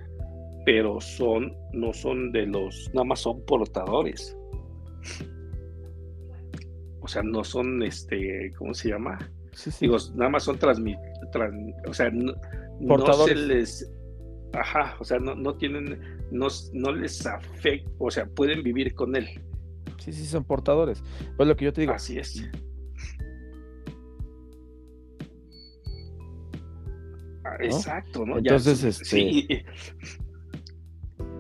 [0.66, 4.38] pero son, no son de los, nada más son portadores.
[7.02, 9.18] O sea, no son, este, ¿cómo se llama?
[9.80, 10.98] Digo, nada más son transmit,
[11.88, 12.36] o sea, no,
[13.26, 13.92] se les,
[14.54, 16.00] Ajá, o sea, no, no tienen,
[16.32, 19.28] no, no les afecta, o sea, pueden vivir con él.
[19.98, 21.04] Sí, sí, son portadores.
[21.38, 21.94] Pues lo que yo te digo.
[21.94, 22.44] Así es.
[27.44, 28.38] Ah, Exacto, ¿no?
[28.38, 29.48] Entonces, Ya, este, sí,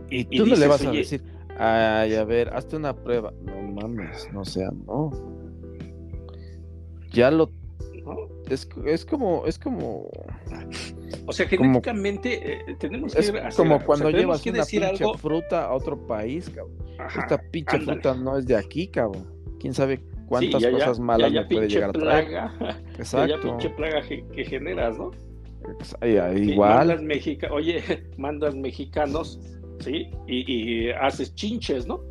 [0.09, 1.23] y, Y tú no le vas a decir,
[1.57, 3.33] ay, a ver, hazte una prueba.
[3.43, 5.11] No mames, no sea, no.
[7.11, 7.51] Ya lo.
[8.06, 8.16] ¿No?
[8.49, 10.10] Es, es como, es como.
[11.28, 14.51] O sea, Como- genéticamente eh, tenemos que Es hacer- como o sea, cuando llevas que
[14.51, 15.18] una decir pinche algo.
[15.18, 16.78] fruta a otro país, cabrón.
[16.99, 18.01] Ajá, Esta pinche ándale.
[18.01, 19.28] fruta no es de aquí, cabrón.
[19.60, 22.28] Quién sabe cuántas Sí, ya, ya, cosas malas ya, ya me puede llegar a traer.
[22.28, 23.41] plaga, ya, ya Exacto.
[23.41, 25.12] pinche plaga que generas, ¿no?
[26.36, 26.78] Igual.
[26.88, 27.82] Mandas mexica Oye,
[28.18, 29.39] mandas mexicanos,
[29.80, 30.10] ¿sí?
[30.28, 32.01] Y, y haces chinches, ¿no?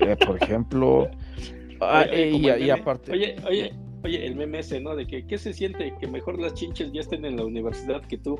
[0.00, 1.08] eh, por ejemplo.
[1.78, 3.12] Ah, Oye, oye, eh, y, aparte.
[3.12, 3.70] Oye, oye,
[4.04, 4.94] oye, el meme ese, ¿no?
[4.94, 5.94] De que, ¿qué se siente?
[6.00, 8.38] Que mejor las chinches ya estén en la universidad que tú.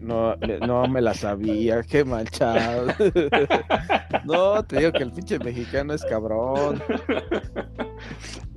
[0.00, 2.86] No, me- no me la sabía, qué manchado.
[4.24, 6.80] No, te digo que el pinche mexicano es cabrón.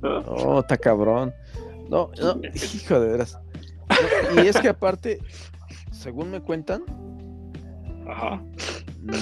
[0.00, 0.20] ¿no?
[0.22, 1.32] No, está cabrón.
[1.88, 3.38] No, no, hijo de veras.
[4.34, 5.18] No, y es que aparte,
[5.90, 6.84] según me cuentan,
[8.08, 8.42] Ajá.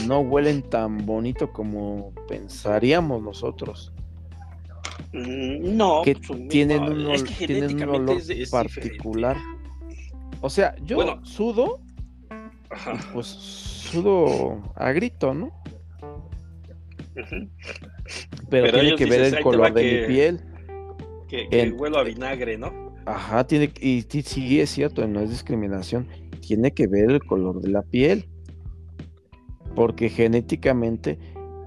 [0.06, 3.92] no huelen tan bonito como pensaríamos nosotros.
[5.12, 8.30] Mm, No, Que pues, tienen no, un, es ol- que tienen un genéticamente olor es-
[8.30, 9.36] es particular.
[10.40, 11.24] O sea, yo Bueno.
[11.24, 11.80] sudo.
[12.70, 12.98] Ajá.
[13.12, 15.52] pues sudo a grito, ¿no?
[17.14, 17.38] Pero,
[18.50, 20.40] Pero tiene que ver el "Ahí te color de que- mi piel.
[21.28, 22.72] Que, que En- huelo a vinagre, ¿no?
[23.06, 26.08] Ajá, tiene y sí, sí es cierto, no es discriminación,
[26.40, 28.28] tiene que ver el color de la piel.
[29.74, 31.18] Porque genéticamente,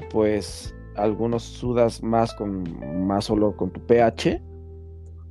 [0.09, 2.63] pues algunos sudas más con
[3.07, 4.41] más olor con tu pH,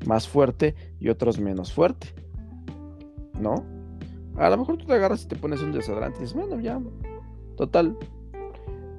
[0.07, 2.09] más fuerte, y otros menos fuerte.
[3.41, 3.65] ¿No?
[4.37, 6.81] A lo mejor tú te agarras y te pones un desodorante y dices, bueno, ya,
[7.57, 7.97] total,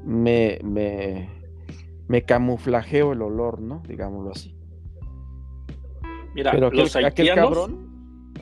[0.04, 1.30] me, me,
[2.08, 3.82] me camuflajeo el olor, ¿no?
[3.88, 4.56] Digámoslo así.
[6.34, 7.88] Mira, Pero aquel, los aquel cabrón,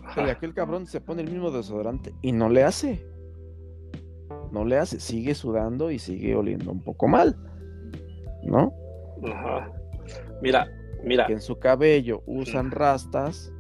[0.03, 0.29] Ajá.
[0.29, 3.05] Aquel cabrón se pone el mismo desodorante y no le hace.
[4.51, 7.35] No le hace, sigue sudando y sigue oliendo un poco mal.
[8.45, 8.73] ¿No?
[9.23, 9.71] Ajá.
[10.41, 10.67] Mira,
[11.03, 11.27] mira.
[11.27, 13.51] Que en su cabello usan rastas,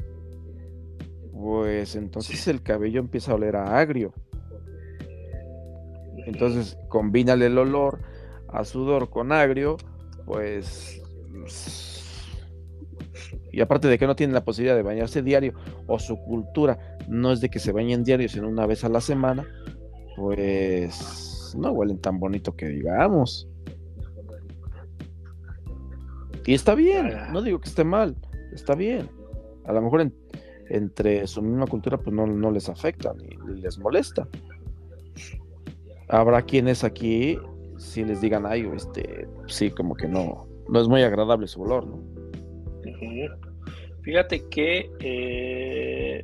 [1.33, 4.13] pues entonces el cabello empieza a oler a agrio.
[6.25, 7.99] Entonces, combínale el olor
[8.47, 9.77] a sudor con agrio,
[10.25, 11.01] pues.
[13.51, 15.53] Y aparte de que no tienen la posibilidad de bañarse diario,
[15.87, 19.01] o su cultura no es de que se bañen diario, sino una vez a la
[19.01, 19.47] semana,
[20.15, 23.47] pues no huelen tan bonito que digamos.
[26.45, 27.29] Y está bien, Ah.
[27.31, 28.15] no digo que esté mal,
[28.53, 29.09] está bien.
[29.65, 30.13] A lo mejor en-
[30.69, 34.27] entre su misma cultura pues no, no les afecta ni, ni les molesta.
[36.07, 37.37] Habrá quienes aquí
[37.77, 41.87] si les digan, ay, este, sí, como que no, no es muy agradable su olor,
[41.87, 41.99] ¿no?
[44.01, 46.23] Fíjate que eh,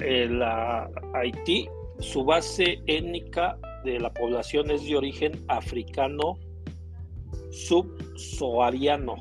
[0.00, 1.68] eh, la Haití,
[1.98, 6.38] su base étnica de la población es de origen africano
[7.50, 9.16] subsahariano.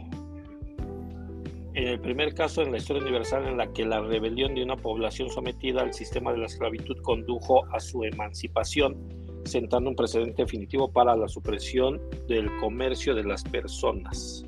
[1.74, 4.76] En el primer caso en la historia universal en la que la rebelión de una
[4.76, 8.98] población sometida al sistema de la esclavitud condujo a su emancipación,
[9.46, 14.44] sentando un precedente definitivo para la supresión del comercio de las personas.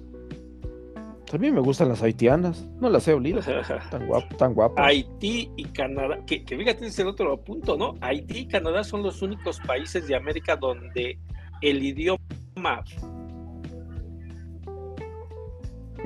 [1.29, 3.41] También me gustan las haitianas, no las he olido,
[3.91, 4.83] tan guapas, tan guapas.
[4.83, 7.93] Haití y Canadá, que, que fíjate, es el otro punto, ¿no?
[8.01, 11.19] Haití y Canadá son los únicos países de América donde
[11.61, 12.83] el idioma,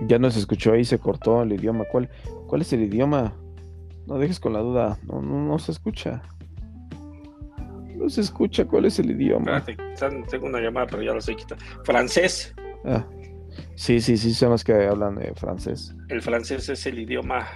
[0.08, 1.86] Ya no se escuchó ahí, se cortó el idioma.
[1.91, 2.10] ¿Cuál,
[2.48, 3.34] cuál es el idioma?
[4.08, 6.22] No dejes con la duda, no, no, no se escucha.
[7.96, 9.58] No se escucha cuál es el idioma.
[9.58, 11.58] espérate, tengo una llamada, pero ya la sé quitar.
[11.86, 12.54] Francés,
[12.86, 13.06] Ah,
[13.76, 15.96] sí, sí, sí, son los que hablan eh, francés.
[16.10, 17.48] el francés es el idioma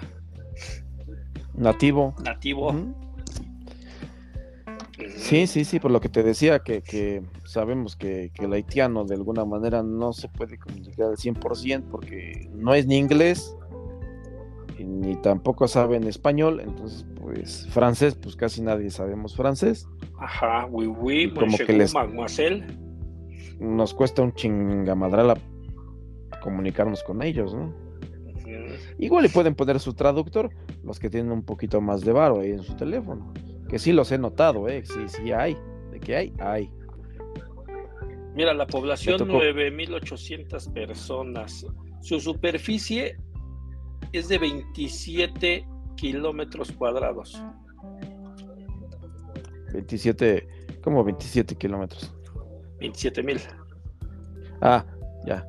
[1.54, 2.16] Nativo.
[2.24, 2.74] nativo.
[5.16, 9.06] Sí, sí, sí, por lo que te decía, que, que sabemos que, que el haitiano
[9.06, 13.56] de alguna manera no se puede comunicar al 100% porque no es ni inglés
[14.80, 19.88] y ni tampoco saben español, entonces pues francés, pues casi nadie sabemos francés.
[20.20, 22.66] Ajá, oui, oui, Como monsieur que les- mademoiselle.
[23.60, 25.40] Nos cuesta un chingamadral
[26.42, 27.74] comunicarnos con ellos, ¿no?
[29.00, 30.50] Igual y pueden poner su traductor,
[30.84, 33.34] los que tienen un poquito más de varo ahí en su teléfono.
[33.70, 34.84] Que sí los he notado, ¿eh?
[34.86, 35.58] Sí, sí hay.
[35.92, 36.72] De que hay, hay.
[38.34, 39.40] Mira, la población tocó.
[39.40, 41.66] 9.800 personas.
[42.02, 43.18] Su superficie
[44.14, 47.42] es de 27 kilómetros cuadrados.
[49.74, 50.48] 27,
[50.82, 52.14] como 27 kilómetros.
[52.80, 53.40] 27 mil.
[54.62, 54.86] Ah,
[55.26, 55.46] ya.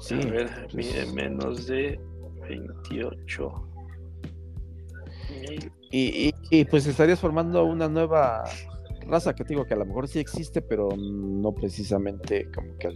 [0.00, 0.14] Sí.
[0.14, 2.00] A ver, pues, mide menos de
[2.48, 3.71] 28 mil.
[5.90, 8.44] Y, y- y, pues estarías formando una nueva
[9.06, 12.88] raza que te digo que a lo mejor sí existe, pero no precisamente como que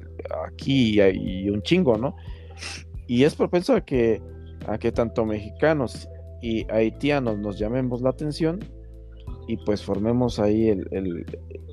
[0.47, 2.14] aquí hay un chingo, ¿no?
[3.07, 4.22] Y es propenso a que,
[4.66, 6.09] a que tanto mexicanos
[6.43, 8.61] y haitianos nos llamemos la atención
[9.49, 11.26] y pues formemos ahí el, el-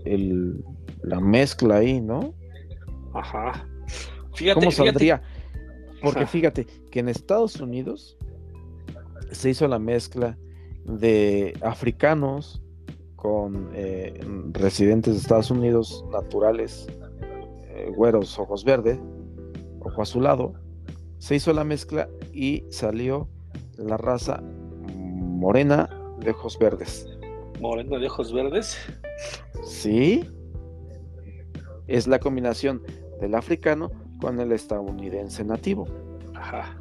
[0.06, 0.64] el-
[1.04, 2.34] la mezcla ahí, ¿no?
[3.14, 3.68] Ajá.
[4.36, 4.90] Fíjate, ¿Cómo fíjate.
[4.90, 5.22] saldría?
[6.02, 8.18] Porque fíjate que en Estados Unidos
[9.32, 10.38] se hizo la mezcla
[10.86, 12.62] de africanos
[13.16, 14.20] con eh,
[14.52, 16.88] residentes de Estados Unidos naturales,
[17.68, 19.00] eh, güeros, ojos verdes,
[19.80, 20.54] ojo azulado.
[21.20, 23.30] Se hizo la mezcla y salió
[23.78, 27.08] la raza morena de ojos verdes.
[27.62, 28.78] Moreno de ojos verdes.
[29.64, 30.30] Sí,
[31.88, 32.84] es la combinación
[33.22, 35.88] del africano con el estadounidense nativo.
[36.36, 36.78] Ajá.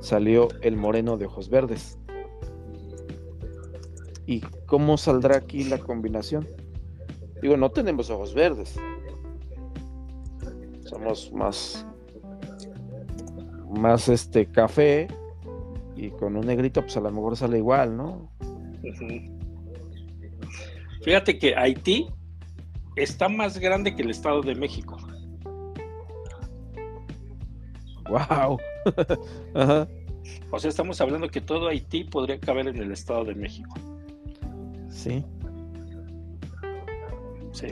[0.00, 1.98] salió el moreno de ojos verdes.
[4.26, 6.48] ¿Y cómo saldrá aquí la combinación?
[7.42, 8.74] Digo, no tenemos ojos verdes.
[10.84, 11.86] Somos más
[13.78, 15.08] más este café
[15.96, 18.30] y con un negrito pues a lo mejor sale igual, ¿no?
[21.02, 22.06] Fíjate que Haití
[22.96, 24.96] está más grande que el Estado de México.
[28.08, 28.58] Wow.
[29.54, 29.88] Ajá.
[30.50, 33.74] O sea, estamos hablando que todo Haití podría caber en el Estado de México.
[35.04, 35.22] Sí.
[37.52, 37.66] Sí.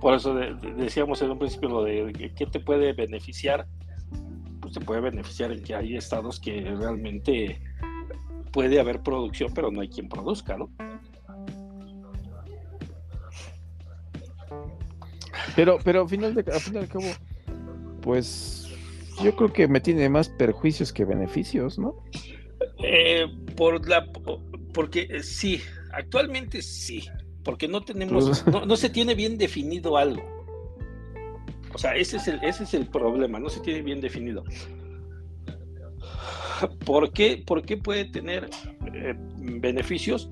[0.00, 3.66] Por eso de- de- decíamos en un principio lo de que- qué te puede beneficiar.
[4.60, 7.60] Pues te puede beneficiar en que hay estados que realmente
[8.52, 10.70] puede haber producción, pero no hay quien produzca, ¿no?
[15.54, 17.04] Pero, pero al final de, al fin y al cabo,
[18.02, 18.68] pues
[19.22, 21.94] yo creo que me tiene más perjuicios que beneficios, ¿no?
[22.82, 24.06] Eh, por la,
[24.74, 25.60] porque eh, sí,
[25.96, 27.04] actualmente sí,
[27.44, 30.22] porque no tenemos, Pues- no, no se tiene bien definido algo.
[31.74, 34.44] O sea, ese es el, ese es el problema, no se tiene bien definido.
[36.86, 38.48] ¿Por qué, por qué puede tener
[38.94, 40.30] eh, beneficios?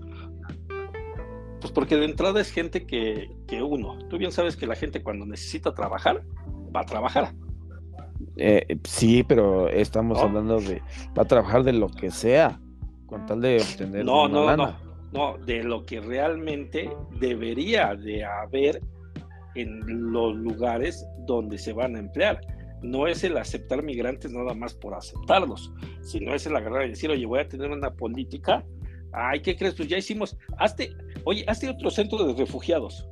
[1.61, 5.03] Pues porque de entrada es gente que, que uno, tú bien sabes que la gente
[5.03, 6.23] cuando necesita trabajar,
[6.75, 7.35] va a trabajar.
[8.37, 10.25] Eh, sí, pero estamos ¿No?
[10.25, 10.81] hablando de
[11.17, 12.59] va a trabajar de lo que sea
[13.07, 14.79] con tal de obtener No, una no, lana.
[14.83, 14.84] no,
[15.15, 16.91] no, de lo que realmente
[17.21, 18.83] debería de haber
[19.55, 22.41] en los lugares donde se van a emplear.
[22.83, 27.11] No es el aceptar migrantes nada más por aceptarlos, sino es el agarrar y decir,
[27.11, 28.65] oye, voy a tener una política.
[29.13, 29.75] Ay, ¿qué crees?
[29.75, 30.91] Pues ya hicimos, hazte,
[31.25, 33.09] oye, hazte otro centro de refugiados.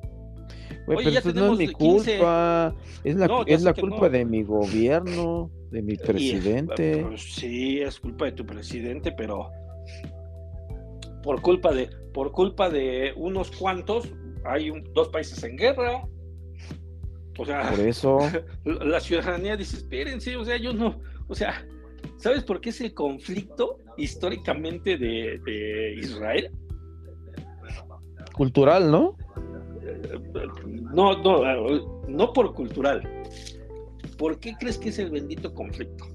[0.88, 2.16] Oye, pero ya eso no es mi tenemos 15.
[2.18, 2.74] culpa,
[3.04, 4.10] es la, No, es la culpa no.
[4.10, 7.06] de mi gobierno, de mi presidente.
[7.16, 9.48] sí, es culpa de tu presidente, pero
[11.22, 14.08] por culpa de, por culpa de unos cuantos,
[14.44, 16.06] hay un- dos países en guerra.
[17.38, 18.18] O sea, Por eso,
[18.64, 21.66] la ciudadanía dice, espérense, o sea, yo no, o sea,
[22.18, 26.50] ¿sabes por qué es el conflicto históricamente de, de Israel?
[28.34, 29.16] cultural, ¿no?
[30.94, 33.02] No, no, no por cultural.
[34.16, 36.06] ¿Por qué crees que es el bendito conflicto?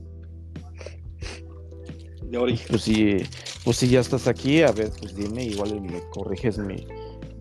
[2.30, 2.68] De origen.
[2.70, 3.18] Pues si,
[3.64, 6.86] pues si ya estás aquí, a ver, pues dime, igual me corriges mi,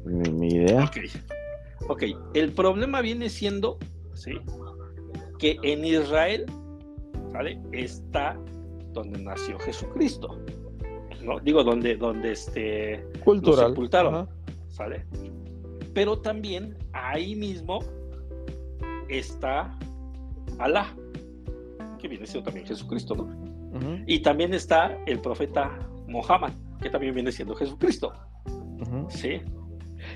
[0.04, 0.84] mi, mi idea.
[0.84, 0.96] Ok.
[1.88, 2.02] Ok,
[2.34, 3.78] el problema viene siendo,
[4.14, 4.32] ¿sí?
[5.38, 6.46] Que en Israel,
[7.32, 7.60] ¿sale?
[7.72, 8.38] Está
[8.92, 10.40] donde nació Jesucristo.
[11.22, 11.38] ¿no?
[11.40, 13.70] Digo, donde, donde este, Cultural.
[13.70, 14.14] sepultaron.
[14.14, 14.28] ajá.
[14.68, 15.04] ¿sale?
[15.94, 17.80] Pero también ahí mismo
[19.08, 19.76] está
[20.58, 20.94] Alá,
[21.98, 23.45] que viene siendo también Jesucristo, ¿no?
[24.06, 25.78] Y también está el profeta
[26.08, 28.12] Mohammed, que también viene siendo Jesucristo.
[29.08, 29.40] ¿sí?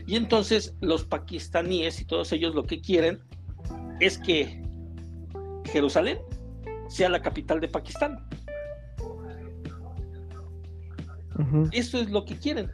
[0.07, 3.21] Y entonces los pakistaníes y todos ellos lo que quieren
[4.01, 4.63] es que
[5.65, 6.19] Jerusalén
[6.89, 8.25] sea la capital de Pakistán.
[11.39, 11.69] Ujú.
[11.73, 12.71] Eso es lo que quieren.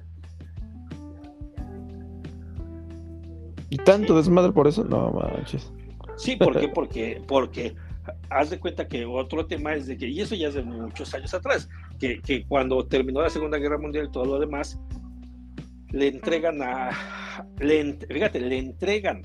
[3.70, 5.72] Y tanto desmadre por eso, no manches.
[6.16, 6.68] Sí, ¿por qué?
[6.74, 7.74] Porque, porque
[8.30, 11.14] haz de cuenta que otro tema es de que, y eso ya es de muchos
[11.14, 11.68] años atrás,
[11.98, 14.78] que, que cuando terminó la Segunda Guerra Mundial y todo lo demás,
[15.90, 16.90] le entregan a,
[18.08, 19.22] fíjate, le entregan.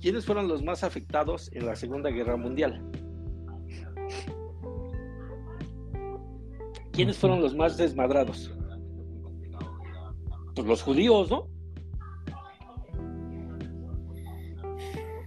[0.00, 2.82] ¿Quiénes fueron los más afectados en la Segunda Guerra Mundial?
[6.92, 8.52] ¿Quiénes fueron los más desmadrados?
[10.54, 11.48] Pues los judíos, ¿no?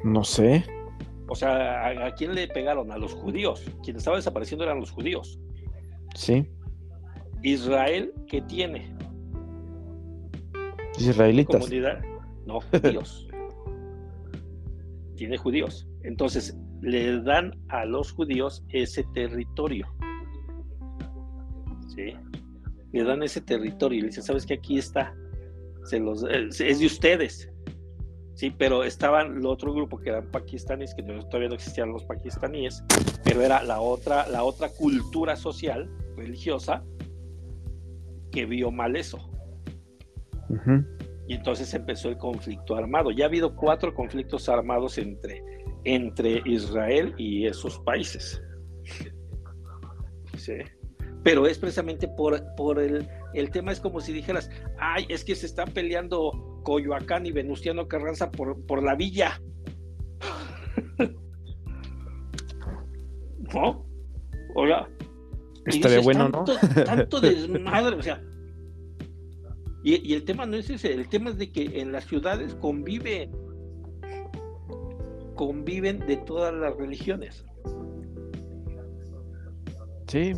[0.03, 0.63] No sé.
[1.27, 2.91] O sea, ¿a, a quién le pegaron?
[2.91, 3.63] A los judíos.
[3.83, 5.39] Quien estaba desapareciendo eran los judíos.
[6.15, 6.47] Sí.
[7.41, 8.95] Israel, ¿qué tiene?
[10.97, 11.61] Israelitas.
[11.61, 12.01] Comunidad.
[12.45, 13.27] No, judíos.
[15.15, 15.87] tiene judíos.
[16.03, 19.87] Entonces, le dan a los judíos ese territorio.
[21.87, 22.13] ¿Sí?
[22.91, 24.55] Le dan ese territorio y le dicen, ¿sabes qué?
[24.55, 25.15] Aquí está.
[25.85, 27.49] Se los, eh, es de ustedes.
[28.35, 32.83] Sí, pero estaban el otro grupo que eran pakistaníes, que todavía no existían los pakistaníes,
[33.23, 36.83] pero era la otra, la otra cultura social, religiosa,
[38.31, 39.29] que vio mal eso.
[41.27, 43.09] Y entonces empezó el conflicto armado.
[43.11, 45.41] Ya ha habido cuatro conflictos armados entre,
[45.85, 48.43] entre Israel y esos países.
[50.37, 50.57] Sí.
[51.23, 55.35] Pero es precisamente por, por el, el tema, es como si dijeras, ay, es que
[55.35, 59.39] se están peleando Coyoacán y Venustiano Carranza por, por la villa.
[63.53, 63.85] ¿No?
[64.55, 64.89] Oiga.
[65.65, 66.43] Estaría bueno, ¿no?
[66.43, 68.21] tanto, Tanto desmadre, o sea,
[69.85, 72.55] y, y el tema no es ese, el tema es de que en las ciudades
[72.55, 73.31] conviven,
[75.35, 77.45] conviven de todas las religiones.
[80.07, 80.33] Sí.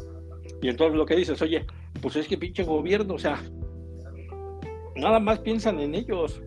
[0.61, 1.65] Y entonces lo que dices, oye,
[2.01, 3.41] pues es que pinche gobierno, o sea,
[4.97, 6.41] nada más piensan en ellos.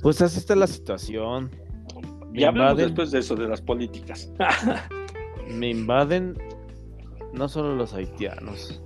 [0.00, 1.50] Pues así está la situación.
[2.30, 4.32] Me Y hablamos invaden, después de eso, de las políticas.
[5.50, 6.36] me invaden
[7.32, 8.82] no solo los haitianos,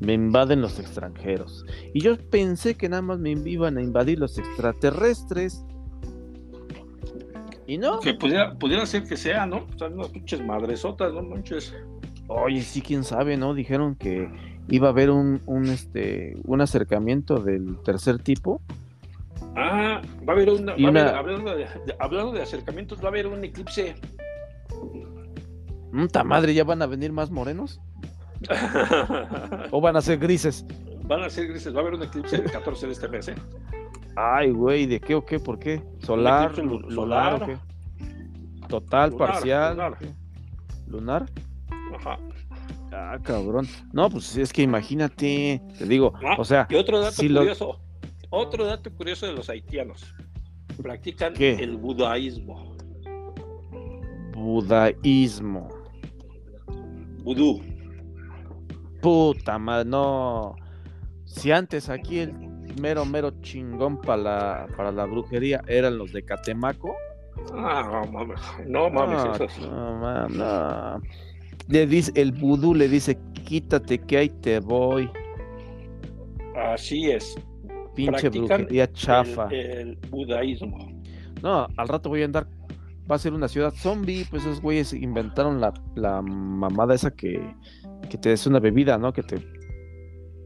[0.00, 1.64] me invaden los extranjeros.
[1.92, 5.64] Y yo pensé que nada más me iban a invadir los extraterrestres.
[7.66, 8.00] Y no.
[8.00, 9.66] que pudiera, pudiera ser que sea, ¿no?
[9.74, 11.74] O sea, unas pinches madresotas, no manches.
[12.28, 13.54] Oye, sí, quién sabe, ¿no?
[13.54, 14.28] Dijeron que
[14.68, 18.60] iba a haber un, un, este, un acercamiento del tercer tipo.
[19.56, 21.66] Ah, va a haber una, va haber- hablando, de,
[21.98, 23.94] hablando de acercamientos, va a haber un eclipse.
[25.92, 26.52] ¡Muta madre!
[26.54, 27.80] ¿Ya van a venir más morenos?
[29.70, 30.64] ¿O van a ser grises?
[31.04, 33.34] Van a ser grises, va a haber un eclipse el 14 de este mes, ¿eh?
[34.16, 35.38] Ay, güey, ¿de qué o qué?
[35.40, 35.82] ¿Por qué?
[36.00, 36.50] ¿Solar?
[36.50, 37.46] eclipse lu- lu- ¿Lunar o solar.
[37.46, 38.66] qué?
[38.68, 39.72] ¿Total, Lunar, parcial?
[39.72, 39.98] lunar.
[40.88, 41.26] ¿Lunar?
[41.98, 42.18] Ajá.
[42.92, 43.66] Ah, cabrón.
[43.92, 47.40] No, pues es que imagínate, te digo, Ah, o sea, Y otro dato si lo-
[47.40, 47.80] curioso,
[48.30, 50.14] otro dato curioso de los haitianos.
[50.82, 51.54] Practican ¿Qué?
[51.54, 52.76] el budaísmo,
[54.32, 55.68] budaísmo.
[57.22, 57.60] vudú.
[59.02, 60.56] Puta madre, no.
[61.24, 62.32] Si antes aquí el
[62.80, 66.94] mero, mero chingón para la, para la brujería eran los de Catemaco.
[67.54, 69.58] Ah, no mames, no mames, no, esos.
[69.68, 71.02] no, mam, no.
[71.68, 75.10] Le dice, el vudú le dice, quítate que ahí te voy.
[76.56, 77.36] Así es.
[77.94, 79.48] Pinche Practican brujería chafa.
[79.48, 81.02] El, el budaísmo.
[81.42, 82.46] No, al rato voy a andar.
[83.10, 84.26] Va a ser una ciudad zombie.
[84.30, 87.54] Pues esos güeyes inventaron la, la mamada esa que,
[88.08, 89.12] que te es una bebida, ¿no?
[89.12, 89.36] Que te,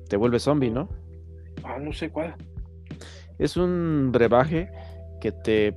[0.08, 0.88] te vuelve zombie, ¿no?
[1.62, 2.34] Ah, no sé cuál.
[3.38, 4.70] Es un brebaje
[5.20, 5.74] que te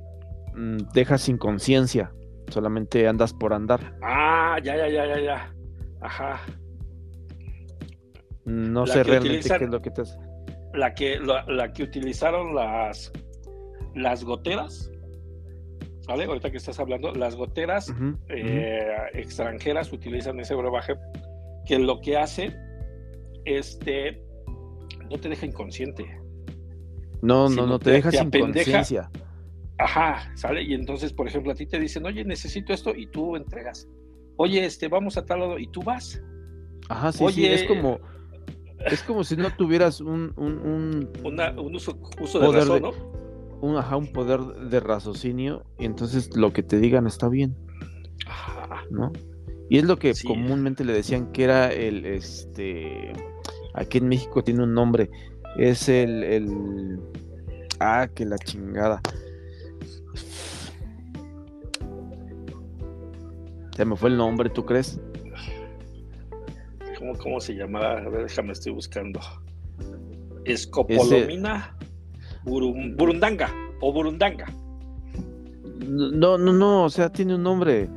[0.54, 2.12] mm, deja sin conciencia.
[2.48, 3.96] Solamente andas por andar.
[4.02, 5.54] Ah, ya, ya, ya, ya, ya.
[6.00, 6.40] Ajá.
[8.44, 10.18] No La sé que realmente utilizan- qué es lo que te hace.
[10.74, 13.12] La que, la, la que utilizaron las,
[13.94, 14.90] las goteras.
[16.06, 16.24] ¿Vale?
[16.26, 17.92] Ahorita que estás hablando, las goteras
[18.28, 20.94] eh, extranjeras utilizan ese brebaje
[21.66, 22.54] que lo que hace
[23.44, 24.22] este
[25.10, 26.04] no te deja inconsciente.
[27.22, 29.10] No, no, no te te- deja te sin conciencia.
[29.78, 30.62] Ajá, ¿sale?
[30.62, 33.88] Y entonces, por ejemplo, a ti te dicen, oye, necesito esto, y tú entregas.
[34.36, 36.22] Oye, este, vamos a tal lado, y tú vas.
[36.88, 37.24] Ajá, sí, sí.
[37.24, 37.54] Oye.
[37.54, 37.98] Es como,
[38.90, 42.80] es como si no tuvieras un, un, un, Una- un uso, uso de razón, de-
[42.80, 42.92] ¿no?
[43.60, 45.64] un, ajá, un poder de raciocinio.
[45.78, 47.54] Y entonces lo que te digan está bien.
[48.26, 48.82] Ajá.
[48.90, 49.12] ¿no?
[49.68, 50.26] Y es lo que Sí.
[50.28, 53.12] comúnmente le decían que era el, este,
[53.74, 55.10] aquí en México tiene un nombre,
[55.58, 56.98] es el, el,
[57.80, 59.00] ah, que la chingada.
[63.76, 64.98] Se me fue el nombre, ¿tú crees?
[66.98, 67.80] ¿Cómo, cómo se llama?
[67.92, 69.20] A ver, déjame, estoy buscando.
[70.46, 71.76] Escopolomina
[72.44, 73.50] burum- burundanga
[73.82, 74.46] o burundanga.
[75.86, 77.88] No, no, no, o sea, tiene un nombre.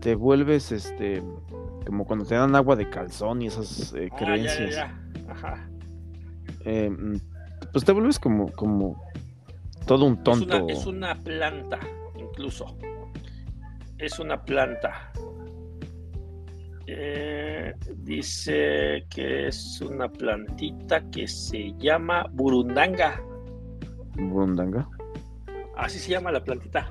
[0.00, 1.22] Te vuelves, este,
[1.84, 4.74] como cuando te dan agua de calzón y esas eh, Ah, ya, creencias.
[4.76, 5.32] ya, ya.
[5.32, 5.68] Ajá.
[6.64, 7.16] Eh, mm,
[7.72, 9.02] pues te vuelves como, como
[9.86, 10.56] todo un Es tonto.
[10.64, 11.80] una, es una planta,
[12.16, 12.76] incluso.
[14.00, 15.12] Es una planta.
[16.86, 23.20] Eh, dice que es una plantita que se llama burundanga.
[24.16, 24.88] Burundanga.
[25.76, 26.90] Así se llama la plantita.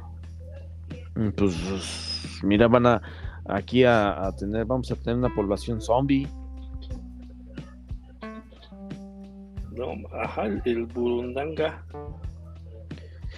[1.15, 3.01] Mm, Pues mira, van a
[3.45, 6.27] aquí a, a tener, vamos a tener una población zombie.
[9.71, 11.83] No, ajá, el, el burundanga.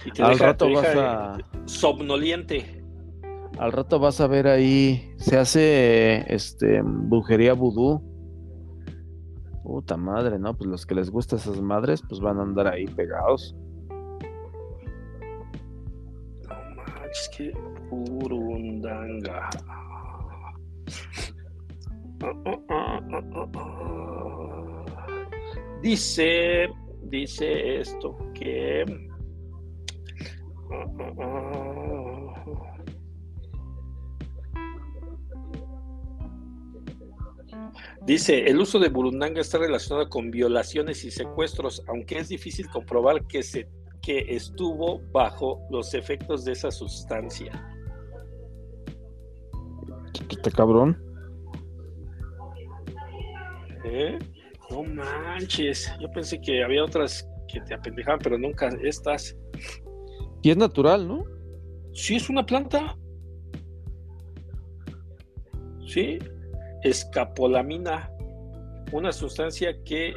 [0.04, 2.81] Y te Al deja- rato te vas deja a, somnoliente.
[3.58, 8.02] Al rato vas a ver ahí, se hace este brujería vudú.
[9.62, 10.56] Puta madre, ¿no?
[10.56, 13.56] Pues los que les gustan esas madres, pues van a andar ahí pegados.
[16.48, 17.52] No manches, que
[17.90, 19.48] burundanga.
[22.24, 24.02] Ah, ah, ah, ah.
[25.82, 26.68] Dice,
[27.02, 28.84] dice esto que.
[38.06, 43.26] Dice, el uso de burundanga está relacionado con violaciones y secuestros, aunque es difícil comprobar
[43.26, 43.68] que se
[44.02, 47.52] que estuvo bajo los efectos de esa sustancia.
[50.28, 51.00] Está cabrón.
[53.84, 54.18] ¿Eh?
[54.70, 59.36] No manches, yo pensé que había otras que te apendejaban, pero nunca estas.
[60.42, 61.24] Y es natural, ¿no?
[61.92, 62.96] Sí, es una planta.
[65.86, 66.18] Sí,
[66.82, 68.10] escapolamina,
[68.92, 70.14] una sustancia que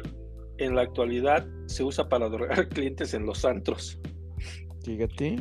[0.58, 3.98] en la actualidad se usa para drogar clientes en los antros.
[4.84, 5.36] Fíjate.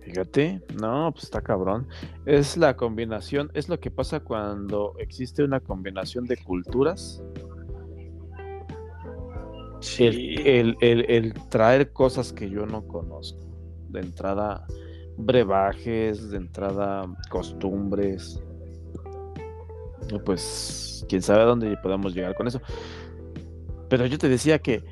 [0.00, 1.88] Fíjate, no, pues está cabrón.
[2.26, 7.22] Es la combinación, es lo que pasa cuando existe una combinación de culturas.
[9.80, 13.40] Sí, El, el- el- el traer cosas que yo no conozco.
[13.88, 14.66] De entrada,
[15.16, 18.42] brebajes, de entrada, costumbres.
[20.24, 22.60] Pues, quién sabe a dónde podamos llegar con eso.
[23.88, 24.82] Pero yo te decía que,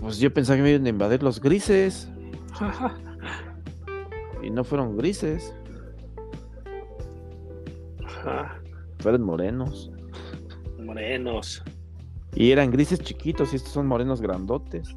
[0.00, 2.08] pues yo pensaba que me iban a invadir los grises.
[4.40, 5.52] Y no fueron grises,
[8.04, 8.62] Ajá,
[9.00, 9.90] fueron morenos.
[10.78, 11.62] morenos.
[12.34, 14.94] Y eran grises chiquitos y estos son morenos grandotes.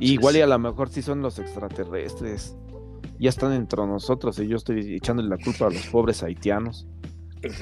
[0.00, 2.56] Y igual y a lo mejor sí son los extraterrestres.
[3.18, 6.86] Ya están entre nosotros y yo estoy echándole la culpa a los pobres haitianos.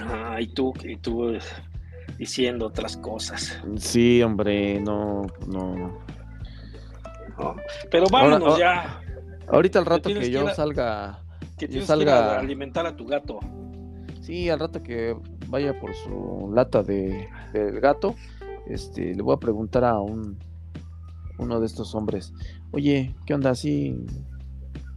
[0.03, 1.33] Ah, y tú, y tú
[2.19, 3.61] diciendo otras cosas.
[3.77, 5.75] Sí, hombre, no, no.
[7.39, 7.57] ¿no?
[7.91, 9.01] Pero vámonos Ahora- ya,
[9.49, 11.19] Ahorita al rato que que yo a- salga,
[11.59, 13.41] que yo salga- a alimentar a tu gato.
[14.21, 15.17] sí, al rato que
[15.49, 18.15] vaya por su lata de, del gato,
[18.67, 20.39] este, le voy a preguntar a un
[21.41, 22.33] uno de estos hombres,
[22.71, 23.55] oye, ¿qué onda?
[23.55, 23.97] ¿Sí?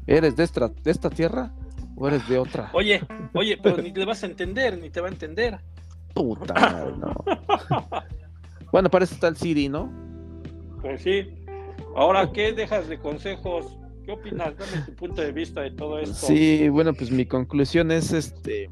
[0.05, 1.53] ¿Eres de esta, de esta tierra
[1.95, 2.69] o eres de otra?
[2.73, 3.01] Oye,
[3.33, 5.59] oye, pero ni le vas a entender, ni te va a entender.
[6.13, 7.13] Puta madre, no.
[8.71, 9.93] Bueno, para eso está el Siri, ¿no?
[10.81, 11.27] Pues sí.
[11.95, 13.77] Ahora, ¿qué dejas de consejos?
[14.03, 14.57] ¿Qué opinas?
[14.57, 16.25] Dame tu punto de vista de todo esto.
[16.25, 18.71] Sí, bueno, pues mi conclusión es este.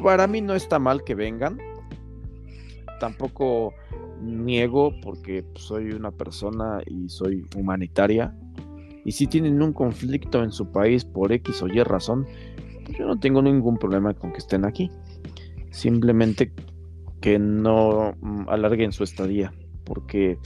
[0.00, 1.58] para mí no está mal que vengan.
[3.00, 3.74] Tampoco
[4.26, 8.36] niego porque pues, soy una persona y soy humanitaria.
[9.04, 12.26] Y si tienen un conflicto en su país por X o Y razón,
[12.98, 14.90] yo no tengo ningún problema con que estén aquí.
[15.70, 16.52] Simplemente
[17.20, 19.52] que no mm, alarguen su estadía,
[19.84, 20.38] porque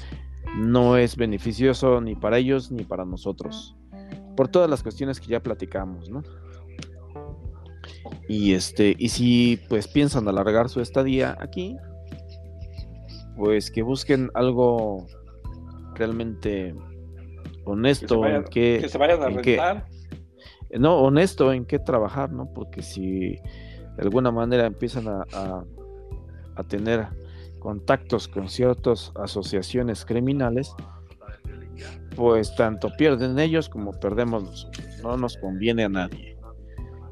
[0.56, 3.76] no es beneficioso ni para ellos ni para nosotros.
[4.36, 6.22] Por todas las cuestiones que ya platicamos, ¿no?
[8.28, 11.76] Y este, y si pues piensan alargar su estadía aquí,
[13.40, 15.06] pues que busquen algo
[15.94, 16.74] realmente
[17.64, 19.26] honesto vayan- en qué, Que se vayan a
[20.78, 22.52] no, honesto en qué trabajar, ¿no?
[22.54, 23.30] Porque si
[23.96, 25.64] de alguna manera empiezan a, a-
[26.56, 27.06] a tener
[27.58, 30.72] contactos con ciertas asociaciones criminales,
[32.16, 34.86] pues tanto pierden ellos como perdemos nosotros.
[35.02, 36.36] No nos conviene a nadie.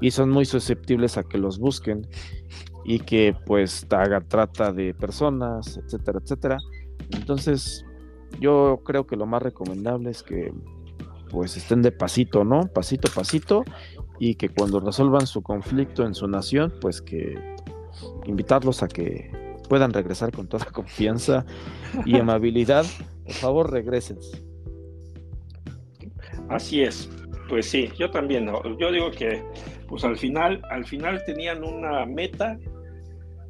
[0.00, 2.06] Y son muy susceptibles a que los busquen
[2.89, 6.59] y que pues haga trata de personas, etcétera, etcétera.
[7.10, 7.85] Entonces,
[8.40, 10.55] yo creo que lo más recomendable es que
[11.31, 12.62] pues estén de pasito, ¿no?
[12.73, 13.62] Pasito, pasito,
[14.19, 17.35] y que cuando resuelvan su conflicto en su nación, pues que
[18.24, 19.31] invitarlos a que
[19.69, 21.44] puedan regresar con toda confianza
[22.06, 22.86] y amabilidad.
[23.27, 24.16] Por favor, regresen.
[26.48, 27.10] Así es.
[27.51, 28.51] Pues sí, yo también.
[28.78, 29.44] Yo digo que,
[29.89, 32.59] pues al final, al final tenían una meta,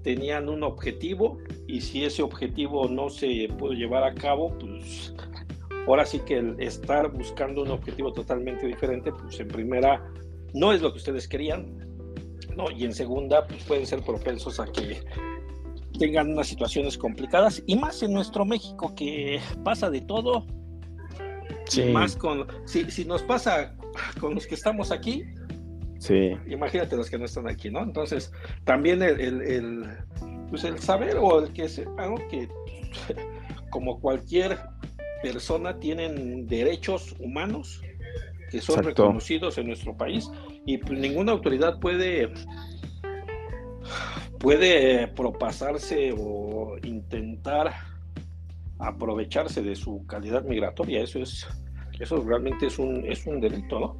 [0.02, 5.14] tenían un objetivo, y si ese objetivo no se pudo llevar a cabo, pues
[5.86, 10.04] ahora sí que el estar buscando un objetivo totalmente diferente, pues en primera
[10.54, 11.66] no es lo que ustedes querían,
[12.56, 12.70] ¿no?
[12.70, 15.02] Y en segunda, pues pueden ser propensos a que
[15.98, 20.46] tengan unas situaciones complicadas y más en nuestro México que pasa de todo.
[21.64, 21.84] Sí.
[21.84, 23.76] Más con, si, si nos pasa
[24.20, 25.24] con los que estamos aquí,
[25.98, 27.82] Sí, imagínate los que no están aquí, ¿no?
[27.82, 28.32] Entonces,
[28.64, 29.84] también el, el, el,
[30.48, 32.16] pues el saber o el que sepa ¿no?
[32.28, 32.48] que
[33.70, 34.58] como cualquier
[35.22, 37.82] persona tienen derechos humanos
[38.50, 39.02] que son Exacto.
[39.02, 40.30] reconocidos en nuestro país
[40.64, 42.32] y pues, ninguna autoridad puede
[44.38, 47.74] puede propasarse o intentar
[48.78, 51.02] aprovecharse de su calidad migratoria.
[51.02, 51.46] Eso es
[52.00, 53.96] eso realmente es un es un delito, ¿no?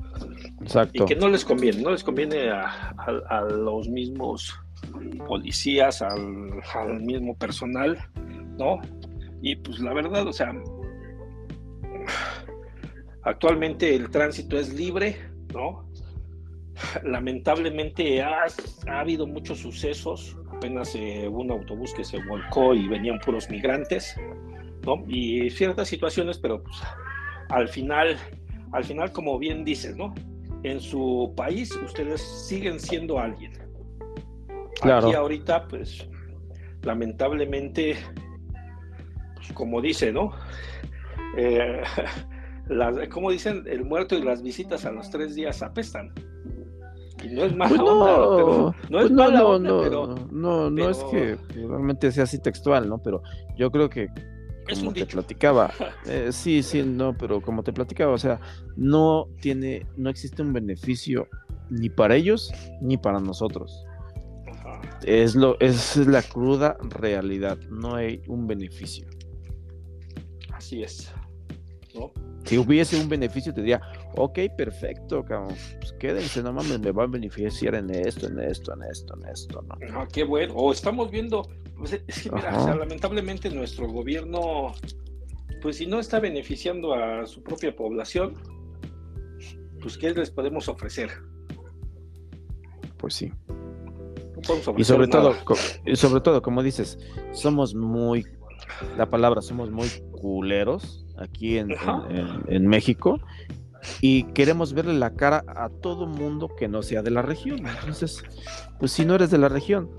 [0.61, 1.05] y exacto.
[1.07, 4.59] que no les conviene, no les conviene a, a- a los mismos
[5.27, 7.99] policías, al, al mismo personal,
[8.57, 8.81] ¿no?
[9.43, 10.53] Y pues la verdad, o sea,
[13.23, 15.17] actualmente el tránsito es libre,
[15.53, 15.89] ¿no?
[17.03, 18.45] Lamentablemente ha,
[18.89, 24.15] ha habido muchos sucesos, apenas eh, un autobús que se volcó y venían puros migrantes,
[24.87, 25.05] ¿no?
[25.09, 26.77] Y ciertas situaciones, pero pues,
[27.49, 28.17] al final,
[28.73, 30.15] al final, como bien dices, ¿no?
[30.65, 33.53] en su país ustedes siguen siendo alguien.
[34.81, 35.07] Claro.
[35.07, 36.09] Aquí ahorita, pues,
[36.83, 37.97] lamentablemente,
[39.37, 40.33] pues, como dice, ¿no?
[41.37, 41.81] Eh,
[42.69, 46.13] las- como dicen, el muerto y las visitas a los tres días apestan.
[47.23, 49.71] Y no es mala Pues onda, no, pero no pues es no, mala no, onda,
[49.71, 52.99] no, pero no, no es pero- que realmente sea así textual, ¿no?
[52.99, 53.23] Pero
[53.57, 54.09] yo creo que
[54.69, 55.17] es como te dicho.
[55.17, 55.73] platicaba,
[56.07, 58.41] eh, sí, sí, no, pero como te platicaba, o sea,
[58.77, 61.29] no tiene, no existe un beneficio
[61.71, 63.85] ni para ellos ni para nosotros.
[64.47, 64.81] Ajá.
[65.05, 67.59] Es lo, es la cruda realidad.
[67.71, 69.07] No hay un beneficio.
[70.53, 71.13] Así es.
[71.95, 72.13] ¿no?
[72.45, 73.83] Si hubiese un beneficio, te diría,
[74.17, 78.73] ok, perfecto, cabrón, pues quédense, no mames, me va a beneficiar en esto, en esto,
[78.73, 79.75] en esto, en esto, ¿no?
[79.93, 80.55] Ah, qué bueno.
[80.55, 81.47] O estamos viendo,
[81.79, 82.61] pues, es que mira, Ajá.
[82.61, 84.75] o sea, lamentablemente nuestro gobierno,
[85.63, 88.35] pues si no está beneficiando a su propia población,
[89.81, 91.11] pues ¿qué les podemos ofrecer?
[92.99, 93.33] Pues sí.
[93.49, 95.45] No podemos Y sobre todo, nada.
[95.87, 96.99] y sobre todo, como dices,
[97.33, 98.27] somos muy,
[98.97, 101.71] la palabra, somos muy culeros aquí en-
[102.11, 103.21] en- en México
[104.01, 107.59] y queremos verle la cara a todo mundo que no sea de la región.
[107.67, 108.23] Entonces,
[108.79, 109.91] pues si no eres de la región,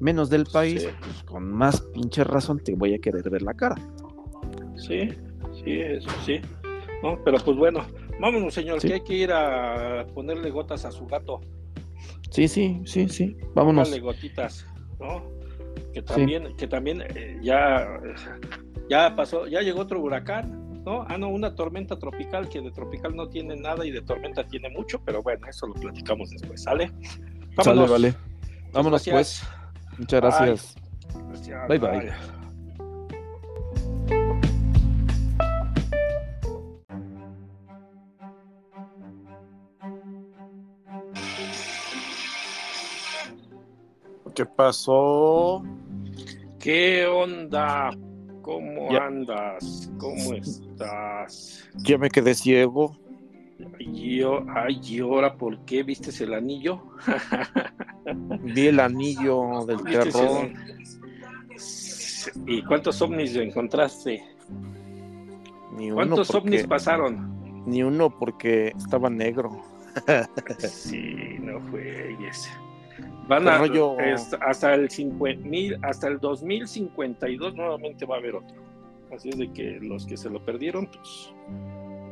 [0.00, 0.88] menos del país, Sí.
[1.00, 3.76] pues con más pinche razón te voy a querer ver la cara.
[4.76, 5.08] Sí,
[5.64, 6.40] sí, eso sí.
[7.02, 7.84] No, pero pues bueno,
[8.20, 8.88] vámonos, señor, Sí.
[8.88, 11.40] que hay que ir a ponerle gotas a su gato.
[12.30, 13.36] Sí, sí, sí, sí.
[13.54, 13.88] Vámonos.
[13.88, 14.66] Póngale gotitas,
[15.00, 15.22] ¿no?
[15.92, 17.86] Que también, que también eh, ya,
[18.90, 21.04] ya pasó, ya llegó otro huracán, ¿no?
[21.08, 24.70] Ah, no, una tormenta tropical, que de tropical no tiene nada y de tormenta tiene
[24.70, 26.88] mucho, pero bueno, eso lo platicamos después, ¿sale?
[26.88, 27.90] Sale, Vámonos.
[27.90, 28.14] vale.
[28.72, 29.46] Vámonos gracias.
[29.88, 29.98] pues.
[29.98, 30.30] Muchas Bye.
[30.30, 30.74] gracias.
[31.28, 32.12] Gracias, Bye, bye.
[44.34, 45.64] ¿Qué pasó?
[46.60, 47.90] ¿Qué onda?
[48.48, 49.04] ¿Cómo Ya.
[49.04, 49.92] andas?
[49.98, 51.68] ¿Cómo estás?
[51.74, 52.96] Ya me quedé ciego.
[53.78, 56.80] Yo, ay, ¿y ahora por qué vistes el anillo?
[58.42, 60.46] Vi el anillo del ¿Vistes terror.
[60.46, 60.54] el-
[62.46, 64.24] ¿Y cuántos ovnis encontraste?
[65.76, 67.62] Ni uno, ¿Cuántos porque, ovnis pasaron?
[67.66, 69.62] ni uno porque estaba negro.
[70.58, 72.48] Sí, no juegues.
[73.28, 73.98] Van a rollo.
[74.00, 78.56] est- hasta el 50,000 hasta el 2052 nuevamente va a haber otro.
[79.14, 81.32] Así es de que los que se lo perdieron, pues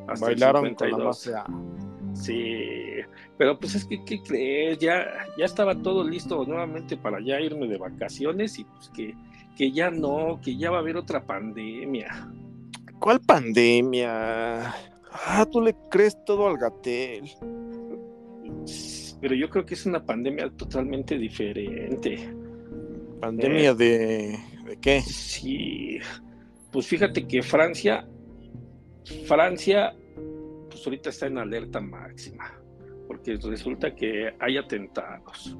[0.09, 1.27] hasta el Bailaron con la 52.
[1.27, 1.45] mafia.
[2.15, 2.63] Sí,
[3.37, 4.79] pero pues es que, ¿qué crees?
[4.79, 5.05] Ya,
[5.37, 9.15] ya estaba todo listo nuevamente para ya irme de vacaciones y pues que,
[9.57, 12.31] que ya no, que ya va a haber otra pandemia.
[12.99, 14.75] ¿Cuál pandemia?
[15.13, 17.25] Ah, tú le crees todo al gatel.
[19.21, 22.33] Pero yo creo que es una pandemia totalmente diferente.
[23.21, 25.01] ¿Pandemia de, de qué?
[25.01, 25.99] Sí,
[26.71, 28.07] pues fíjate que Francia,
[29.27, 29.95] Francia,
[30.69, 32.53] pues ahorita está en alerta máxima,
[33.07, 35.57] porque resulta que hay atentados.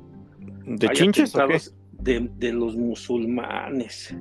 [0.67, 4.15] ¿De hay chinches atentados de, de los musulmanes.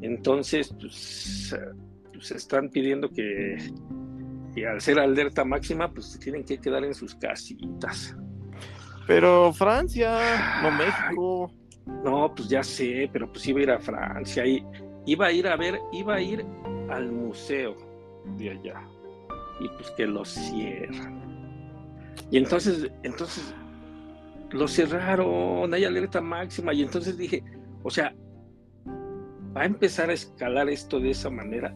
[0.00, 1.74] Entonces, pues, eh,
[2.12, 3.56] pues están pidiendo que,
[4.54, 8.16] que al ser alerta máxima, pues tienen que quedar en sus casitas.
[9.08, 11.50] Pero Francia, no México.
[12.04, 14.64] No, pues ya sé, pero pues iba a ir a Francia y
[15.06, 16.44] iba a ir a ver, iba a ir
[16.90, 17.74] al museo,
[18.36, 18.82] de allá.
[19.60, 21.18] Y pues que lo cierran.
[22.30, 23.54] Y entonces, entonces
[24.50, 26.74] lo cerraron, hay alerta máxima.
[26.74, 27.42] Y entonces dije,
[27.82, 28.14] o sea,
[29.56, 31.74] va a empezar a escalar esto de esa manera.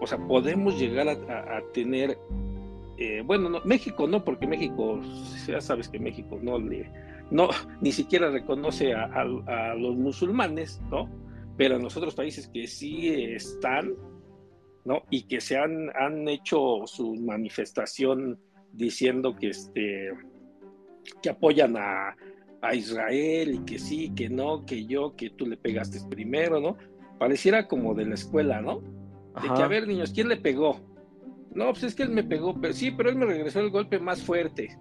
[0.00, 2.16] O sea, podemos llegar a, tener,
[2.98, 5.00] eh, bueno, no, México no, porque México,
[5.46, 6.90] ya sabes que México no le,
[7.30, 7.48] no,
[7.80, 11.10] ni siquiera reconoce a, a los musulmanes, ¿no?
[11.56, 13.94] Pero en los otros países que sí están,
[14.84, 15.02] ¿no?
[15.10, 18.38] Y que se han, han hecho su manifestación
[18.72, 20.10] diciendo que, este,
[21.22, 22.16] que apoyan a,
[22.60, 26.76] a Israel y que sí, que no, que yo, que tú le pegaste primero, ¿no?
[27.18, 28.80] Pareciera como de la escuela, ¿no?
[29.40, 30.80] De que, a ver, niños, ¿quién le pegó?
[31.54, 33.98] No, pues es que él me pegó, pero sí, pero él me regresó el golpe
[33.98, 34.76] más fuerte.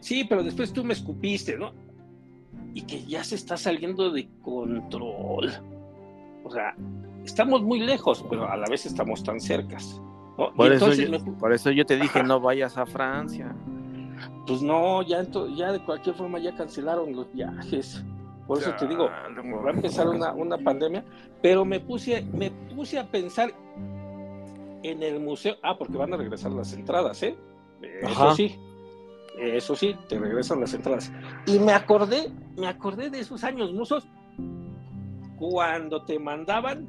[0.00, 1.72] Sí, pero después tú me escupiste, ¿no?
[2.74, 5.52] Y que ya se está saliendo de control.
[6.44, 6.74] O sea,
[7.24, 10.00] estamos muy lejos, pero a la vez estamos tan cercas.
[10.36, 13.54] Por, eso yo, por eso yo te dije, no vayas a Francia
[14.46, 15.22] pues no, ya,
[15.56, 18.04] ya de cualquier forma ya cancelaron los viajes.
[18.46, 21.04] Por eso te digo, va a empezar una, una, pandemia,
[21.42, 23.52] pero me puse, me puse a pensar
[24.82, 25.56] en el museo.
[25.62, 27.36] Ah, porque van a regresar las entradas, ¿eh?
[28.02, 28.58] Eso sí,
[29.38, 31.12] eso sí, te regresan las entradas.
[31.46, 34.06] Y me acordé, me acordé de esos años musos
[35.38, 36.88] cuando te mandaban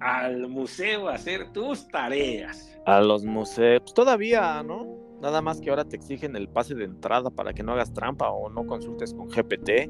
[0.00, 2.76] al museo a hacer tus tareas.
[2.84, 4.86] A los museos, todavía, ¿no?
[5.20, 8.30] Nada más que ahora te exigen el pase de entrada para que no hagas trampa
[8.30, 9.88] o no consultes con GPT.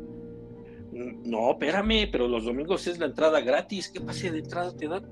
[0.92, 3.90] Mm, no, espérame, pero los domingos es la entrada gratis.
[3.90, 5.04] ¿Qué pase de entrada te dan?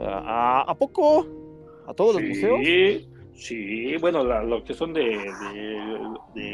[0.00, 1.26] Ah, ¿A, poco?
[1.86, 2.58] ¿A todos los museos?
[2.62, 5.16] Sí, sí, bueno, lo que son de,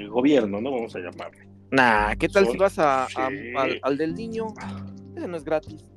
[0.09, 0.71] gobierno, ¿no?
[0.71, 1.49] Vamos a llamarle.
[1.71, 3.07] Nah, ¿qué tal si vas a,
[3.83, 4.47] al, del niño?
[5.17, 5.91] Ese no es gratis.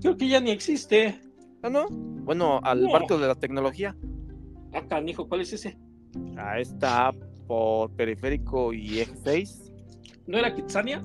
[0.00, 1.20] Creo que ya ni existe.
[1.62, 1.86] ¿Ah, no?
[1.90, 3.96] Bueno, al barco de la tecnología.
[4.72, 5.78] Ah, canijo, ¿cuál es ese?
[6.36, 7.12] Ah, está
[7.46, 9.72] por Periférico y Eje 6.
[10.26, 11.02] ¿No era Kitsania?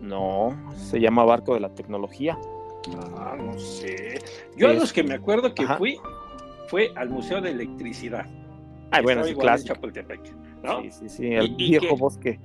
[0.00, 2.38] No, se llama Barco de la Tecnología.
[3.16, 4.18] Ah, no sé.
[4.56, 5.98] Yo a los que me acuerdo que fui
[6.68, 8.26] fue al Museo de Electricidad.
[8.90, 9.74] Ah, bueno, sí, clásico.
[10.62, 10.82] ¿no?
[10.82, 12.38] Sí, sí, sí, el viejo bosque.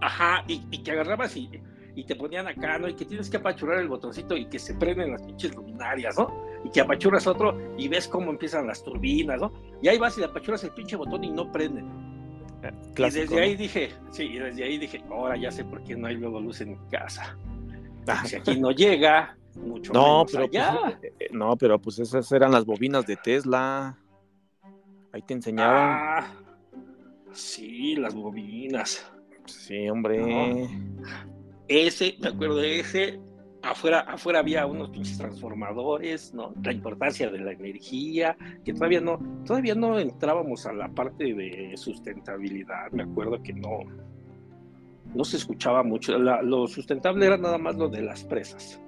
[0.00, 1.50] Ajá, y, que agarrabas y,
[1.94, 2.88] y, te ponían acá, ¿no?
[2.88, 6.32] Y que tienes que apachurrar el botoncito y que se prenden las pinches luminarias, ¿no?
[6.64, 9.52] Y que apachurras otro y ves cómo empiezan las turbinas, ¿no?
[9.82, 11.82] Y ahí vas y le apachuras el pinche botón y no prende.
[12.62, 15.96] Eh, y desde ahí dije, sí, y desde ahí dije, ahora ya sé por qué
[15.96, 17.36] no hay luego luz en mi casa.
[18.06, 18.24] Ah.
[18.24, 20.78] Si aquí no llega, mucho no, pero allá.
[20.80, 23.98] Pues, eh, eh, no, pero pues esas eran las bobinas de Tesla.
[25.12, 25.76] Ahí te enseñaban.
[25.76, 26.32] Ah,
[27.32, 29.10] sí, las bobinas.
[29.46, 30.68] Sí, hombre.
[31.68, 33.20] Ese, me acuerdo de ese,
[33.62, 36.54] afuera, afuera había unos pinches transformadores, ¿no?
[36.62, 41.76] La importancia de la energía, que todavía no, todavía no entrábamos a la parte de
[41.76, 43.80] sustentabilidad, me acuerdo que no,
[45.14, 48.80] no se escuchaba mucho, lo sustentable era nada más lo de las presas,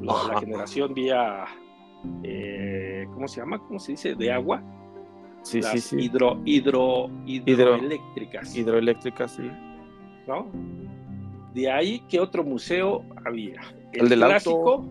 [0.00, 1.44] la generación vía,
[2.22, 3.58] eh, ¿cómo se llama?
[3.58, 4.14] ¿Cómo se dice?
[4.14, 4.62] De agua.
[5.42, 5.96] Sí, sí, sí.
[5.98, 8.54] Hidro, hidro, hidroeléctricas.
[8.54, 9.50] Hidroeléctricas, sí.
[10.26, 10.46] ¿No?
[11.54, 13.60] De ahí, ¿qué otro museo había?
[13.92, 14.86] El, del clásico.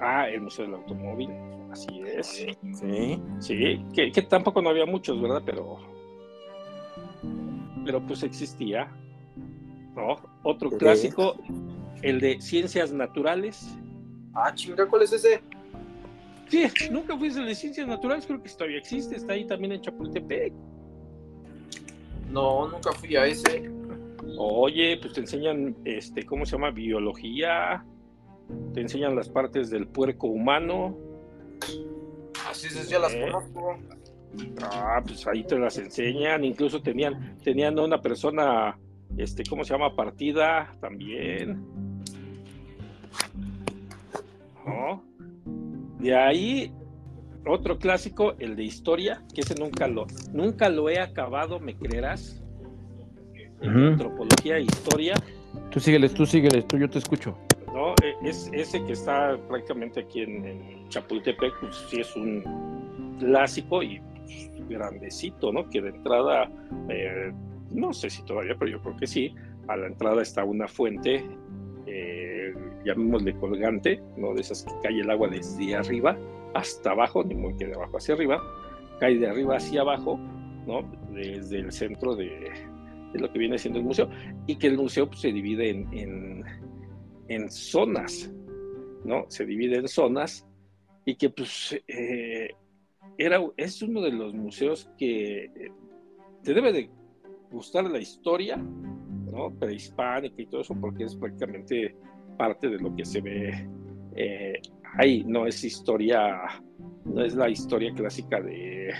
[0.00, 1.30] Ah, el Museo del Automóvil.
[1.70, 2.26] Así es.
[2.72, 3.22] Sí.
[3.38, 5.42] Sí, que, tampoco no había muchos, ¿verdad?
[5.44, 5.78] Pero.
[7.84, 8.90] Pero pues existía.
[9.94, 10.16] ¿No?
[10.42, 11.36] Otro clásico,
[12.02, 13.76] el de Ciencias Naturales.
[14.34, 15.40] Ah, chinga, ¿cuál es ese?
[16.48, 19.80] Sí, nunca fuiste el de Ciencias Naturales, creo que todavía existe, está ahí también en
[19.80, 20.52] Chapultepec.
[22.30, 23.70] No, nunca fui a ese.
[24.38, 26.70] Oye, pues te enseñan, este, ¿cómo se llama?
[26.70, 27.84] Biología,
[28.74, 30.96] te enseñan las partes del puerco humano.
[32.48, 33.22] Así es, ya las eh.
[33.30, 33.78] conozco.
[34.62, 38.78] Ah, pues ahí te las enseñan, incluso tenían, tenían una persona,
[39.16, 39.94] este, ¿cómo se llama?
[39.94, 41.64] Partida también.
[45.98, 46.72] De ahí,
[47.46, 52.42] otro clásico, el de historia, que ese nunca lo, nunca lo he acabado, ¿me creerás?
[53.62, 55.14] antropología e historia.
[55.70, 57.36] Tú sígueles, tú sígueles, tú yo te escucho.
[57.72, 63.82] No, e, es ese que está prácticamente aquí en, Chapultepec, pues sí es un clásico
[63.82, 64.00] y
[64.68, 65.68] grandecito, ¿no?
[65.68, 66.50] Que de entrada,
[66.88, 67.32] eh,
[67.76, 69.34] no sé si todavía, pero yo creo que sí,
[69.68, 71.24] a la entrada está una fuente,
[71.86, 72.54] eh,
[72.84, 74.34] llamémosle colgante, ¿no?
[74.34, 76.18] De esas que cae el agua desde arriba
[76.54, 78.42] hasta abajo, ni muy que de abajo hacia arriba,
[78.98, 80.18] cae de arriba hacia abajo,
[80.66, 80.82] ¿no?
[81.12, 82.50] Desde el centro de,
[83.12, 84.08] de lo que viene siendo el museo,
[84.46, 86.44] y que el museo pues, se divide en,
[87.28, 88.32] en, zonas,
[89.04, 89.26] ¿no?
[89.28, 90.46] Se divide en zonas
[91.04, 92.50] y que pues eh,
[93.18, 95.70] era, es uno de los museos que eh,
[96.42, 96.90] te debe de
[97.50, 99.50] gustar la historia, ¿no?
[99.58, 101.94] Prehispánica y todo eso, porque es prácticamente
[102.36, 103.68] parte de lo que se ve
[104.14, 104.60] eh,
[104.98, 106.38] ahí, no es historia,
[107.04, 108.90] no es la historia clásica de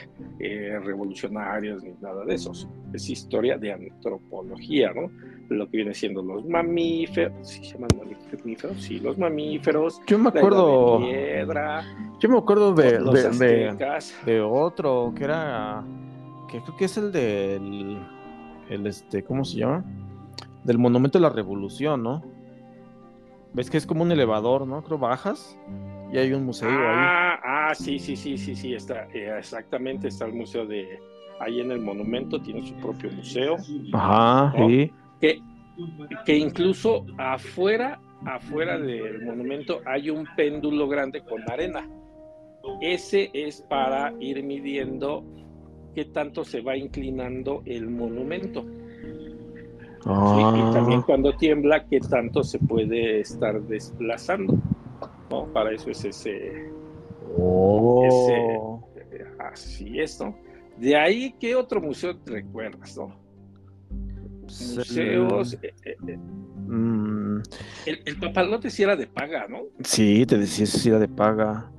[0.41, 2.53] eh, revolucionarios ni nada de eso,
[2.93, 5.11] es historia de antropología, ¿no?
[5.49, 8.83] Lo que viene siendo los mamíferos, ¿sí se llaman mamíferos?
[8.83, 10.01] Sí, los mamíferos.
[10.07, 11.85] Yo me la edad de acuerdo, piedra,
[12.21, 15.85] yo me acuerdo de, los de- de- de otro que era,
[16.51, 17.99] que creo que es el del,
[18.71, 19.85] el este, ¿cómo se llama?
[20.65, 22.23] Del Monumento de la Revolución, ¿no?
[23.53, 24.83] Ves que es como un elevador, ¿no?
[24.83, 25.59] Creo bajas
[26.13, 26.77] y hay un museo ahí.
[26.79, 30.99] Ah, ah, sí, sí, sí, sí, sí, está, eh, exactamente, está el museo de,
[31.41, 33.57] ahí en el monumento, tiene su propio museo,
[33.93, 34.69] Ajá, ¿no?
[34.69, 34.91] sí.
[35.21, 35.41] que,
[36.25, 41.89] que incluso afuera, afuera del monumento hay un péndulo grande con arena.
[42.81, 45.25] Ese es para ir midiendo
[45.97, 48.63] qué tanto se va inclinando el monumento.
[48.63, 48.69] ¿sí?
[50.05, 54.59] Ah, Y también cuando tiembla, qué tanto se puede estar desplazando.
[55.31, 55.47] ¿no?
[55.55, 56.53] Para eso es ese,
[57.39, 58.89] oh.
[59.39, 60.37] Así es, ¿no?
[60.77, 63.17] De ahí, ¿qué otro museo te recuerdas, no?
[64.43, 65.55] Museos.
[65.55, 67.43] el- eh, eh, eh, mm,
[67.87, 69.63] el, el papalote sí era de paga, ¿no?
[69.83, 71.71] sí, te decía, sí era de paga.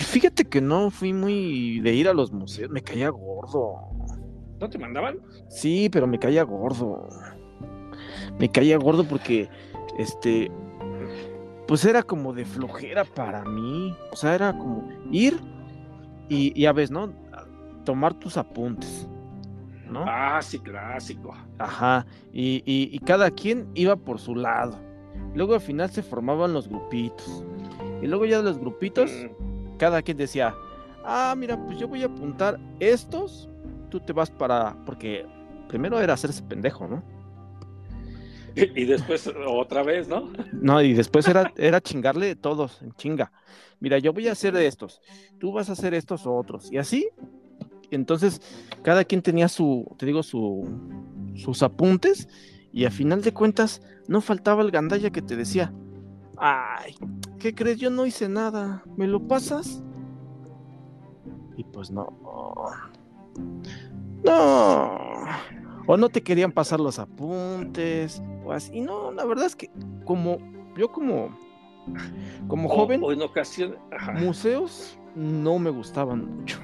[0.00, 3.74] Fíjate que no fui muy de ir a los museos, me caía gordo.
[4.60, 5.18] ¿No te mandaban?
[5.48, 7.08] Sí, pero me caía gordo.
[8.38, 9.48] Me caía gordo porque,
[9.98, 10.50] este,
[11.66, 13.94] pues era como de flojera para mí.
[14.12, 15.38] O sea, era como ir
[16.28, 17.12] y ya ves, ¿no?
[17.84, 19.08] Tomar tus apuntes,
[19.90, 20.04] ¿no?
[20.06, 21.34] Ah, sí, clásico.
[21.58, 22.06] Ajá.
[22.32, 24.78] Y, y- y cada quien iba por su lado.
[25.34, 27.44] Luego al final se formaban los grupitos.
[28.02, 29.10] Y luego ya de los grupitos,
[29.78, 30.54] cada quien decía,
[31.04, 33.48] ah, mira, pues yo voy a apuntar estos,
[33.90, 35.24] tú te vas para, porque
[35.68, 37.02] primero era hacerse pendejo, ¿no?
[38.54, 40.30] Y después otra vez, ¿no?
[40.52, 43.32] No, y después era, era chingarle todos, en chinga.
[43.80, 45.00] Mira, yo voy a hacer estos,
[45.38, 47.08] tú vas a hacer estos otros, y así.
[47.90, 48.40] Entonces,
[48.82, 50.68] cada quien tenía su, te digo, su,
[51.34, 52.28] sus apuntes,
[52.72, 55.72] y a final de cuentas, no faltaba el gandalla que te decía,
[56.38, 56.94] ay,
[57.42, 57.78] ¿qué crees?
[57.78, 59.82] Yo no hice nada, ¿me lo pasas?
[61.56, 62.06] Y pues no.
[64.24, 65.24] No.
[65.86, 68.80] O no te querían pasar los apuntes, o así.
[68.80, 69.70] No, la verdad es que
[70.04, 70.38] como
[70.76, 71.36] yo como
[72.46, 73.18] como O- joven, O, en
[74.24, 76.60] museos no me gustaban mucho.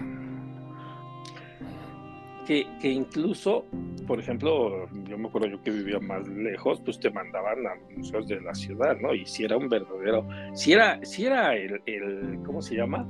[2.49, 3.67] Que, que incluso,
[4.07, 8.27] por ejemplo, yo me acuerdo yo que vivía más lejos, pues te mandaban a museos
[8.27, 9.13] de la ciudad, ¿no?
[9.15, 10.27] Y si era un verdadero.
[10.55, 13.07] Si era, si era el, el ¿cómo se llama?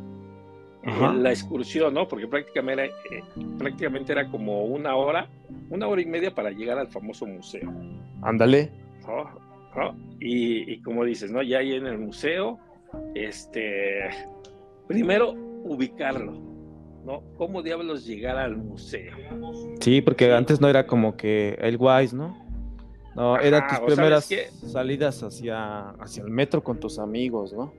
[0.84, 1.12] Ajá.
[1.12, 2.08] la excursión, ¿no?
[2.08, 3.22] Porque prácticamente era, eh,
[3.58, 5.28] prácticamente era como una hora,
[5.70, 7.72] una hora y media para llegar al famoso museo,
[8.22, 8.72] Ándale.
[9.06, 9.30] ¿no?
[9.76, 9.94] ¿No?
[10.18, 11.42] Y, y como dices, ¿no?
[11.42, 12.58] Ya ahí en el museo,
[13.14, 14.00] este,
[14.88, 15.30] primero
[15.62, 16.47] ubicarlo,
[17.08, 17.22] ¿no?
[17.38, 19.14] ¿Cómo diablos llegar al museo?
[19.80, 20.30] Sí, porque Sí.
[20.30, 22.36] antes no era como que el Wise, ¿no?
[23.16, 24.28] No, Ajá, eran tus primeras
[24.66, 27.72] salidas hacia, hacia el metro con tus amigos, ¿no?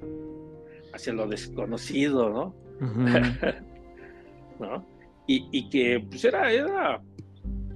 [0.94, 2.56] Hacia lo desconocido, ¿no?
[4.60, 4.86] ¿no?
[5.28, 7.00] Y, y que pues era, era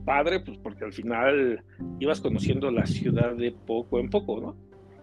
[0.06, 1.64] padre, pues porque al final
[2.00, 4.56] ibas conociendo la ciudad de poco en poco, ¿no?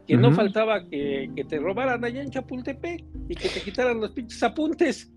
[0.06, 4.10] Que no faltaba que, que te robaran allá en Chapultepec y que te quitaran los
[4.10, 5.09] pinches apuntes.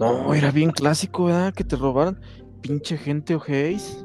[0.00, 1.52] No, era bien clásico, ¿verdad?
[1.54, 2.18] Que te robaran.
[2.62, 4.04] Pinche gente ojéis.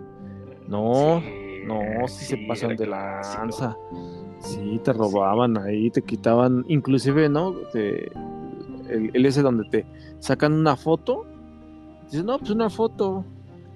[0.68, 3.42] No, Sí, no, sí, se pasan de clásico.
[3.42, 3.78] lanza.
[4.40, 7.54] Sí, te robaban ahí, te quitaban, inclusive, ¿no?
[7.72, 8.12] Te-
[8.90, 9.86] el, el ese donde te
[10.20, 11.26] sacan una foto.
[12.04, 13.26] Dices, no, pues una foto.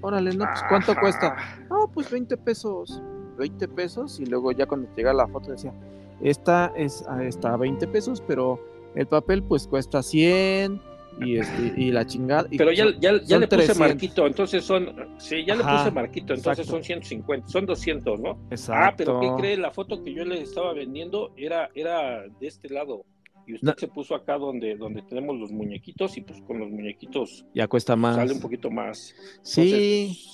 [0.01, 1.01] Órale, no, pues ¿cuánto Ajá.
[1.01, 1.35] cuesta?
[1.69, 3.01] No, pues 20 pesos.
[3.37, 5.73] 20 pesos y luego ya cuando te llega la foto decía,
[6.21, 8.59] esta es ah, está a 20 pesos, pero
[8.95, 10.81] el papel pues cuesta 100
[11.21, 12.47] y, este, y la chingada.
[12.49, 13.77] y Pero ya, ya, ya le puse 300.
[13.79, 16.71] marquito, entonces son, sí, ya le Ajá, puse marquito, entonces exacto.
[16.71, 18.39] son 150, son 200, ¿no?
[18.51, 18.83] Exacto.
[18.83, 19.57] Ah, pero ¿qué cree?
[19.57, 23.05] La foto que yo le estaba vendiendo era, era de este lado.
[23.49, 23.73] Y usted No.
[23.76, 27.95] se puso acá donde, donde tenemos los muñequitos y pues con los muñequitos Ya cuesta
[27.95, 28.15] más.
[28.15, 29.15] sale un poquito más.
[29.41, 29.61] Sí,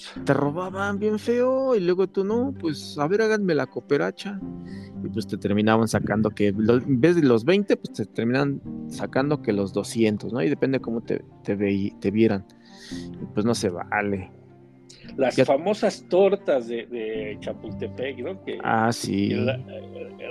[0.09, 4.37] Entonces, te robaban bien feo y luego tú no, pues a ver, háganme la cooperacha.
[5.01, 8.61] Y pues te terminaban sacando que, lo- en vez de los 20, pues te terminan
[8.89, 10.41] sacando que los 200, ¿no?
[10.41, 12.45] Y depende cómo te, te, veí- te vieran.
[12.91, 14.29] Y pues no se vale.
[15.15, 18.43] las Ya- famosas tortas de, de Chapultepec, ¿no?
[18.43, 19.29] Que, Ah, sí.
[19.29, 19.57] la-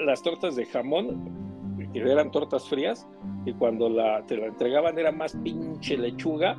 [0.05, 1.64] las tortas de jamón,
[2.03, 3.07] que eran tortas frías,
[3.47, 6.57] y cuando la, te la entregaban era más pinche lechuga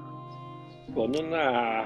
[0.94, 1.86] con una,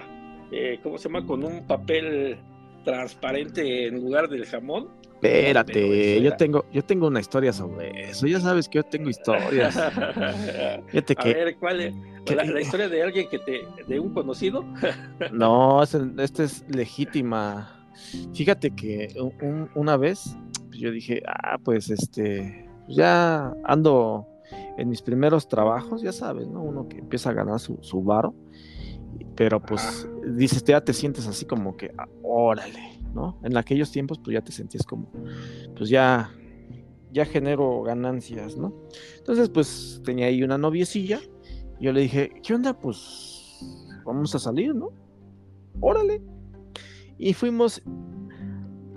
[0.51, 1.25] eh, ¿cómo se llama?
[1.25, 2.37] Con un papel
[2.83, 4.89] transparente en lugar del jamón.
[5.21, 8.25] Espérate, yo tengo, yo tengo una historia sobre eso.
[8.25, 9.75] Ya sabes que yo tengo historias.
[10.87, 11.93] Fíjate A ver, ¿cuál es?
[12.33, 14.63] La, la historia de alguien que te, de un conocido.
[15.33, 17.85] no, es- esta es legítima.
[18.33, 20.37] Fíjate que un- un- una vez
[20.69, 24.25] pues, yo dije, ah, pues este, pues ya ando
[24.79, 26.63] en mis primeros trabajos, ya sabes, ¿no?
[26.63, 28.33] Uno que empieza a ganar su, su varo,
[29.35, 33.37] pero pues dices, ya te sientes así como que, ah, órale, ¿no?
[33.43, 35.07] En aquellos tiempos pues ya te sentías como,
[35.77, 36.31] pues ya,
[37.11, 38.73] ya genero ganancias, ¿no?
[39.19, 41.19] Entonces pues tenía ahí una noviecilla,
[41.79, 42.73] y yo le dije, ¿qué onda?
[42.73, 43.59] Pues
[44.03, 44.89] vamos a salir, ¿no?
[45.79, 46.23] Órale.
[47.19, 47.83] Y fuimos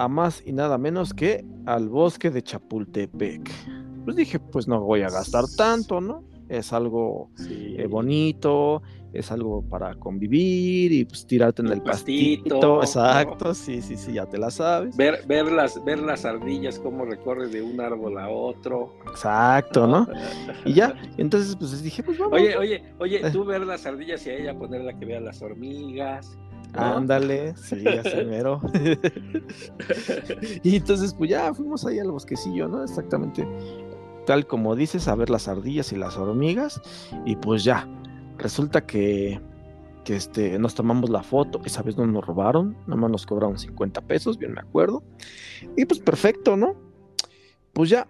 [0.04, 3.50] a más y nada menos que al bosque de Chapultepec.
[4.04, 6.24] Pues dije, pues no voy a gastar tanto, ¿no?
[6.48, 7.76] Es algo Sí.
[7.78, 12.74] eh, bonito, es algo para convivir y pues tirarte en el pastito, pastito.
[12.76, 12.80] ¿no?
[12.82, 14.96] Exacto, sí, sí, sí, ya te la sabes.
[14.96, 18.92] Ver, ver, las, ver las ardillas cómo recorre de un árbol a otro.
[19.10, 20.06] Exacto, ¿no?
[20.66, 22.34] Y ya, entonces pues dije, pues vamos.
[22.34, 23.30] Oye, oye, oye, Eh.
[23.30, 26.36] tú ver las ardillas y a ella ponerla que vea las hormigas.
[26.72, 26.80] ¿No?
[26.80, 28.60] Ándale, sí, así mero.
[30.62, 32.82] y entonces, pues ya fuimos ahí al bosquecillo, ¿no?
[32.82, 33.46] Exactamente
[34.24, 36.80] tal como dices, a ver las ardillas y las hormigas.
[37.24, 37.88] Y pues ya,
[38.38, 39.40] resulta que,
[40.04, 41.60] que este, nos tomamos la foto.
[41.64, 45.02] Esa vez no nos robaron, nada más nos cobraron 50 pesos, bien me acuerdo.
[45.76, 46.74] Y pues perfecto, ¿no?
[47.72, 48.06] Pues ya,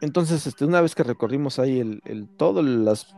[0.00, 3.14] entonces, este, una vez que recorrimos ahí el, el todo, las,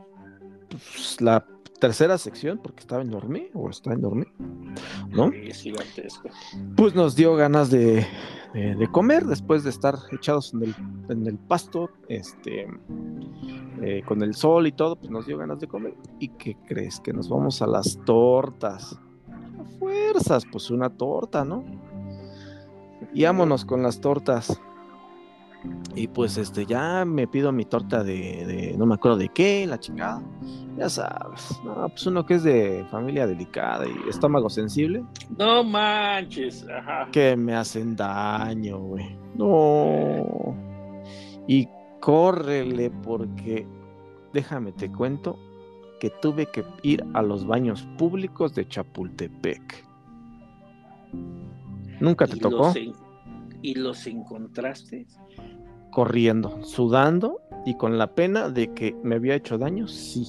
[0.68, 1.46] pues, la
[1.80, 4.26] tercera sección, porque estaba enorme, o está enorme,
[5.10, 5.30] ¿no?
[5.32, 6.28] Es gigantesco.
[6.76, 8.06] Pues nos dio ganas de,
[8.54, 10.74] de- de comer después de estar echados en el,
[11.08, 12.66] en el pasto, este,
[13.82, 15.94] eh, con el sol y todo, pues nos dio ganas de comer.
[16.18, 17.00] ¿Y qué crees?
[17.00, 18.98] Que nos vamos a las tortas.
[19.60, 21.64] A fuerzas, pues una torta, ¿no?
[23.14, 24.60] Y vámonos con las tortas.
[25.94, 29.66] Y pues este, ya me pido mi torta de, de- no me acuerdo de qué,
[29.66, 30.22] la chingada.
[30.76, 35.02] Ya sabes, no, pues uno que es de familia delicada y estómago sensible,
[35.36, 37.08] No manches, ajá.
[37.10, 39.18] que me hacen daño, güey.
[39.34, 40.54] No.
[41.48, 41.68] Y
[42.00, 43.66] córrele porque,
[44.32, 45.36] déjame te cuento,
[45.98, 49.84] que tuve que ir a los baños públicos de Chapultepec.
[52.00, 52.72] ¿Nunca te tocó?
[52.76, 52.92] en-
[53.62, 55.06] ¿Y los encontraste?
[55.90, 60.26] Corriendo, sudando y con la pena de que me había hecho daño, sí.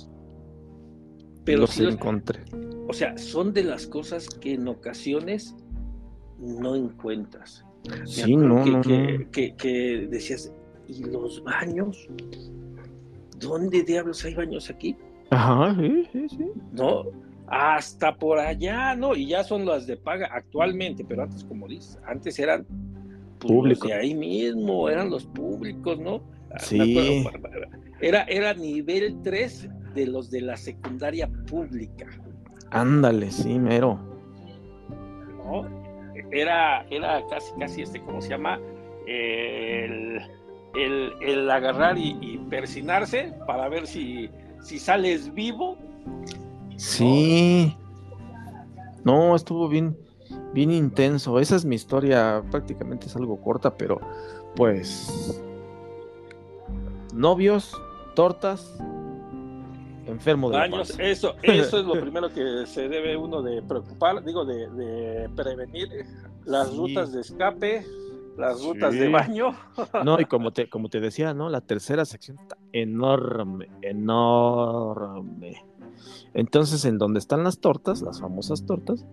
[1.46, 2.44] Pero los encontré.
[2.88, 5.56] O sea, son de las cosas que en ocasiones
[6.40, 7.66] no encuentras.
[8.06, 9.32] Sí, acuerdo no, que, no, que, no.
[9.32, 10.52] que- que decías,
[10.88, 12.08] ¿y los baños?
[13.40, 14.96] ¿Dónde diablos hay baños aquí?
[15.30, 16.52] Ajá, sí, sí, sí.
[16.74, 17.04] No,
[17.48, 19.16] hasta por allá, ¿no?
[19.16, 22.66] Y ya son las de paga actualmente, pero antes, como dices, antes eran
[23.40, 23.88] pues, los Público.
[23.88, 26.22] de ahí mismo, eran los públicos, ¿no?
[26.52, 27.26] Ah, Sí.
[28.02, 32.08] Era, era nivel 3 de los de la secundaria pública,
[32.72, 34.00] Ándale, sí, mero.
[35.44, 35.66] ¿no?
[36.32, 38.60] Era, era casi, casi este, ¿cómo se llama?
[39.08, 40.20] El,
[40.76, 44.30] el- el agarrar y, y persinarse para ver si,
[44.62, 45.78] si sales vivo.
[46.78, 47.76] Sí.
[49.04, 49.98] No, estuvo bien,
[50.54, 51.40] bien intenso.
[51.40, 52.44] Esa es mi historia.
[52.52, 54.00] Prácticamente es algo corta, pero
[54.56, 55.42] pues.
[57.14, 57.80] Novios,
[58.16, 58.78] tortas,
[60.06, 61.02] enfermo de panza.
[61.04, 65.90] eso, eso es lo primero que se debe uno de preocupar, digo, de, de prevenir
[66.46, 66.78] las Sí.
[66.78, 67.84] rutas de escape,
[68.38, 69.00] las rutas Sí.
[69.00, 69.52] de baño.
[70.06, 71.50] No, y como te, como te decía, ¿no?
[71.50, 75.66] La tercera sección está enorme, enorme.
[76.36, 79.06] Entonces, en donde están las tortas, las famosas tortas,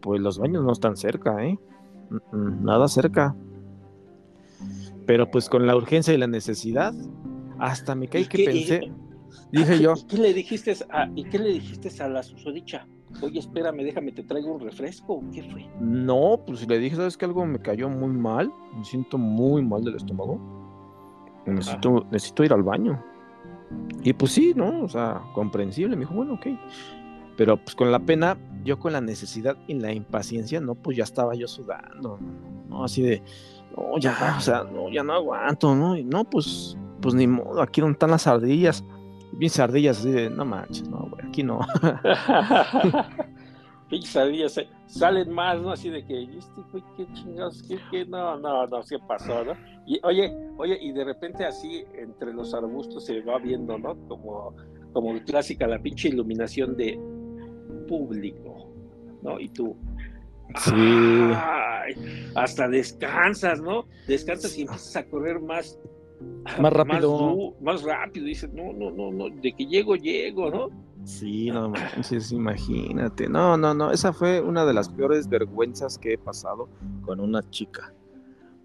[0.00, 1.58] pues los baños no están cerca, ¿eh?
[2.32, 3.34] Nada cerca.
[5.06, 6.92] Pero pues con la urgencia y la necesidad,
[7.58, 8.92] hasta me caí ¿Y que qué- pensé,
[9.52, 12.86] dije yo, ¿Y qué le dijiste a, ¿y qué le dijiste a la susodicha?
[13.22, 15.22] Oye, espérame, déjame, te traigo un refresco.
[15.32, 15.66] ¿Qué fue?
[15.80, 19.82] no, pues le dije, ¿sabes que Algo me cayó muy mal, me siento muy mal
[19.84, 20.40] del estómago.
[21.46, 23.02] Necesito, necesito ir al baño.
[24.02, 24.82] Y pues sí, ¿no?
[24.84, 25.96] O sea, comprensible.
[25.96, 26.46] Me dijo, bueno, ok.
[27.40, 31.04] Pero pues con la pena, yo con la necesidad y la impaciencia, no, pues ya
[31.04, 32.18] estaba yo sudando,
[32.68, 32.84] ¿no?
[32.84, 33.22] Así de,
[33.74, 35.96] no, ya, o sea, no, ya no aguanto, ¿no?
[35.96, 38.84] Y no, pues, pues ni modo, aquí donde están las ardillas.
[39.32, 41.60] Bien ardillas así de, no manches, no, güey, aquí no.
[43.88, 45.70] Pinches eh, salen más, ¿no?
[45.70, 47.62] Así de que, ¿y este güey qué chingados?
[47.62, 48.04] ¿Qué, qué?
[48.04, 49.54] No, no, no, ¿qué pasó, no?
[49.86, 53.96] Y oye, oye, y de repente así entre los arbustos se va viendo, ¿no?
[54.08, 54.54] Como,
[54.92, 57.00] como clásica la pinche iluminación de,
[57.94, 58.68] público,
[59.22, 59.38] ¿no?
[59.40, 59.74] Y tú,
[60.56, 60.72] Sí.
[60.74, 61.94] ay,
[62.34, 63.84] hasta descansas, ¿no?
[64.06, 65.78] Descansas y empiezas a correr más.
[66.60, 67.18] Más rápido.
[67.18, 70.68] du- Más, rápido, dices, no, no, no, no, de que llego, llego, ¿no?
[71.04, 73.28] Sí, no manches, imagínate.
[73.28, 76.68] No, no, no, esa fue una de las peores vergüenzas que he pasado
[77.04, 77.92] con una chica.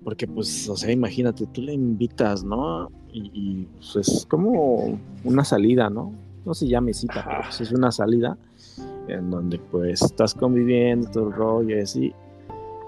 [0.04, 2.90] Porque, pues, o sea, imagínate, tú le invitas, ¿no?
[3.12, 6.14] Y, y, pues es como una salida, ¿no?
[6.46, 8.38] No se llame cita, pero pues es una salida
[9.08, 12.14] en donde, pues, estás conviviendo, todo el rollo y así.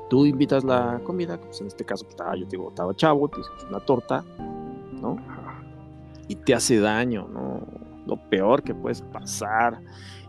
[0.09, 3.27] Tú invitas la comida, pues en este caso, pues, estaba, yo te digo, estaba chavo,
[3.27, 4.23] te hicimos una torta,
[5.01, 5.17] ¿no?
[6.27, 7.61] y te hace daño, ¿no?
[8.05, 9.79] Lo peor que puedes pasar.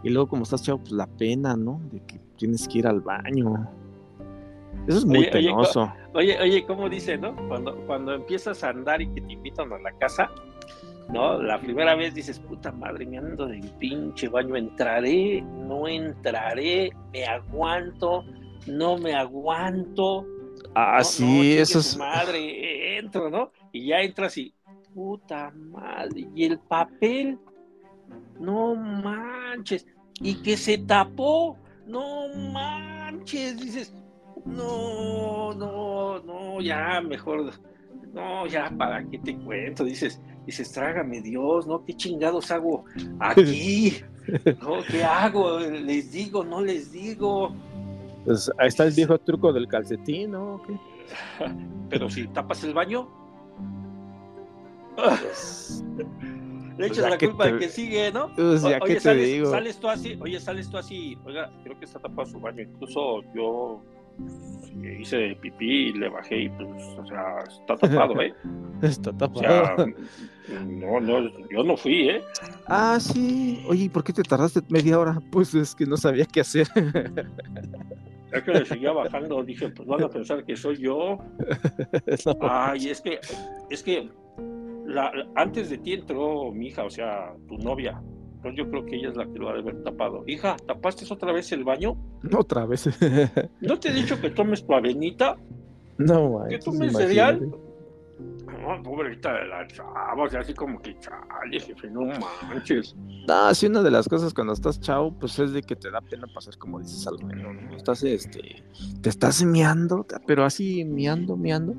[0.02, 1.80] Y luego como estás chavo, pues la pena, ¿no?
[1.92, 3.68] De que tienes que ir al baño.
[4.86, 5.92] Eso es muy Oye, oye, penoso.
[6.14, 7.34] Oye, oye, ¿cómo dice, no?
[7.48, 10.30] Cuando, cuando empiezas a andar y que te invitan a la casa,
[11.08, 11.42] ¿no?
[11.42, 17.24] La primera vez dices, puta madre, me ando del pinche baño, entraré, no entraré, me
[17.24, 18.24] aguanto,
[18.66, 20.26] no me aguanto.
[20.74, 21.96] Ah, no, sí, no, eso es.
[21.96, 23.52] Madre, entro, ¿no?
[23.72, 24.54] Y ya entras y,
[24.94, 27.38] puta madre, y el papel,
[28.38, 29.86] no manches,
[30.20, 31.56] y que se tapó,
[31.86, 33.94] no manches, dices,
[34.44, 37.52] no, no, no, ya mejor,
[38.12, 41.84] no, ya para qué te cuento, dices, dices, trágame Dios, ¿no?
[41.84, 42.84] ¿Qué chingados hago
[43.20, 43.94] aquí?
[44.60, 44.82] ¿No?
[44.90, 45.58] ¿Qué hago?
[45.60, 46.42] ¿Les digo?
[46.44, 47.54] ¿No les digo?
[48.24, 50.60] Pues, ahí está el viejo truco del calcetín, ¿no?
[50.66, 50.74] ¿Qué?
[51.90, 53.08] Pero si tapas el baño,
[54.96, 55.84] Pues,
[56.78, 58.34] le echas la culpa te- al que sigue, ¿no?
[58.34, 59.50] pues, O- ya oye, que te sales, digo.
[59.50, 62.62] sales tú así, oye, sales tú así, oiga, creo que está tapado su baño.
[62.62, 63.82] Incluso yo
[65.00, 66.68] hice pipí y le bajé y pues,
[66.98, 68.32] o sea, está tapado, ¿eh?
[68.82, 69.86] Está O sea, tapado.
[70.66, 72.22] no, no, yo no fui, ¿eh?
[72.66, 73.64] Ah, sí.
[73.68, 75.18] Oye, ¿y por qué te tardaste media hora?
[75.30, 76.66] Pues es que no sabía qué hacer.
[78.32, 81.18] Es que le seguía bajando, dije, pues van a pensar que soy yo.
[82.26, 82.36] No.
[82.42, 83.18] Ay, es que,
[83.70, 84.10] es que
[84.86, 88.00] la- antes de ti entró mi hija, o sea, tu novia.
[88.38, 90.22] Entonces yo creo que ella es la que lo ha de haber tapado.
[90.28, 91.96] Hija, ¿tapaste otra vez el baño?
[92.36, 92.88] Otra vez.
[93.60, 95.36] ¿No te he dicho que tomes tu avenita?
[95.98, 97.40] no, ¿Que manches, tomes cereal?
[98.60, 102.02] No, pobrecita de la chava, o sea, así como que chale, jefe, no
[102.48, 102.94] manches.
[103.26, 106.00] No, sí, una de las cosas cuando estás chavo, pues es de que te da
[106.00, 107.76] pena pasar, como dices, al baño, ¿no?
[107.76, 108.62] Estás, este,
[109.02, 111.74] te estás meando, pero así meando, meando,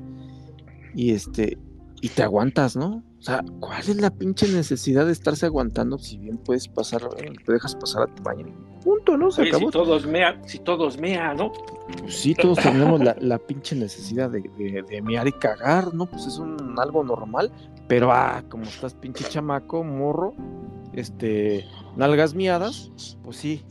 [0.94, 1.56] y este,
[2.00, 3.02] y te aguantas, ¿no?
[3.18, 7.32] O sea, ¿cuál es la pinche necesidad de estarse aguantando si bien puedes pasar, eh,
[7.44, 8.46] te dejas pasar a tu baño?
[8.82, 9.30] Punto, ¿no?
[9.30, 9.70] Se Oye, si acabó.
[9.70, 11.52] todos mean, si todos mean, ¿no?
[11.98, 16.06] Pues sí, todos tenemos la, la pinche necesidad de, de, de mear y cagar, ¿no?
[16.06, 17.52] Pues es un algo normal,
[17.88, 20.34] pero ah, como estás pinche chamaco, morro,
[20.94, 21.66] este,
[21.96, 22.90] nalgas miadas,
[23.22, 23.62] pues sí,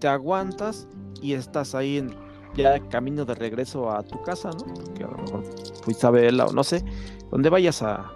[0.00, 0.88] te aguantas
[1.22, 2.14] y estás ahí en
[2.56, 4.74] ya camino de regreso a tu casa, ¿no?
[4.74, 5.44] Porque a lo mejor
[5.84, 6.82] fuiste a verla o no sé,
[7.30, 8.10] donde vayas a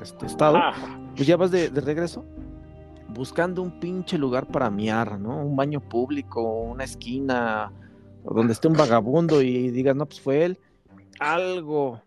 [0.00, 0.72] este estado, Ah,
[1.14, 2.24] pues ya vas de, de regreso
[3.08, 5.36] buscando un pinche lugar para miar, ¿no?
[5.44, 7.70] Un baño público, una esquina,
[8.24, 10.58] donde esté un vagabundo y digas, no, pues fue él,
[11.18, 12.00] algo,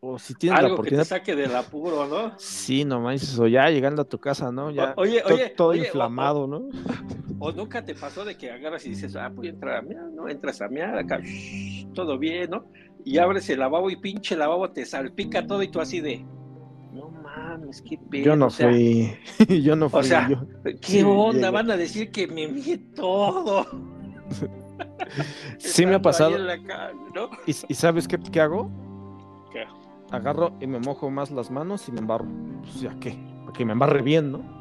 [0.00, 2.34] o si tienes la algo que te oportunidad, saque del apuro, ¿no?
[2.38, 4.70] sí, no manches, o ya llegando a tu casa, ¿no?
[4.70, 6.68] Ya oye, to- oye, todo oye, o- inflamado, ¿no?
[7.38, 10.04] O nunca te pasó de que agarras y dices, ah, voy a entrar a mear,
[10.14, 10.28] ¿no?
[10.28, 12.66] Entras a mear acá, shh, todo bien, ¿no?
[13.04, 16.24] Y abres el lavabo y pinche lavabo te salpica todo y tú así de,
[16.92, 18.24] no mames, qué pedo.
[18.24, 19.16] Yo no o sea, fui,
[19.62, 21.50] yo no fui, sea, yo- ¿Qué Sí, onda?
[21.50, 23.66] Van a decir que me mié todo.
[25.58, 26.36] sí me ha pasado.
[27.46, 28.70] ¿Y, y sabes qué, qué hago?
[29.52, 29.64] ¿Qué?
[30.10, 32.26] Agarro y me mojo más las manos y me embarro,
[32.62, 33.16] pues ya qué,
[33.54, 34.59] que me embarre bien, ¿no?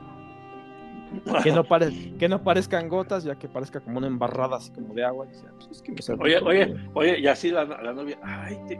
[1.43, 4.93] Que no, pare- que no parezcan gotas, ya que parezca como una embarrada así como
[4.93, 5.25] de agua.
[5.25, 8.17] Y decía, pues es que me salpicó Oye, oye, oye, y así la, la novia,
[8.23, 8.79] ay, te,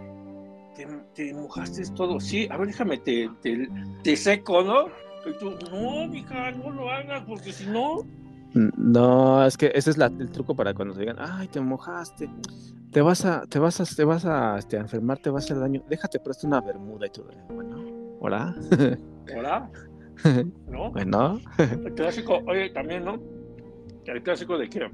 [0.75, 2.19] te, te mojaste todo.
[2.19, 3.67] Sí, a ver, déjame, te, te,
[4.03, 4.87] te seco, ¿no?
[5.25, 8.05] Y tú, no, mija, no lo hagas, porque si no.
[8.53, 12.29] No, es que ese es la- el truco para cuando te digan, ay, te mojaste,
[12.91, 15.39] te vas a, te vas a, te vas a, este, a enfermar, te va a
[15.39, 17.29] hacer daño, déjate presto una bermuda y todo.
[17.53, 17.83] Bueno,
[18.19, 18.55] hola,
[19.37, 19.69] ¿Hola?
[20.67, 20.91] ¿No?
[20.91, 23.19] bueno, El clásico, oye, también, ¿no?
[24.05, 24.89] El clásico de que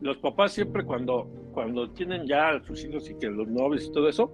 [0.00, 3.92] los papás siempre cuando, cuando tienen ya a sus hijos y que los novios y
[3.92, 4.32] todo eso,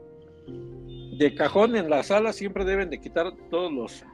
[1.19, 4.05] de cajón en la sala siempre deben de quitar todos los,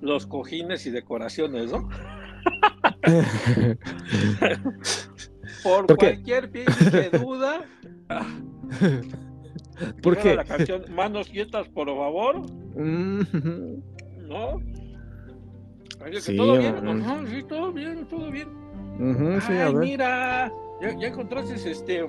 [0.00, 1.88] los cojines y decoraciones, ¿no?
[5.62, 7.64] Por, ¿Por cualquier pinche duda.
[10.02, 10.34] ¿Por qué?
[10.34, 12.42] La canción Manos quietas, por favor,
[12.76, 13.22] Mm,
[14.28, 14.60] ¿no?
[16.02, 16.74] Así que Sí, todo bien,
[17.30, 18.48] sí, todo bien, todo bien.
[18.98, 19.82] Ujú, sí, a Ay, ver.
[19.82, 22.06] mira, ya, ya encontraste este.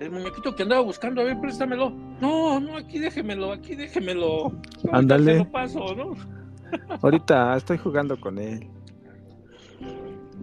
[0.00, 1.90] El muñequito que andaba buscando, a ver, préstamelo.
[2.20, 4.52] No, no, aquí déjemelo, aquí déjemelo.
[4.92, 5.44] Ándale.
[5.46, 6.14] Paso, ¿no?
[7.02, 8.68] Ahorita estoy jugando con él.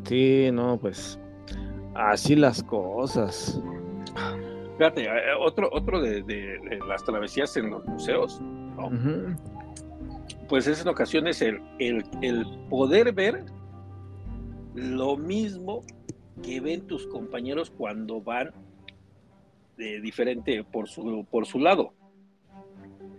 [0.04, 1.20] Sí, no, pues
[1.96, 3.62] así las cosas.
[4.78, 5.10] Fíjate, eh,
[5.40, 8.90] otro, otro de, de- de las travesías en los museos, ¿no?
[10.48, 13.46] Pues es en ocasiones el, el, el poder ver
[14.74, 15.82] lo mismo
[16.44, 18.52] que ven tus compañeros cuando van
[19.78, 21.94] de diferente por su, por su lado,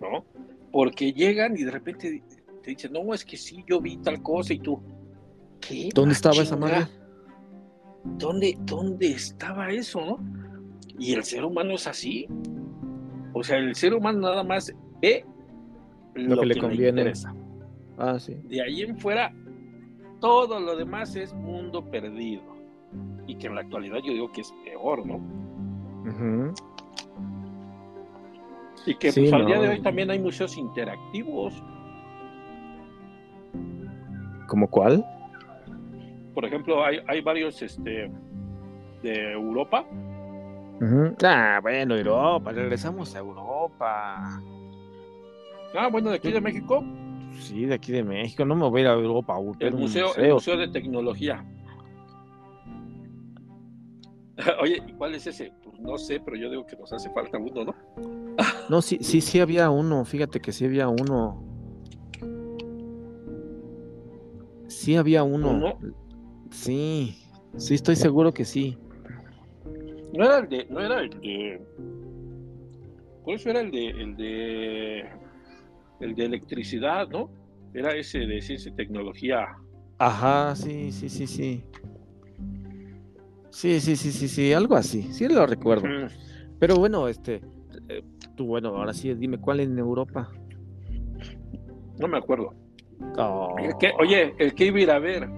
[0.01, 0.25] ¿no?
[0.71, 2.23] Porque llegan y de repente
[2.63, 4.81] te dicen, no, es que sí, yo vi tal cosa y tú,
[5.61, 5.89] ¿qué?
[5.95, 6.87] ¿Dónde estaba esa madre?
[8.05, 10.19] ¿Dónde, ¿Dónde estaba eso, no?
[10.99, 12.27] Y el ser humano es así.
[13.33, 15.25] O sea, el ser humano nada más ve
[16.17, 17.01] lo, que le conviene.
[17.03, 17.35] interesa.
[17.99, 18.37] Ah, sí.
[18.45, 19.33] De ahí en fuera,
[20.21, 22.43] todo lo demás es mundo perdido.
[23.27, 25.21] Y que en la actualidad yo digo que es peor, ¿no?
[28.87, 31.63] Y que Sí, pues, al día de hoy también hay museos interactivos.
[34.47, 35.05] ¿Cómo cuál?
[36.35, 38.11] Por ejemplo, hay, hay varios este,
[39.03, 39.85] de Europa.
[41.25, 44.41] Ah, bueno, Europa, regresamos a Europa.
[45.77, 46.83] Ah, bueno, de aquí de México,
[47.41, 50.35] Sí, de aquí de México, no me voy a ir a Europa el museo, el
[50.35, 51.45] museo de tecnología.
[54.63, 55.53] Oye, ¿y cuál es ese?
[55.63, 57.75] Pues no sé, pero yo digo que nos hace falta uno, ¿no?
[58.69, 61.43] No, sí, sí, sí había uno, fíjate que sí había uno.
[64.67, 65.51] Sí había uno.
[65.51, 65.79] ¿Uno?
[66.51, 67.17] Sí,
[67.57, 68.77] sí, estoy seguro que sí.
[70.13, 71.61] No era el de, no era el de.
[73.25, 75.05] Por eso era el de, el de,
[76.01, 77.31] el de electricidad, ¿no?
[77.75, 79.47] Era ese de ciencia y tecnología.
[79.99, 81.65] Ajá, sí, sí, sí, sí.
[83.51, 85.89] Sí, sí, sí, sí, sí, algo así, sí lo recuerdo.
[86.59, 87.41] Pero bueno, este,
[87.89, 88.03] eh,
[88.35, 90.31] tú, bueno, ahora sí, dime cuál en Europa.
[91.99, 92.55] No me acuerdo.
[93.19, 95.29] Oh, El que- oye, el que iba a ir a ver.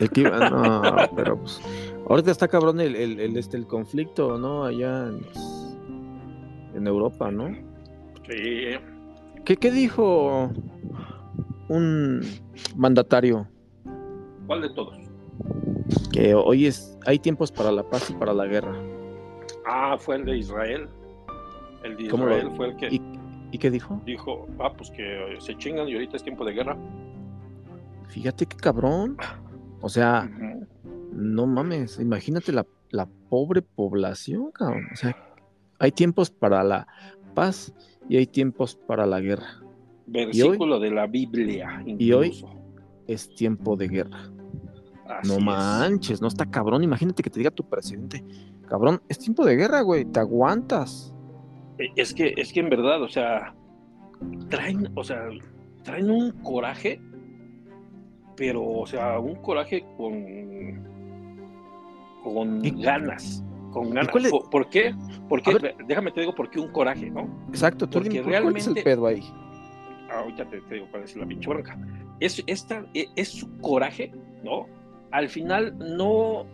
[0.00, 1.60] el que iba- no, pero pues,
[2.08, 4.64] ahorita está cabrón el, el, el, este, el conflicto, ¿no?
[4.64, 7.48] Allá en, en Europa, ¿no?
[8.28, 8.76] Sí,
[9.44, 10.50] ¿Qué, ¿Qué dijo
[11.68, 12.20] un
[12.76, 13.48] mandatario?
[14.46, 14.96] ¿cuál de todos?
[16.12, 18.74] Que hoy es, hay tiempos para la paz y para la guerra.
[19.66, 20.88] Ah, fue el de Israel.
[21.82, 23.00] El de ¿Cómo lo- Israel fue el que ¿Y,
[23.50, 24.00] ¿Y qué dijo?
[24.04, 26.76] dijo, ah, pues que se chingan y ahorita es tiempo de guerra.
[28.08, 29.16] Fíjate qué cabrón.
[29.80, 30.30] O sea,
[31.12, 34.84] no mames, imagínate la, la pobre población, cabrón.
[34.92, 35.16] O sea,
[35.78, 36.86] hay tiempos para la
[37.34, 37.72] paz
[38.08, 39.46] y hay tiempos para la guerra.
[40.06, 41.82] Versículo de la Biblia.
[41.86, 42.44] ¿Y hoy?
[43.06, 44.30] Es tiempo de guerra.
[45.08, 45.44] Así No es.
[45.44, 46.82] manches, no está cabrón.
[46.84, 48.24] Imagínate que te diga tu presidente,
[48.68, 51.14] cabrón, es tiempo de guerra, güey, te aguantas.
[51.78, 53.54] Eh, Es que, es que en verdad, o sea,
[54.48, 55.28] traen, o sea,
[55.84, 57.00] traen un coraje,
[58.36, 60.14] pero, o sea, un coraje con,
[62.22, 64.14] con ¿Y- ganas, con ganas.
[64.14, 64.94] es- ¿Por, por qué?
[65.28, 67.28] Porque, déjame te digo por qué un coraje, ¿no?
[67.48, 69.22] Exacto, tú Porque dime, ¿cuál- ¿cuál es el realmente- pedo ahí?
[70.10, 71.78] Ahorita te, te digo cuál es la pinche bronca.
[72.20, 74.12] Es, esta, e- es su coraje,
[74.44, 74.66] ¿no?
[75.10, 76.46] Al final no,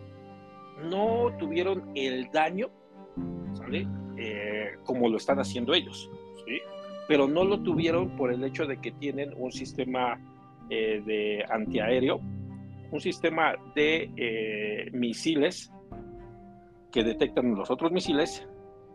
[0.89, 2.69] no tuvieron el daño,
[3.53, 3.85] ¿sale?
[4.17, 6.09] Eh, como lo están haciendo ellos,
[6.45, 6.57] ¿sí?
[7.07, 10.19] Pero no lo tuvieron por el hecho de que tienen un sistema
[10.69, 12.21] eh, de antiaéreo,
[12.91, 15.71] un sistema de eh, misiles
[16.91, 18.47] que detectan los otros misiles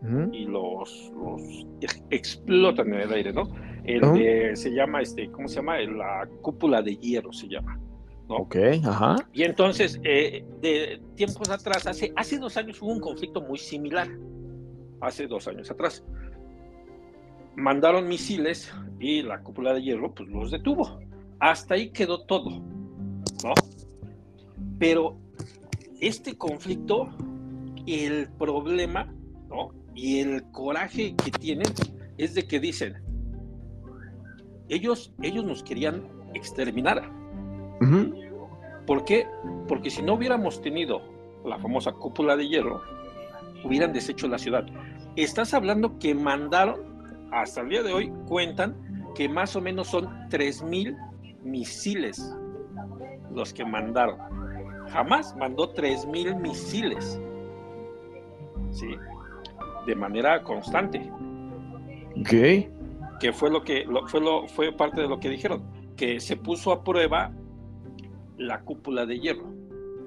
[0.03, 0.33] Ujú.
[0.33, 1.43] y los, los
[1.81, 3.49] ex- explotan en el aire, ¿no?
[3.85, 4.13] El Ajá.
[4.15, 5.79] de- se llama, este, ¿cómo se llama?
[5.81, 7.79] La cúpula de hierro se llama.
[8.29, 8.37] ¿no?
[8.37, 9.17] Ok, ajá.
[9.35, 14.09] Y entonces, eh, de tiempos atrás, hace, hace dos años hubo un conflicto muy similar.
[15.01, 16.03] Hace dos años atrás.
[17.57, 20.99] Mandaron misiles y la cúpula de hierro pues los detuvo.
[21.39, 22.51] Hasta ahí quedó todo.
[22.51, 23.53] ¿no?
[24.79, 25.17] Pero
[26.01, 27.11] este conflicto,
[27.87, 29.13] el problema,
[29.49, 29.73] ¿no?
[29.95, 31.73] Y el coraje que tienen
[32.19, 32.97] es de que dicen,
[34.69, 36.03] ellos, ellos nos querían
[36.35, 37.11] exterminar.
[38.87, 39.27] ¿Por qué?
[39.69, 41.03] Porque si no hubiéramos tenido
[41.45, 42.83] la famosa cúpula de hierro,
[43.65, 44.67] hubieran deshecho la ciudad.
[45.17, 48.77] Estás hablando que mandaron, hasta el día de hoy, cuentan
[49.15, 50.97] que más o menos son 3.000
[51.43, 52.35] misiles
[53.33, 54.19] los que mandaron.
[54.89, 57.21] Jamás mandó 3.000 misiles.
[58.75, 58.89] ¿Sí?
[59.87, 61.11] De manera constante.
[63.21, 65.63] Que fue lo que lo- fue lo fue parte de lo que dijeron
[65.97, 67.33] que se puso a prueba
[68.37, 69.53] la cúpula de hierro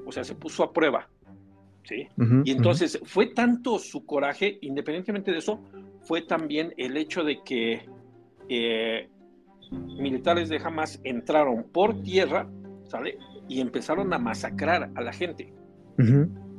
[0.06, 1.10] o sea, se puso a prueba,
[1.84, 2.08] ¿sí?
[2.46, 5.60] Y entonces fue tanto su coraje, independientemente de eso,
[6.02, 7.86] fue también el hecho de que
[8.48, 9.10] eh,
[9.72, 12.48] militares de Hamas entraron por tierra,
[12.86, 13.18] ¿sale?
[13.50, 15.52] Y empezaron a masacrar a la gente.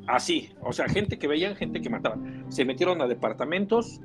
[0.09, 2.47] Así, o sea, gente que veían, gente que mataban.
[2.49, 4.01] Se metieron a departamentos,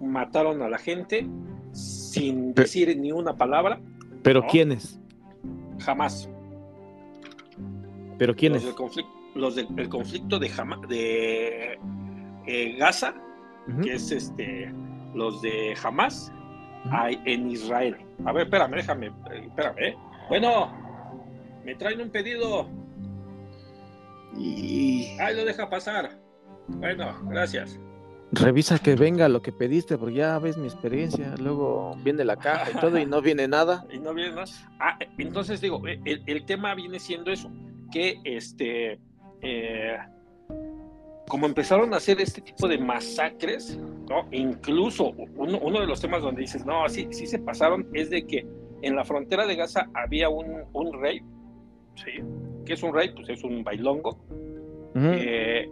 [0.00, 1.26] mataron a la gente
[1.72, 3.80] sin decir ni una palabra,
[4.22, 4.46] ¿Pero ¿No?
[4.48, 5.00] quiénes?
[5.78, 6.28] jamás.
[8.18, 8.64] ¿Pero Los quiénes?
[8.64, 11.78] del conflicto, los del el conflicto de, Hama- de
[12.46, 13.14] eh, Gaza,
[13.82, 14.70] que es este,
[15.14, 16.30] los de Hamas,
[16.90, 17.96] hay en Israel.
[18.26, 19.78] A ver, espérame, déjame, eh, espérame.
[19.78, 19.96] ¿eh?
[20.28, 20.70] Bueno,
[21.64, 22.68] me traen un pedido.
[24.36, 26.18] Y Ahí lo deja pasar.
[26.68, 27.78] Bueno, gracias.
[28.32, 31.34] revisa que venga lo que pediste, porque ya ves mi experiencia.
[31.38, 33.84] Luego viene la caja y todo y no viene nada.
[33.92, 34.64] Y no viene más.
[34.78, 37.50] Ah, entonces digo, eh, el, el tema viene siendo eso,
[37.90, 39.00] que este,
[39.42, 39.96] eh,
[41.28, 43.78] como empezaron a hacer este tipo de masacres,
[44.08, 44.26] ¿no?
[44.32, 48.26] incluso uno, uno de los temas donde dices, no, sí, sí se pasaron, es de
[48.26, 48.46] que
[48.82, 51.20] en la frontera de Gaza había un, un rey,
[51.94, 52.22] ¿sí?
[52.70, 53.10] ¿Qué es un rey?
[53.12, 54.16] Pues es un bailongo,
[54.94, 55.68] eh,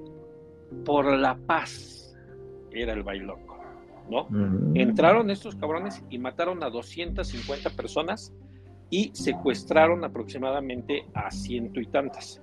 [0.85, 2.13] por la paz
[2.73, 3.57] era el bailongo,
[4.11, 4.23] ¿no?
[4.23, 4.73] Ujú.
[4.75, 8.35] Entraron estos cabrones y mataron a 250 personas
[8.91, 12.43] y secuestraron aproximadamente a ciento y tantas.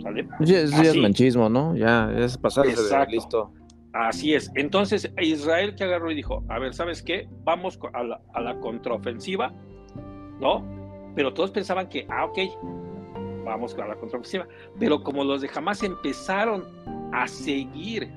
[0.00, 0.28] ¿Sale?
[0.38, 1.74] Es, ya es manchismo, ¿no?
[1.74, 3.52] Ya es pasarse de listo.
[3.92, 4.52] Así es.
[4.54, 7.26] Entonces, Israel que agarró y dijo, a ver, ¿sabes qué?
[7.42, 9.52] Vamos a la, a la contraofensiva,
[10.38, 10.64] ¿no?
[11.16, 12.38] Pero todos pensaban que, ah, ok,
[13.44, 14.46] vamos a la contraofensiva.
[14.78, 16.64] Pero como los de Hamas empezaron
[17.12, 18.10] a seguir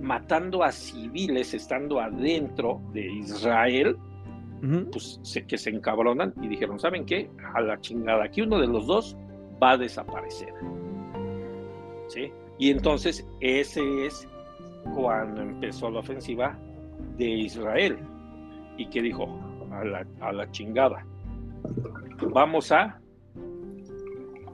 [0.00, 3.96] matando a civiles estando adentro de Israel,
[4.92, 7.30] pues se, que se encabronan y dijeron, ¿saben qué?
[7.54, 9.16] A la chingada, aquí uno de los dos
[9.62, 10.52] va a desaparecer.
[12.08, 12.32] ¿Sí?
[12.58, 14.28] Y entonces ese es
[14.94, 16.56] cuando empezó la ofensiva
[17.16, 17.98] de Israel
[18.76, 19.28] y que dijo,
[19.72, 21.04] a la, a la chingada,
[22.30, 23.01] vamos a...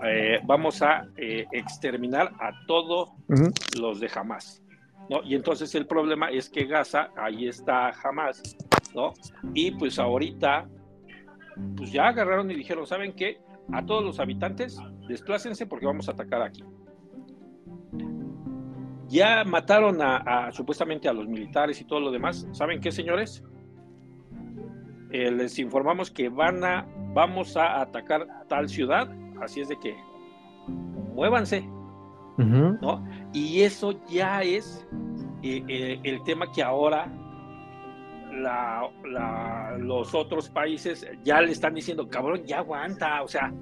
[0.04, 3.10] eh, vamos a eh, exterminar a todos
[3.78, 4.62] los de Hamas.
[5.08, 5.22] ¿no?
[5.24, 8.42] Y entonces el problema es que Gaza, ahí está Hamas,
[8.94, 9.14] ¿no?
[9.54, 10.68] Y pues ahorita,
[11.76, 13.40] pues ya agarraron y dijeron, ¿saben qué?
[13.72, 16.62] A todos los habitantes, desplácense porque vamos a atacar aquí.
[19.08, 22.46] Ya mataron a, a, supuestamente a los militares y todo lo demás.
[22.52, 23.42] ¿Saben qué, señores?
[25.10, 29.08] Eh, les informamos que van a, vamos a atacar tal ciudad,
[29.42, 29.96] así es de que
[31.14, 31.68] muévanse.
[32.80, 33.04] ¿no?
[33.32, 34.86] Y eso ya es
[35.42, 37.10] eh, eh, el tema que ahora
[38.32, 43.52] la- la- los otros países ya le están diciendo, cabrón, ya aguanta, o sea,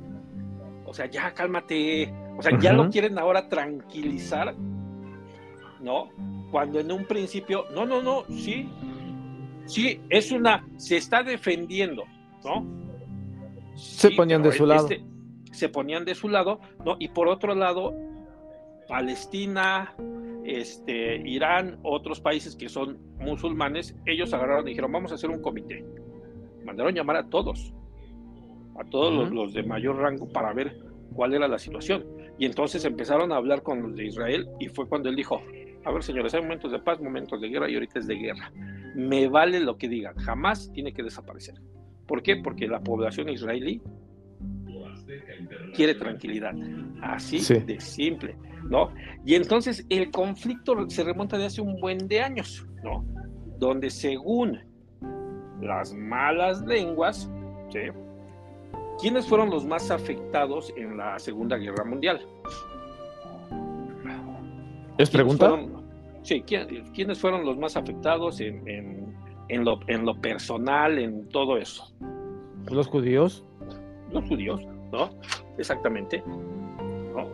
[0.84, 4.54] o sea, ya cálmate, o sea, ya lo quieren ahora tranquilizar,
[5.80, 6.08] ¿no?
[6.50, 8.68] Cuando en un principio, no, no, no, sí,
[9.66, 12.04] sí, es una, se está defendiendo,
[12.44, 12.64] ¿no?
[13.74, 14.88] Se Sí, ponían de su lado.
[15.56, 16.96] Se ponían de su lado, ¿no?
[16.98, 17.94] Y por otro lado,
[18.88, 19.94] Palestina,
[20.44, 25.42] este, Irán, otros países que son musulmanes, ellos agarraron y dijeron, vamos a hacer un
[25.42, 25.84] comité.
[26.64, 27.72] Mandaron llamar a todos,
[28.78, 30.78] a todos los, los de mayor rango para ver
[31.14, 32.04] cuál era la situación.
[32.38, 35.40] Y entonces empezaron a hablar con los de Israel y fue cuando él dijo,
[35.84, 38.52] a ver señores, hay momentos de paz, momentos de guerra y ahorita es de guerra.
[38.94, 41.54] Me vale lo que digan, jamás tiene que desaparecer.
[42.06, 42.36] ¿Por qué?
[42.36, 43.80] Porque la población israelí
[45.74, 46.54] quiere tranquilidad.
[47.02, 47.54] Así Sí.
[47.60, 48.36] de simple,
[48.68, 48.90] ¿no?
[49.24, 53.04] Y entonces el conflicto se remonta de hace un buen de años, ¿no?
[53.58, 54.58] Donde según
[55.60, 57.30] las malas lenguas,
[57.70, 57.78] ¿sí?
[59.00, 62.20] ¿Quiénes fueron los más afectados en la Segunda Guerra Mundial?
[64.98, 65.48] ¿Es ¿Quiénes pregunta?
[65.50, 65.82] fueron-
[66.22, 69.14] sí, ¿quién- ¿quiénes fueron los más afectados en, en-
[69.48, 71.92] en lo, en lo personal, en todo eso?
[72.70, 73.44] ¿Los judíos?
[74.12, 74.62] los judíos,
[74.92, 75.10] ¿no?
[75.58, 77.28] Exactamente, ¿no?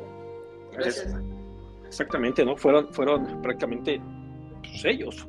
[1.86, 2.56] Exactamente, ¿no?
[2.56, 4.00] Fueron, fueron prácticamente
[4.62, 5.26] pues, ellos.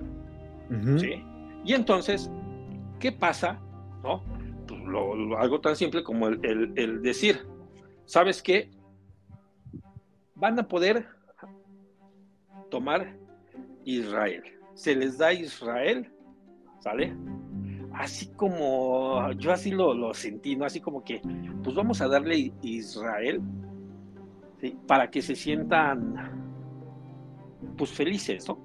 [1.00, 1.24] ¿sí?
[1.66, 2.32] Y entonces,
[3.00, 3.60] ¿qué pasa,
[4.04, 4.24] no?
[4.68, 7.46] Pues lo- lo- algo tan simple como el, el- el decir,
[8.06, 8.70] ¿sabes qué?
[10.36, 11.06] Van a poder
[12.70, 13.14] tomar
[13.86, 14.44] Israel.
[14.74, 16.10] Se les da Israel,
[16.80, 17.14] ¿sale?
[17.94, 20.66] Así como yo así lo, lo sentí, ¿no?
[20.66, 21.22] Así como que,
[21.64, 23.40] pues vamos a darle Israel,
[24.60, 24.76] ¿sí?
[24.88, 26.16] Para que se sientan,
[27.78, 28.58] pues felices, ¿no?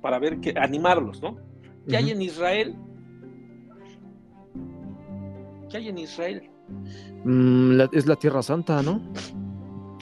[0.00, 1.36] Para ver que, animarlos, ¿no?
[1.88, 2.74] ¿Qué hay en Israel?
[5.70, 6.50] ¿Qué hay en Israel?
[7.24, 9.00] Mm, la- es la Tierra Santa, ¿no?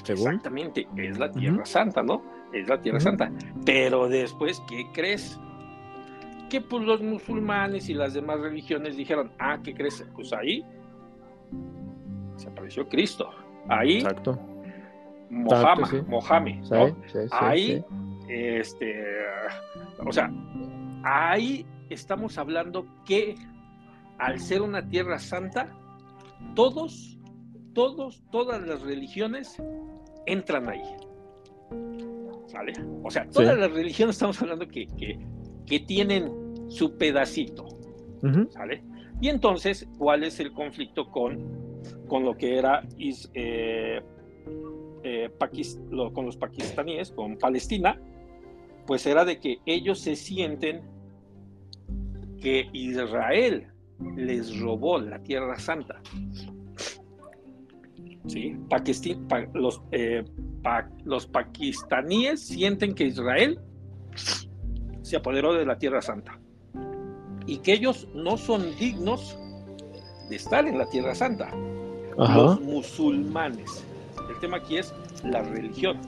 [0.05, 0.29] Según.
[0.29, 1.67] Exactamente, es la Tierra.
[1.67, 2.23] Santa, ¿no?
[2.53, 3.01] Es la Tierra.
[3.01, 3.31] Santa.
[3.67, 5.39] Pero después, ¿qué crees?
[6.49, 10.05] Que pues los musulmanes y las demás religiones dijeron, ah, ¿qué crees?
[10.15, 10.65] Pues ahí
[12.37, 13.31] se apareció Cristo.
[13.69, 14.39] Ahí Exacto.
[15.31, 15.97] Mohammed, sí.
[16.09, 16.87] Mohammed, Sí, ¿no?
[16.89, 17.85] sí, sí, ahí,
[18.29, 19.05] este,
[20.07, 20.33] o sea,
[21.05, 23.35] ahí estamos hablando que
[24.19, 25.69] al ser una tierra santa,
[26.55, 27.19] todos,
[27.75, 29.63] todos, todas las religiones
[30.27, 30.83] entran ahí.
[32.47, 32.73] ¿Sale?
[33.03, 35.19] O sea, todas las religiones estamos hablando que, que,
[35.67, 36.33] que tienen
[36.69, 37.67] su pedacito.
[38.51, 38.83] ¿sale?
[39.21, 41.39] Y entonces, ¿cuál es el conflicto con,
[42.09, 44.01] con lo que era is- eh,
[45.03, 45.31] eh,
[45.91, 48.01] lo- con los pakistaníes, con Palestina?
[48.87, 50.83] Pues era de que ellos se sienten
[52.41, 53.67] que Israel
[54.17, 56.01] les robó la Tierra Santa.
[58.27, 58.57] ¿Sí?
[59.29, 60.25] Pa- los, eh,
[60.63, 63.59] pa- los pakistaníes sienten que Israel
[65.03, 66.39] se apoderó de la Tierra Santa
[67.49, 69.37] y que ellos no son dignos
[70.29, 71.51] de estar en la Tierra Santa.
[72.19, 72.37] Ajá.
[72.37, 73.85] Los musulmanes.
[74.29, 74.95] El tema aquí es
[75.25, 75.99] la religión.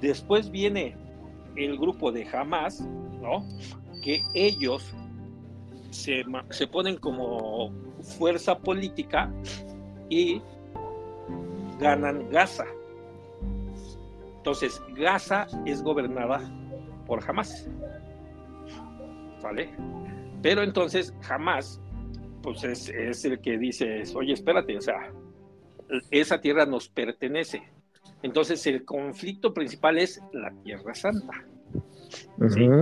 [0.00, 0.96] Después viene
[1.56, 2.80] el grupo de Hamas,
[3.20, 3.44] ¿no?
[4.04, 4.94] Que ellos
[5.90, 7.72] se, se ponen como
[8.16, 9.32] fuerza política
[10.08, 10.40] y
[11.80, 12.66] ganan Gaza.
[14.36, 16.40] Entonces, Gaza es gobernada
[17.04, 17.68] por Hamas.
[19.42, 19.70] ¿Vale?
[20.42, 21.80] Pero entonces jamás,
[22.42, 25.12] pues es, es el que dice, oye, espérate, o sea,
[26.10, 27.62] esa tierra nos pertenece.
[28.22, 31.44] Entonces el conflicto principal es la Tierra Santa.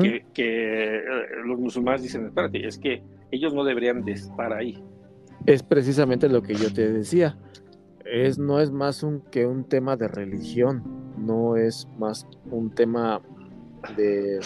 [0.01, 1.03] que, que, eh,
[1.45, 4.83] los musulmanes dicen, espérate, es que ellos no deberían de estar ahí.
[5.45, 7.37] Es precisamente lo que yo te decía.
[8.05, 10.83] Es, no es más un, que un tema de religión,
[11.19, 13.21] no es más un tema
[13.97, 14.41] de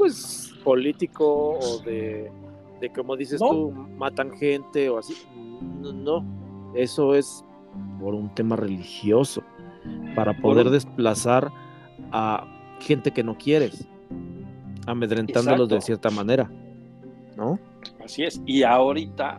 [0.00, 2.32] pues político o de,
[2.80, 3.50] de como dices No.
[3.50, 5.14] tú, matan gente o así.
[5.60, 7.44] No, no, eso es
[8.00, 9.42] por un tema religioso,
[10.14, 11.52] para poder desplazar
[12.12, 12.46] a
[12.80, 13.86] gente que no quieres,
[14.86, 16.50] amedrentándolos de cierta manera,
[17.36, 17.58] ¿no?
[18.02, 18.40] Así es.
[18.46, 19.38] Y ahorita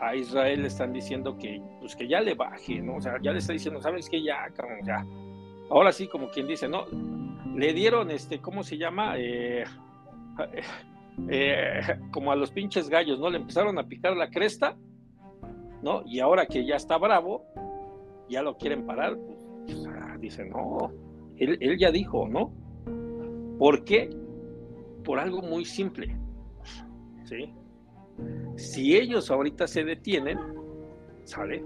[0.00, 2.96] a Israel le están diciendo que, pues que ya le baje, ¿no?
[2.96, 4.22] O sea, ya le está diciendo, ¿sabes qué?
[4.22, 4.38] Ya,
[4.86, 5.04] ya.
[5.68, 6.86] Ahora sí, como quien dice, ¿no?
[7.54, 9.16] Le dieron, este, ¿cómo se llama?
[9.18, 9.64] Eh,
[11.28, 11.80] eh,
[12.12, 13.30] como a los pinches gallos, ¿no?
[13.30, 14.76] Le empezaron a picar la cresta,
[15.82, 16.02] ¿no?
[16.06, 17.44] Y ahora que ya está bravo,
[18.28, 19.16] ya lo quieren parar,
[19.66, 20.92] pues, ah, dicen, no,
[21.36, 22.52] él, ya dijo, ¿no?
[23.58, 24.10] ¿Por qué?
[25.04, 26.16] Por algo muy simple,
[27.24, 27.52] ¿sí?
[28.56, 30.38] Si ellos ahorita se detienen,
[31.24, 31.64] ¿sale?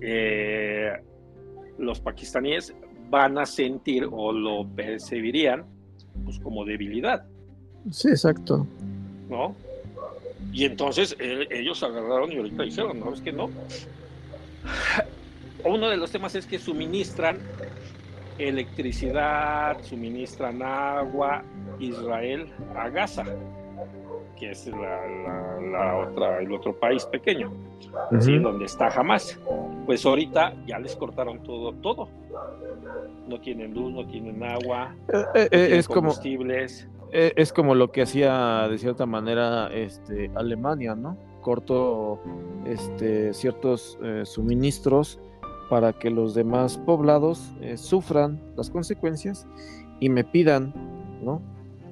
[0.00, 0.92] Eh,
[1.78, 2.74] los pakistaníes
[3.10, 5.66] van a sentir o lo percibirían
[6.24, 7.26] pues, como debilidad,
[7.90, 8.66] Sí, exacto.
[9.28, 9.54] ¿no?
[10.52, 13.50] Y entonces eh, ellos agarraron y ahorita dijeron, no, es que no.
[15.64, 17.38] Uno de los temas es que suministran
[18.38, 21.42] electricidad, suministran agua,
[21.80, 22.46] Israel
[22.76, 23.24] a Gaza,
[24.38, 27.50] que es la, la- la otra, el otro país pequeño,
[28.20, 28.34] ¿sí?
[28.34, 28.42] Ujú.
[28.42, 29.38] donde está Hamas.
[29.86, 32.08] Pues ahorita ya les cortaron todo, todo.
[33.28, 36.86] No tienen luz, no tienen agua, Eh, eh, no eh, tienen es combustibles.
[37.14, 41.16] Es como lo que hacía de cierta manera este Alemania, ¿no?
[41.42, 42.20] Cortó
[42.66, 45.20] este ciertos eh, suministros
[45.70, 49.46] para que los demás poblados eh, sufran las consecuencias
[50.00, 50.72] y me pidan,
[51.22, 51.40] ¿no?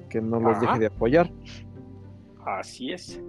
[0.09, 0.61] Que no los Ajá.
[0.67, 1.31] deje de apoyar.
[2.45, 3.21] Así es.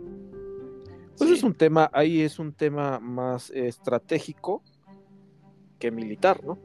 [1.16, 1.36] Pues Sí.
[1.36, 4.62] es un tema, ahí es un tema más eh, estratégico
[5.78, 6.58] que militar, ¿no?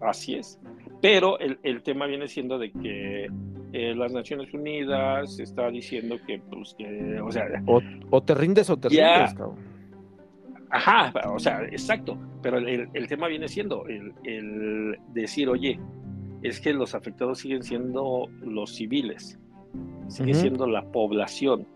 [0.00, 0.60] Así es.
[1.00, 3.28] Pero el, el tema viene siendo de que
[3.80, 7.80] eh, las Naciones Unidas está diciendo que, pues, que, o sea, O,
[8.10, 9.14] o te rindes o te Ya.
[9.18, 9.56] rindes, cabrón.
[10.70, 12.18] ajá, o sea, exacto.
[12.42, 15.78] Pero el, el- tema viene siendo el, el decir, oye,
[16.42, 19.38] es que los afectados siguen siendo los civiles,
[20.08, 21.66] sigue siendo la población,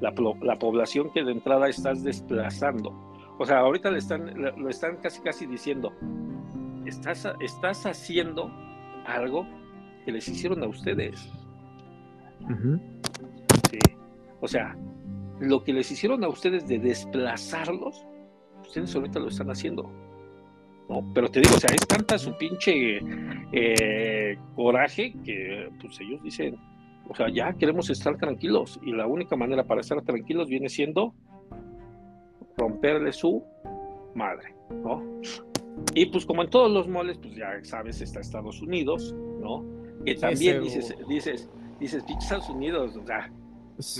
[0.00, 0.12] la,
[0.42, 2.90] la población que de entrada estás desplazando.
[3.38, 5.92] O sea, ahorita le están, lo están casi casi diciendo,
[6.86, 8.50] estás, estás haciendo
[9.06, 9.46] algo
[10.06, 11.30] que les hicieron a ustedes.
[14.40, 14.76] O sea,
[15.40, 18.06] lo que les hicieron a ustedes de desplazarlos,
[18.62, 19.90] ustedes ahorita lo están haciendo.
[20.88, 21.04] ¿no?
[21.14, 23.00] Pero te digo, o sea, es tanta su pinche
[23.52, 26.56] eh, coraje que pues ellos dicen,
[27.08, 31.14] o sea, ya queremos estar tranquilos y la única manera para estar tranquilos viene siendo
[32.56, 33.42] romperle su
[34.14, 35.02] madre, ¿no?
[35.94, 39.64] Y pues como en todos los moles, pues ya sabes, está Estados Unidos, ¿no?
[40.04, 41.50] Que también dices, dices,
[41.80, 43.30] dices, pinche Estados Unidos, o sea,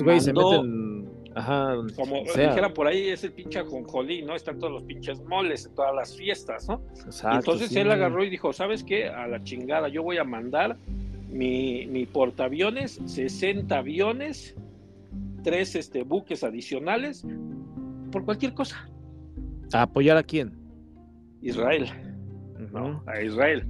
[0.02, 1.08] güeyes se meten.
[1.34, 1.74] Ajá.
[1.96, 2.48] como sea.
[2.48, 4.34] dijera por ahí, es el pinche ajonjolí, ¿no?
[4.34, 6.80] Están todos los pinches moles, en todas las fiestas, ¿no?
[6.94, 7.78] Exacto, Entonces sí.
[7.78, 9.08] él agarró y dijo, ¿sabes qué?
[9.08, 10.78] A la chingada, yo voy a mandar
[11.30, 14.56] mi, mi portaaviones, 60 aviones,
[15.42, 17.26] tres este, buques adicionales,
[18.10, 18.88] por cualquier cosa.
[19.74, 20.56] ¿A apoyar a quién?
[21.42, 21.86] Israel,
[22.72, 23.02] ¿no?
[23.06, 23.66] A Israel.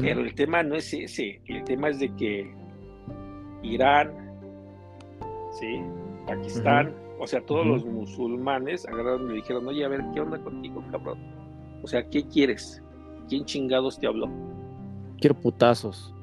[0.00, 2.61] Pero el tema no es ese, el tema es de que
[3.62, 4.12] Irán,
[5.58, 5.80] ¿sí?
[6.26, 10.38] Pakistán, o sea, todos los musulmanes agarraron y le dijeron, oye, a ver, ¿qué onda
[10.38, 11.18] contigo, cabrón?
[11.82, 12.82] O sea, ¿qué quieres?
[13.28, 14.28] ¿Quién chingados te habló?
[15.20, 16.14] Quiero putazos.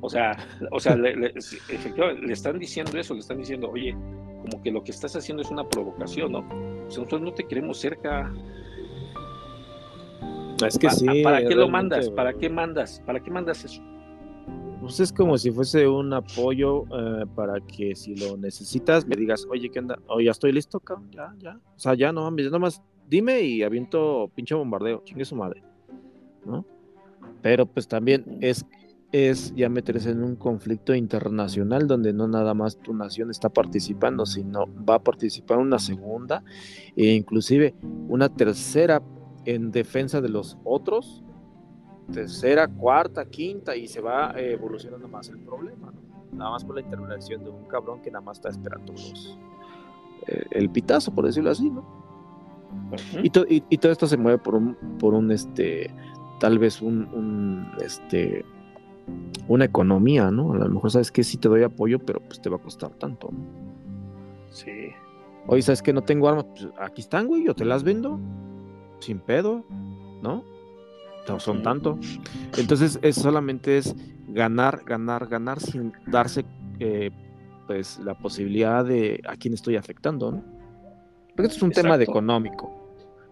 [0.00, 0.36] O sea,
[0.72, 3.92] o sea, le, le- sí, efectivamente, le están diciendo eso, le están diciendo, oye,
[4.42, 6.38] como que lo que estás haciendo es una provocación, ¿no?
[6.40, 8.32] O sea, nosotros no te queremos cerca.
[10.64, 11.22] Es que Pa- sí.
[11.22, 12.10] ¿Para qué lo mandas?
[12.10, 13.02] ¿Para qué mandas?
[13.04, 13.82] ¿Para qué mandas eso?
[14.86, 19.44] Pues es como si fuese un apoyo eh, para que si lo necesitas me digas,
[19.50, 19.98] oye, ¿qué onda?
[20.06, 21.58] Oh, ya estoy listo, cabrón, ya, ya.
[21.74, 25.64] O sea, ya no mames, nomás dime y aviento pinche bombardeo, chingue su madre,
[26.44, 26.64] ¿no?
[27.42, 28.64] Pero pues también es,
[29.10, 34.24] es ya meterse en un conflicto internacional donde no nada más tu nación está participando,
[34.24, 36.44] sino va a participar una segunda
[36.94, 37.74] e inclusive
[38.08, 39.02] una tercera
[39.46, 41.24] en defensa de los otros
[42.12, 46.36] tercera, cuarta, quinta y se va eh, evolucionando más el problema, ¿no?
[46.38, 49.38] Nada más por la intervención de un cabrón que nada más está esperando los,
[50.26, 51.84] eh, el pitazo, por decirlo así, ¿no?
[53.22, 55.90] Y, to- y- y todo esto se mueve por un, por un este,
[56.40, 58.44] tal vez un, un, este,
[59.48, 60.52] una economía, ¿no?
[60.52, 62.90] A lo mejor sabes que sí te doy apoyo, pero pues te va a costar
[62.94, 63.38] tanto, ¿no?
[64.50, 64.90] Sí.
[65.48, 66.44] Oye, ¿sabes que no tengo armas?
[66.46, 68.18] Pues aquí están, güey, yo te las vendo,
[68.98, 69.64] sin pedo,
[70.22, 70.44] ¿no?
[71.28, 71.98] No son tanto.
[72.56, 73.94] Entonces, es solamente es
[74.28, 76.44] ganar, ganar, ganar sin darse,
[76.78, 77.10] eh,
[77.66, 80.44] pues, la posibilidad de a quién estoy afectando, ¿no?
[81.34, 82.72] Porque esto es un tema de económico.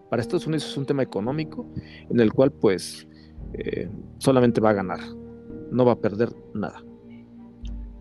[0.09, 1.65] Para Estados Unidos es un tema económico
[2.09, 3.07] en el cual, pues,
[3.53, 3.89] eh,
[4.19, 4.99] solamente va a ganar.
[5.71, 6.83] No va a perder nada.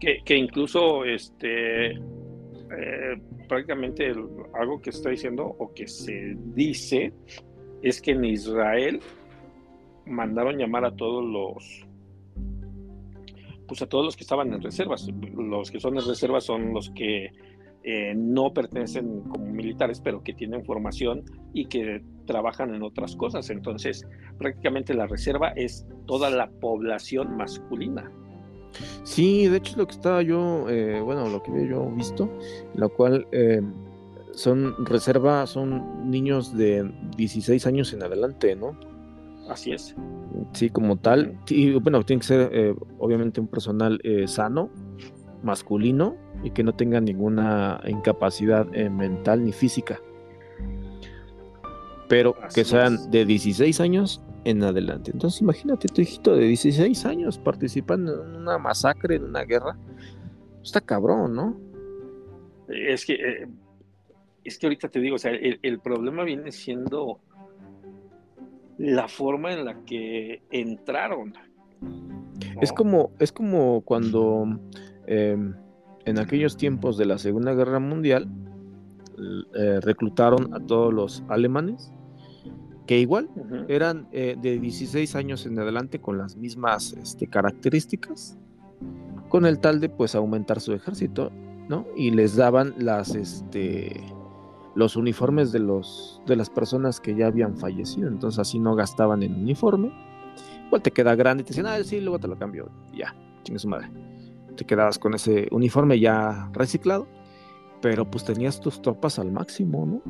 [0.00, 4.26] Que, que incluso este eh, prácticamente el-
[4.58, 7.12] algo que está diciendo o que se dice
[7.82, 9.00] es que en Israel
[10.06, 11.86] mandaron llamar a todos los
[13.66, 15.08] pues a todos los que estaban en reservas.
[15.36, 17.30] Los que son en reservas son los que
[17.82, 23.50] eh, no pertenecen como militares, pero que tienen formación y que trabajan en otras cosas.
[23.50, 24.06] Entonces,
[24.38, 28.10] prácticamente la reserva es toda la población masculina.
[29.04, 32.28] Sí, de hecho lo que estaba yo, eh, bueno, lo que había yo visto,
[32.74, 33.62] lo cual eh,
[34.32, 38.76] son reserva, son niños de 16 años en adelante, ¿no?
[39.48, 39.94] Así es.
[40.52, 41.38] Sí, como tal.
[41.48, 44.70] Y bueno, tiene que ser eh, obviamente un personal eh, sano,
[45.42, 50.00] masculino y que no tenga ninguna incapacidad eh, mental ni física.
[52.08, 53.10] Pero Así que sean es.
[53.10, 55.10] de 16 años en adelante.
[55.12, 59.76] Entonces imagínate tu hijito de 16 años participando en una masacre, en una guerra.
[60.62, 61.60] Está cabrón, ¿no?
[62.68, 63.48] Es que, eh,
[64.44, 67.20] es que ahorita te digo, o sea, el, el problema viene siendo
[68.78, 71.32] la forma en la que entraron.
[71.32, 72.60] ¿no?
[72.60, 74.58] Es como, es como cuando
[75.06, 75.36] eh,
[76.04, 78.28] en aquellos tiempos de la Segunda Guerra Mundial
[79.54, 81.92] eh, reclutaron a todos los alemanes
[82.86, 83.30] que igual
[83.68, 88.36] eran eh, de 16 años en adelante con las mismas este, características,
[89.30, 91.30] con el tal de pues aumentar su ejército,
[91.68, 91.86] ¿no?
[91.96, 94.02] Y les daban las este
[94.74, 99.22] los uniformes de los de las personas que ya habían fallecido, entonces así no gastaban
[99.22, 99.92] en uniforme.
[100.66, 103.14] Igual te queda grande y te dicen, ah, sí, luego te lo cambio, ya,
[103.44, 103.88] chingue su madre.
[104.56, 107.06] Te quedabas con ese uniforme ya reciclado,
[107.82, 110.02] pero pues tenías tus tropas al máximo, ¿no?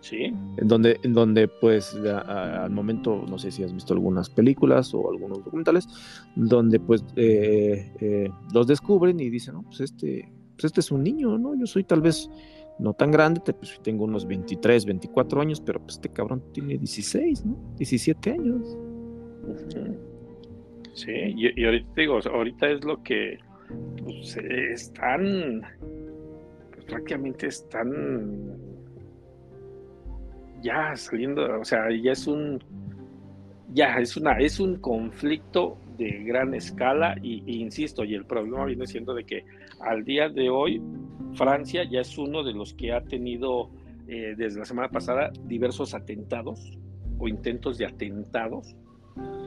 [0.00, 4.30] Sí, en donde, en donde pues a- al momento, no sé si has visto algunas
[4.30, 5.88] películas o algunos documentales,
[6.36, 11.02] donde pues eh, eh, los descubren y dicen, no, pues este, pues este es un
[11.02, 11.54] niño, ¿no?
[11.56, 12.30] Yo soy tal vez
[12.78, 17.44] no tan grande, pues tengo unos 23, 24 años, pero pues este cabrón tiene 16,
[17.44, 17.56] ¿no?
[17.76, 18.76] 17 años.
[20.94, 23.38] Sí, y, ahorita digo, ahorita es lo que
[24.04, 25.62] pues, están,
[26.72, 28.56] pues, prácticamente están
[30.62, 32.62] ya saliendo, o sea, ya es un,
[33.72, 38.64] ya es una, es un conflicto de gran escala y, y insisto, y el problema
[38.64, 39.44] viene siendo de que
[39.80, 40.82] al día de hoy
[41.34, 43.70] Francia ya es uno de los que ha tenido
[44.08, 46.78] eh, desde la semana pasada diversos atentados
[47.18, 48.76] o intentos de atentados,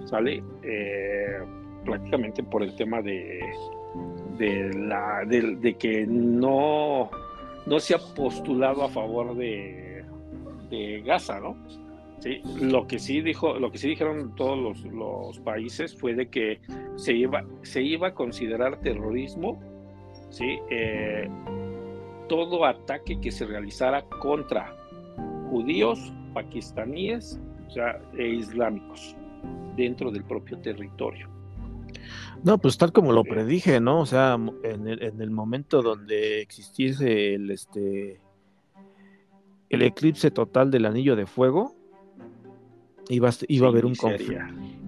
[0.05, 0.43] ¿sale?
[0.63, 1.39] Eh,
[1.85, 3.39] prácticamente por el tema de,
[4.37, 7.09] de, la, de, que no,
[7.65, 10.05] no se ha postulado a favor de,
[10.69, 11.55] de Gaza, ¿no?
[12.19, 16.29] Sí, lo que sí dijo, lo que sí dijeron todos los, los, países fue de
[16.29, 16.59] que
[16.95, 19.59] se iba, se iba a considerar terrorismo,
[20.31, 21.29] sí, eh,
[22.27, 24.75] todo ataque que se realizara contra
[25.49, 29.15] judíos, pakistaníes, o sea, e islámicos
[29.75, 31.29] dentro del propio territorio.
[32.43, 33.99] No, pues tal como lo predije, ¿no?
[33.99, 38.19] O sea, en el, en el momento donde existiese el este
[39.69, 41.75] el eclipse total del anillo de fuego,
[43.09, 43.93] iba, iba, a haber un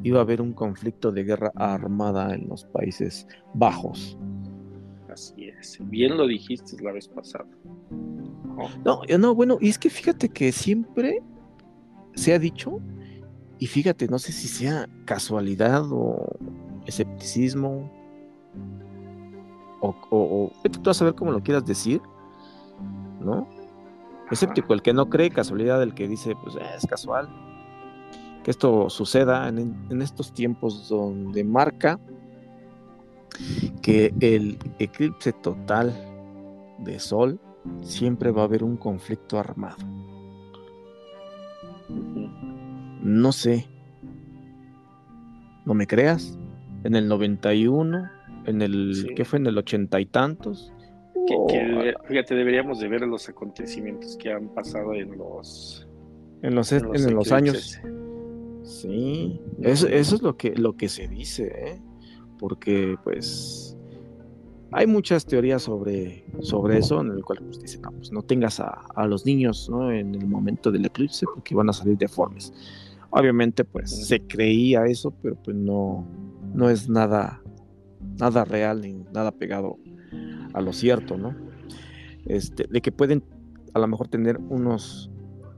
[0.03, 4.17] iba a haber un conflicto de guerra armada en los Países Bajos.
[5.13, 7.47] Así es, bien lo dijiste la vez pasada.
[8.57, 8.69] Oh.
[8.83, 11.21] No, no, bueno, y es que fíjate que siempre
[12.15, 12.79] se ha dicho,
[13.59, 16.35] y fíjate, no sé si sea casualidad o
[16.85, 17.91] escepticismo,
[19.81, 22.01] o, o, o tú vas a saber cómo lo quieras decir,
[23.21, 23.47] ¿no?
[24.31, 27.29] Escéptico el que no cree, casualidad el que dice, pues es casual
[28.43, 31.99] que esto suceda en, estos tiempos donde marca
[33.81, 35.93] que el eclipse total
[36.79, 37.39] de Sol
[37.81, 39.77] siempre va a haber un conflicto armado.
[43.01, 43.67] No sé.
[45.65, 46.37] ¿No me creas?
[46.83, 48.09] En el 91,
[48.45, 49.39] en el, ¿qué fue?
[49.39, 50.73] En el ochenta y tantos.
[51.47, 55.87] Que, fíjate, deberíamos de ver los acontecimientos que han pasado en los...
[56.41, 57.79] En los, en los años
[58.63, 61.81] Sí, eso, eso, es lo que, lo que se dice, ¿eh?
[62.43, 63.77] Porque pues
[64.73, 68.59] hay muchas teorías sobre, sobre eso, en el cual pues, dicen, no, pues no tengas
[68.59, 69.89] a, los niños ¿no?
[69.93, 72.51] en el momento del eclipse porque van a salir deformes.
[73.11, 76.05] Obviamente pues se creía eso, pero pues no,
[76.53, 77.41] no es nada,
[78.19, 79.77] nada real ni nada pegado
[80.53, 81.33] a lo cierto, ¿no?
[82.25, 83.23] Este, de que pueden
[83.73, 85.09] a lo mejor tener unos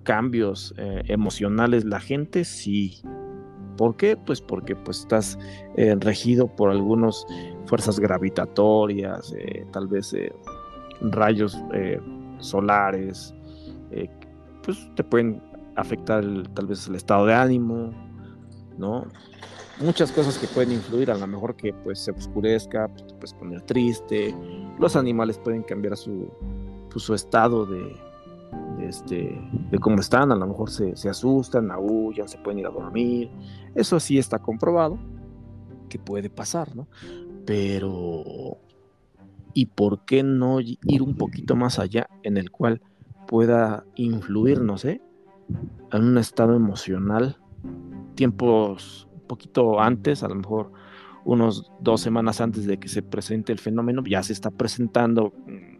[0.03, 3.02] cambios eh, emocionales la gente, sí.
[3.77, 4.18] ¿Por qué?
[4.18, 5.38] Pues porque pues, estás
[5.76, 7.26] eh, regido por algunas
[7.65, 10.15] fuerzas gravitatorias, eh, tal vez
[11.02, 11.57] rayos
[12.39, 13.34] solares,
[14.64, 15.41] pues te pueden
[15.76, 16.23] afectar
[16.53, 17.91] tal vez el estado de ánimo,
[18.77, 19.06] ¿no?
[19.80, 23.34] Muchas cosas que pueden influir, a lo mejor que pues se oscurezca, pues, te puedes
[23.34, 24.34] poner triste,
[24.80, 26.30] los animales pueden cambiar su,
[26.89, 27.93] pues, su estado de,
[28.81, 29.39] este,
[29.72, 33.30] de cómo están, a lo mejor se, se asustan, aullan, se pueden ir a dormir.
[33.73, 34.97] Eso sí está comprobado
[35.89, 36.88] que puede pasar, ¿no?
[37.45, 38.57] Pero,
[39.53, 42.81] ¿y por qué no ir un poquito más allá en el cual
[43.27, 45.02] pueda influir, no sé,
[45.91, 47.38] en un estado emocional,
[48.15, 50.72] tiempos un poquito antes, a lo mejor
[51.23, 55.74] unos dos semanas antes de que se presente el fenómeno, ya se está presentando mm,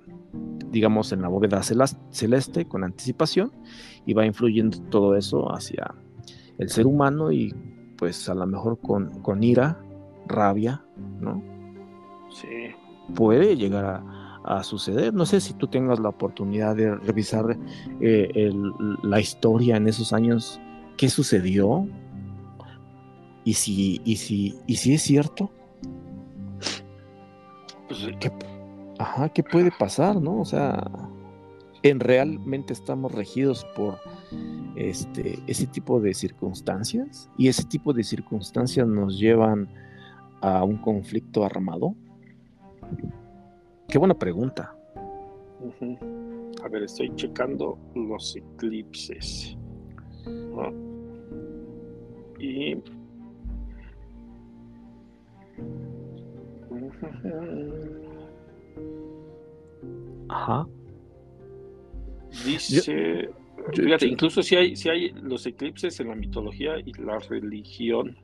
[0.76, 3.50] digamos, en la bóveda celeste con anticipación
[4.06, 5.96] y va influyendo todo eso hacia
[6.58, 7.56] el ser humano y
[7.98, 9.82] pues a lo mejor con, con ira,
[10.28, 10.84] rabia,
[11.22, 11.42] ¿no?
[12.30, 12.76] Sí.
[13.16, 14.04] Puede llegar
[14.44, 15.14] a, suceder.
[15.14, 17.58] No sé si tú tengas la oportunidad de revisar
[18.02, 18.52] eh,
[19.02, 20.60] la historia en esos años,
[20.98, 21.88] qué sucedió
[23.46, 25.50] y si, y si, y si es cierto.
[27.88, 28.30] Pues, ¿qué,
[28.98, 30.40] Ajá, ¿qué puede pasar, no?
[30.40, 30.90] O sea,
[31.84, 34.00] en realmente estamos regidos por
[34.76, 39.70] este, ese tipo de circunstancias y ese tipo de circunstancias nos llevan
[40.42, 41.96] a un conflicto armado.
[43.88, 44.76] Qué buena pregunta.
[46.64, 49.58] A ver, estoy checando los eclipses.
[52.40, 52.76] Y
[60.30, 60.68] Ajá.
[62.44, 63.30] Dice,
[63.74, 68.18] fíjate, incluso si hay, si hay los eclipses en la mitología y la religión.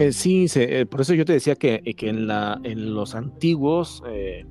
[0.00, 4.02] Eh, sí, eh, por eso yo te decía que, que en, la, en los antiguos,
[4.08, 4.46] eh,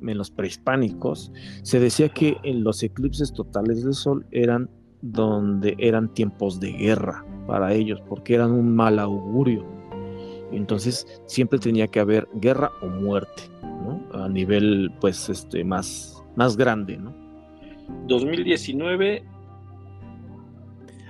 [0.00, 1.32] en los prehispánicos,
[1.62, 4.70] se decía que en los eclipses totales del sol eran
[5.00, 9.66] donde eran tiempos de guerra para ellos, porque eran un mal augurio.
[10.52, 13.53] Entonces siempre tenía que haber guerra o muerte
[14.14, 17.14] a nivel pues este más, más grande, ¿no?
[18.06, 19.24] 2019.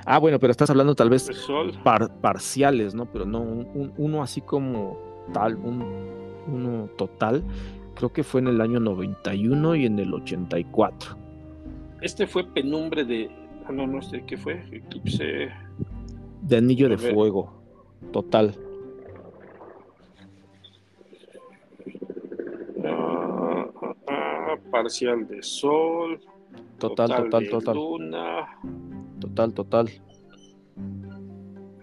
[0.06, 1.30] Ah, bueno, pero estás hablando tal vez
[2.20, 3.06] parciales, ¿no?
[3.06, 3.40] Pero no
[3.96, 4.98] uno así como
[5.32, 5.82] tal, un,
[6.46, 7.42] uno total,
[7.94, 11.16] creo que fue en el año 91 y en el 84.
[12.02, 13.30] este fue penumbre de.
[13.66, 14.62] Ah, no, no sé qué fue.
[14.70, 15.48] Eclipse.
[16.42, 17.62] De anillo de fuego.
[18.12, 18.54] Total.
[22.84, 26.20] ah, ah, ah, parcial de sol.
[26.78, 27.74] Total, total, de total.
[27.76, 28.46] Luna.
[29.20, 29.88] Total, total.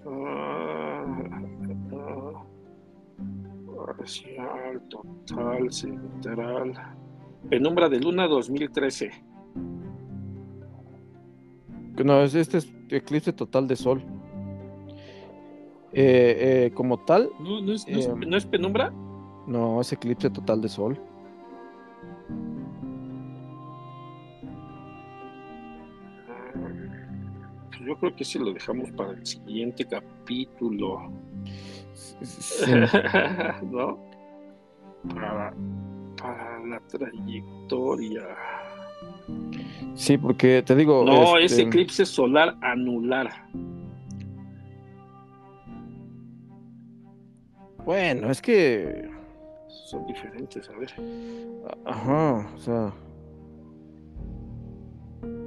[0.06, 1.42] ah,
[1.94, 2.44] ah,
[3.98, 6.74] parcial, total, central.
[7.50, 9.10] Penumbra de Luna 2013.
[11.96, 14.02] Que No, es- este es eclipse total de sol.
[15.94, 18.94] Eh, eh, como tal, ¿No, es- Eh, no es penumbra?
[19.48, 20.98] no, es eclipse total de sol.
[27.86, 31.12] Yo creo que sí lo dejamos para el siguiente capítulo.
[32.24, 32.66] Sí.
[33.72, 34.00] ¿No?
[35.14, 35.54] Para,
[36.22, 38.24] para la trayectoria.
[39.96, 41.04] Sí, porque te digo.
[41.06, 43.30] No, es este, eclipse solar anular.
[47.86, 49.10] Bueno, es que.
[49.68, 50.94] Son diferentes, a ver.
[51.86, 52.94] Ajá, o sea.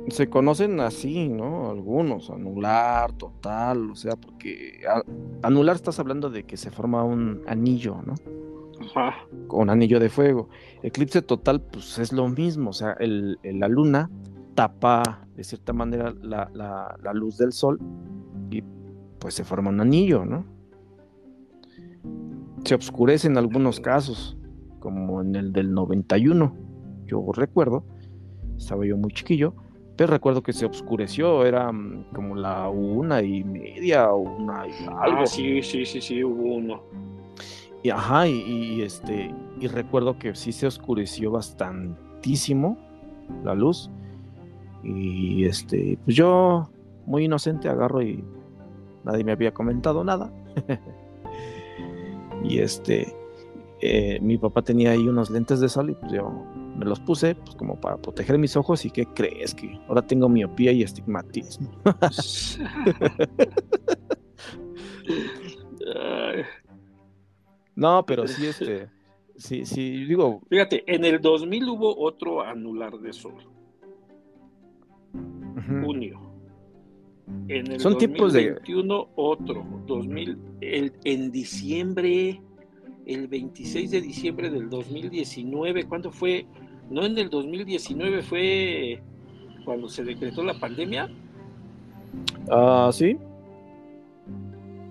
[0.08, 1.70] Se conocen así, ¿no?
[1.70, 5.02] Algunos, anular, total, o sea, porque a-
[5.46, 8.14] anular estás hablando de que se forma un anillo, ¿no?
[8.86, 9.14] Ajá.
[9.46, 10.48] Con anillo de fuego.
[10.82, 14.10] Eclipse total, pues es lo mismo, o sea, el, el- la luna
[14.54, 17.80] tapa de cierta manera la, la- la luz del sol
[18.50, 18.62] y
[19.18, 20.44] pues se forma un anillo, ¿no?
[22.64, 24.36] Se oscurece en algunos casos,
[24.80, 26.54] como en el del 91,
[27.06, 27.84] yo recuerdo,
[28.56, 29.54] estaba yo muy chiquillo,
[29.96, 34.72] pero recuerdo que se oscureció, era mm, como la una y media o una y
[34.86, 35.22] algo.
[35.22, 36.82] Ah, sí, sí, sí, sí, hubo uno.
[37.82, 42.78] Y, ajá, y, y, este, y recuerdo que sí se oscureció bastantísimo
[43.44, 43.90] la luz.
[44.82, 46.68] Y este, pues yo,
[47.06, 48.24] muy inocente, agarro y
[49.04, 50.32] nadie me había comentado nada.
[52.44, 53.14] y este,
[53.80, 56.32] eh, mi papá tenía ahí unos lentes de sol y pues yo
[56.76, 59.54] me los puse pues como para proteger mis ojos y ¿qué crees?
[59.54, 61.70] Que ahora tengo miopía y estigmatismo.
[67.76, 68.88] No, pero sí, este,
[69.36, 73.34] sí, sí, digo, Fíjate, en el 2000 hubo otro anular de sol,
[75.82, 76.20] junio.
[77.48, 82.40] En el Son tipos de- 2021 otro, 2000, el, en diciembre,
[83.06, 86.46] el 26 de diciembre del 2019, ¿cuándo fue?
[86.90, 89.02] No en el 2019, fue
[89.64, 91.08] cuando se decretó la pandemia
[92.50, 93.16] ah, sí,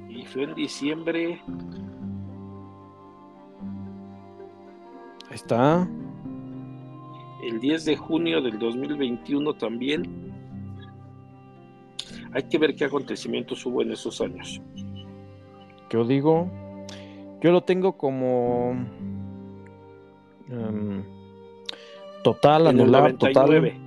[0.09, 1.41] y fue en diciembre,
[5.29, 5.87] ahí está.
[7.43, 10.33] el 10 de junio del 2021 también.
[12.33, 14.59] Hay que ver qué acontecimientos hubo en esos años.
[15.91, 16.49] Yo digo,
[17.41, 18.71] yo lo tengo como
[20.49, 21.03] em,
[22.23, 23.33] total, En el anular, total.
[23.33, 23.77] 99.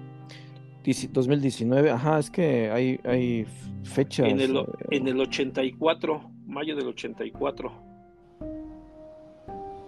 [0.85, 3.47] dieci- 2019, ajá, es que hay, hay
[3.83, 4.29] fechas.
[4.29, 7.73] En el, eh, en el 84, mayo del 84,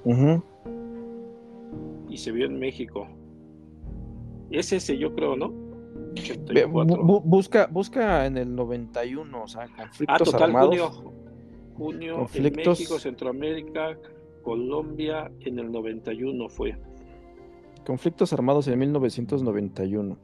[0.05, 0.43] ujú.
[2.09, 3.07] y se vio en México.
[4.51, 5.51] Es ese, yo creo, ¿no?
[5.51, 6.71] Ve, 84.
[6.71, 10.69] bu- bu- busca, busca en el 91, o sea, ah, conflictos total, armados.
[10.91, 11.13] junio.
[11.77, 12.79] Junio en Conflictos.
[12.81, 13.97] México, Centroamérica,
[14.43, 16.77] Colombia, en el 91 fue.
[17.89, 20.19] Conflictos armados en 1991.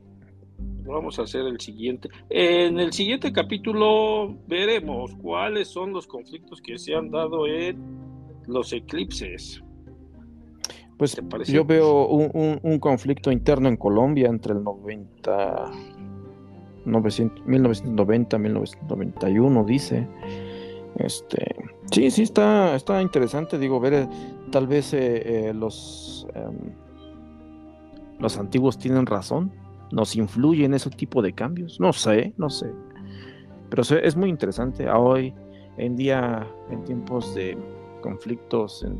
[0.87, 2.11] Vamos a hacer el siguiente.
[2.29, 7.79] En el siguiente capítulo veremos cuáles son los conflictos que se han dado en
[8.47, 9.63] los eclipses.
[10.99, 11.17] Pues
[11.47, 15.71] yo veo un, un- un conflicto interno en Colombia entre el 90,
[16.85, 20.07] 900 1990, 1991, dice.
[20.97, 21.57] Este,
[21.91, 24.09] sí, sí, está, está interesante, digo, ver, eh,
[24.53, 26.84] tal vez eh, eh, los, em,
[28.25, 29.53] los antiguos tienen razón,
[29.93, 32.73] nos influyen ese tipo de cambios, no sé, no sé.
[33.69, 35.35] Pero es muy interesante hoy
[35.77, 37.59] en día, en tiempos de
[38.01, 38.97] conflictos en,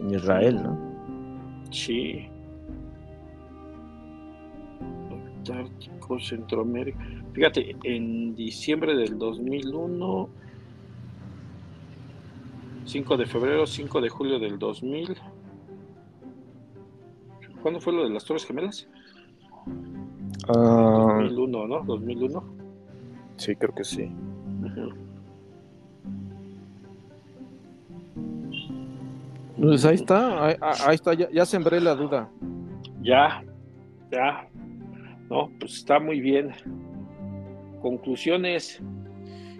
[0.00, 0.76] en Israel, ¿no?
[1.70, 2.28] Sí.
[5.38, 6.98] Antártico, Centroamérica.
[7.34, 10.28] Fíjate, en diciembre del 2001,
[12.84, 15.35] 5 de febrero, 5 de julio del 2000.
[17.62, 18.88] ¿Cuándo fue lo de las Torres Gemelas?
[20.48, 21.82] Ah, 2001, ¿no?
[21.84, 22.44] 2001.
[23.36, 24.10] sí, creo que sí.
[24.64, 24.94] Ujú.
[29.60, 32.28] Pues ahí está, ahí, ahí está, ya, ya sembré la duda.
[33.02, 33.42] Ya,
[34.12, 34.46] ya.
[35.30, 36.52] No, pues está muy bien.
[37.80, 38.80] Conclusiones.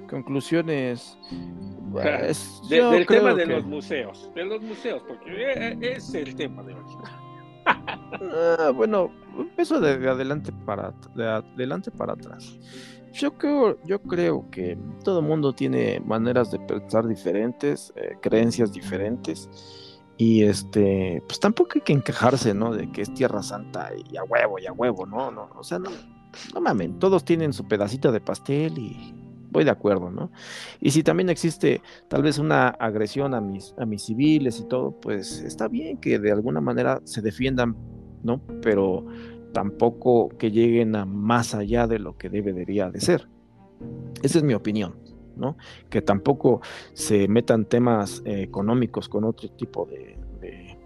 [0.08, 1.18] Conclusiones.
[1.92, 6.14] Pues, De- del tema de que- los museos, de los museos, porque eh, eh, es
[6.14, 6.82] el tema de hoy.
[8.12, 12.58] Ah, bueno, empiezo de, de adelante para de adelante para atrás.
[13.12, 18.72] Yo creo, yo creo que todo el mundo tiene maneras de pensar diferentes, eh, creencias
[18.72, 19.48] diferentes,
[20.18, 22.72] y este, pues tampoco hay que encajarse, ¿no?
[22.74, 25.30] De que es Tierra Santa y a huevo y a huevo, ¿no?
[25.30, 25.90] No, o sea, no,
[26.54, 29.14] no mamen, todos tienen su pedacito de pastel y
[29.50, 30.30] voy de acuerdo, ¿no?
[30.80, 34.92] Y si también existe tal vez una agresión a mis, a mis civiles y todo,
[35.00, 37.76] pues está bien que de alguna manera se defiendan,
[38.22, 38.40] ¿no?
[38.62, 39.06] Pero
[39.52, 43.28] tampoco que lleguen a más allá de lo que debería de ser.
[44.22, 44.96] Esa es mi opinión,
[45.36, 45.56] ¿no?
[45.88, 46.60] Que tampoco
[46.92, 50.16] se metan temas eh, económicos con otro tipo de,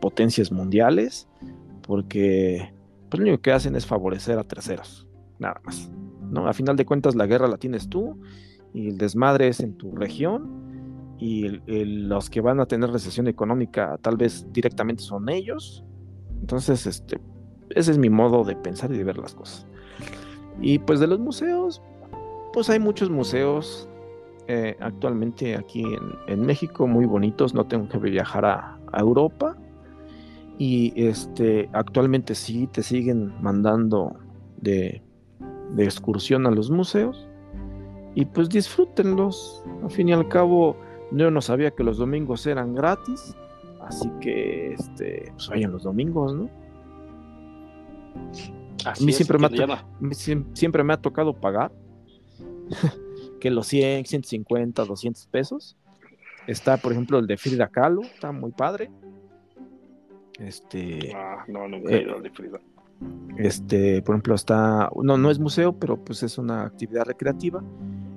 [0.01, 1.29] potencias mundiales,
[1.87, 2.73] porque
[3.11, 5.07] pues, lo único que hacen es favorecer a terceros,
[5.39, 5.91] nada más.
[6.31, 6.47] ¿no?
[6.47, 8.19] A final de cuentas, la guerra la tienes tú
[8.73, 10.61] y el desmadre es en tu región
[11.19, 15.85] y los que van a tener recesión económica tal vez directamente son ellos.
[16.41, 17.21] Entonces, este,
[17.71, 19.67] ese es mi modo de pensar y de ver las cosas.
[20.61, 21.83] Y pues de los museos,
[22.53, 23.89] pues hay muchos museos
[24.49, 25.85] eh, actualmente aquí
[26.27, 29.57] en, México muy bonitos, no tengo que viajar a, a Europa.
[30.59, 34.17] Y este, actualmente sí te siguen mandando
[34.59, 35.03] de,
[35.75, 37.31] de excursión a los museos
[38.15, 39.65] y pues disfrútenlos.
[39.83, 40.77] Al fin y al cabo,
[41.13, 43.37] yo no sabía que los domingos eran gratis,
[43.91, 46.49] así que este, pues vayan los domingos, ¿no?
[48.85, 49.85] Así mí es, siempre me ha
[50.55, 51.73] Siempre me tocado pagar
[53.41, 55.77] que los 100, 150, 200 pesos.
[56.47, 58.91] Está, por ejemplo, el de Frida Kahlo, está muy padre.
[60.39, 62.61] Este, Ah, no, nunca he Eh, ido al de Frida.
[63.39, 67.63] Este, por ejemplo, está, no, no es museo, pero pues es una actividad recreativa.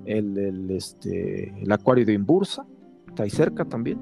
[0.05, 2.65] El, el, este, el acuario de Imbursa,
[3.07, 3.99] está ahí cerca también.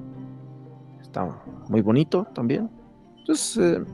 [1.12, 1.28] Está
[1.68, 2.70] muy bonito también.
[3.18, 3.84] Entonces, eh,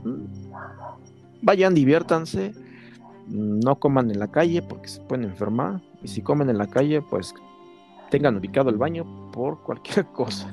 [1.43, 2.55] vayan, diviértanse.
[3.27, 5.81] No coman en la calle porque se pueden enfermar.
[6.01, 7.35] Y si comen en la calle, pues
[8.09, 10.49] tengan ubicado el baño por cualquier cosa.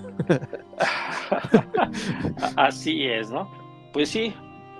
[2.56, 3.48] Así es, ¿no?
[3.94, 4.34] Pues sí,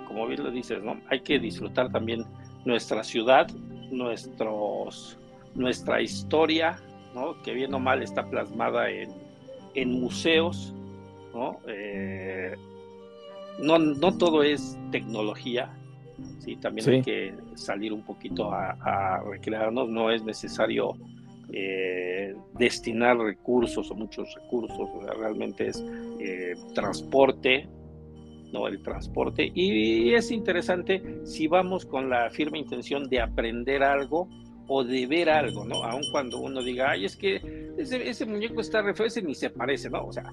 [0.08, 0.96] como bien lo dices, ¿no?
[1.08, 2.24] Hay que disfrutar también
[2.64, 3.46] nuestra ciudad,
[3.92, 5.16] nuestros,
[5.54, 6.80] nuestra historia,
[7.14, 7.40] ¿no?
[7.44, 9.12] Que bien o mal está plasmada en,
[9.76, 10.74] en museos,
[11.36, 11.58] ¿no?
[11.68, 12.54] Eh,
[13.60, 15.70] no, no todo es tecnología,
[16.40, 16.56] ¿sí?
[16.56, 16.90] También Sí.
[16.92, 20.96] hay que salir un poquito a, a recrearnos, no es necesario
[21.52, 25.84] eh, destinar recursos o muchos recursos, o sea, realmente es
[26.18, 27.68] eh, transporte,
[28.52, 28.66] ¿no?
[28.66, 29.50] El transporte.
[29.54, 34.28] Y es interesante si vamos con la firme intención de aprender algo
[34.68, 35.84] o de ver algo, ¿no?
[35.84, 37.36] Aun cuando uno diga, ay, es que
[37.78, 40.04] ese, ese muñeco está re feo, ese ni se parece, ¿no?
[40.04, 40.24] O sea,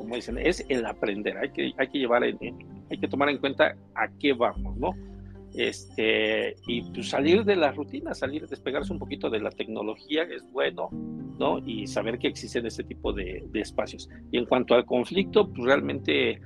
[0.00, 3.76] como dicen, es el aprender, hay que, hay que llevar, hay que tomar en cuenta
[3.94, 4.94] a qué vamos, ¿no?
[5.52, 10.42] Este, y pues salir de la rutina, salir, despegarse un poquito de la tecnología es
[10.52, 10.88] bueno,
[11.38, 11.58] ¿no?
[11.58, 14.08] Y saber que existen este tipo de, espacios.
[14.32, 16.40] Y en cuanto al conflicto, pues realmente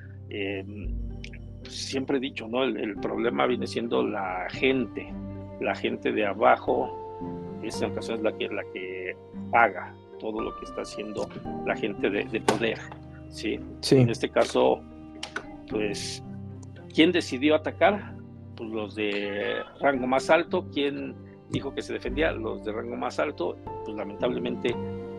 [1.63, 2.65] pues, siempre he dicho, ¿no?
[2.65, 5.15] El, problema viene siendo la gente,
[5.61, 9.17] la gente de abajo, es en ocasiones la que, la que
[9.53, 11.29] paga todo lo que está haciendo
[11.65, 12.81] la gente de poder,
[13.35, 13.61] ¿sí?
[13.81, 14.81] Sí, En este caso,
[15.69, 16.23] pues,
[16.95, 18.15] ¿quién decidió atacar?
[18.57, 20.67] Pues los de rango más alto.
[20.73, 21.15] ¿Quién
[21.51, 22.33] dijo que se defendía?
[22.33, 23.57] Los de rango más alto.
[23.85, 24.75] Pues lamentablemente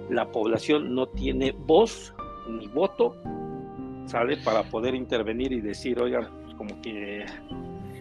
[0.10, 2.14] la población no tiene voz
[2.50, 3.16] ni voto,
[4.06, 4.38] ¿sale?
[4.38, 7.26] Para poder intervenir y decir, oigan, pues como que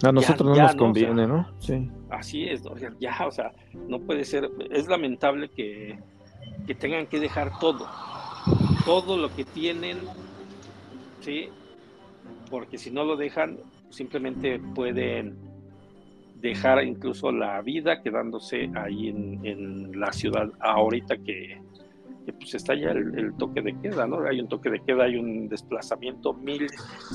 [0.02, 0.82] a nosotros no ya, nos ¿no?
[0.82, 1.48] O conviene, sea, ¿no?
[1.60, 1.90] Sí.
[2.10, 3.52] así es, oigan, ya, o sea,
[3.88, 5.98] no puede ser, es lamentable que,
[6.66, 7.86] que tengan que dejar todo,
[8.84, 9.98] todo lo que tienen,
[11.20, 11.48] ¿sí?
[12.50, 13.58] Porque si no lo dejan,
[13.90, 15.36] simplemente pueden
[16.44, 21.58] dejar incluso la vida quedándose ahí en, en la ciudad ahorita que,
[22.26, 24.26] que, pues está ya el, el toque de queda, ¿no?
[24.26, 26.66] Hay un toque de queda, hay un desplazamiento, mil,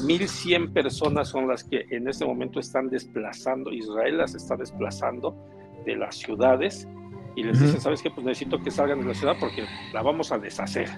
[0.04, 5.36] mil cien personas son las que en este momento están desplazando, Israel las está desplazando
[5.86, 6.88] de las ciudades
[7.36, 8.10] y les dicen, ¿sabes qué?
[8.10, 10.90] Pues necesito que salgan de la ciudad porque la vamos a deshacer,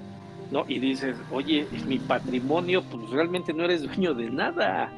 [0.51, 0.65] ¿no?
[0.67, 4.91] Y dices, oye, mi patrimonio, pues realmente no eres dueño de nada.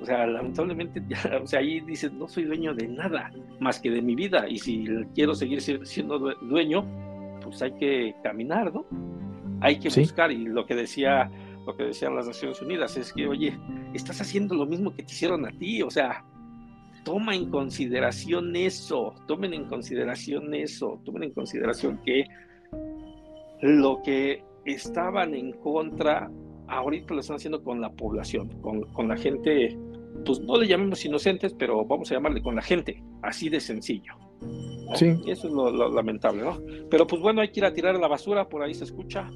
[0.00, 3.90] O sea, lamentablemente, ya, o sea, ahí dices, no soy dueño de nada más que
[3.90, 4.48] de mi vida.
[4.48, 4.84] Y si
[5.14, 6.84] quiero seguir si- siendo due- dueño,
[7.42, 8.84] pues hay que caminar, ¿no?
[9.60, 10.00] Hay que Sí.
[10.00, 10.30] buscar.
[10.32, 11.30] Y lo que decía,
[11.66, 13.58] lo que decían las Naciones Unidas es que, oye,
[13.94, 15.80] estás haciendo lo mismo que te hicieron a ti.
[15.82, 16.24] O sea,
[17.04, 22.24] toma en consideración eso, tomen en consideración eso, tomen en consideración que
[23.62, 26.30] lo que estaban en contra,
[26.68, 29.76] ahorita lo están haciendo con la población, con, con la gente,
[30.24, 34.12] pues no le llamemos inocentes, pero vamos a llamarle con la gente, así de sencillo.
[34.94, 35.16] Sí.
[35.24, 36.60] Y Eso es lo, lo lamentable, ¿no?
[36.90, 39.28] Pero pues bueno, hay que ir a tirar a la basura, por ahí se escucha.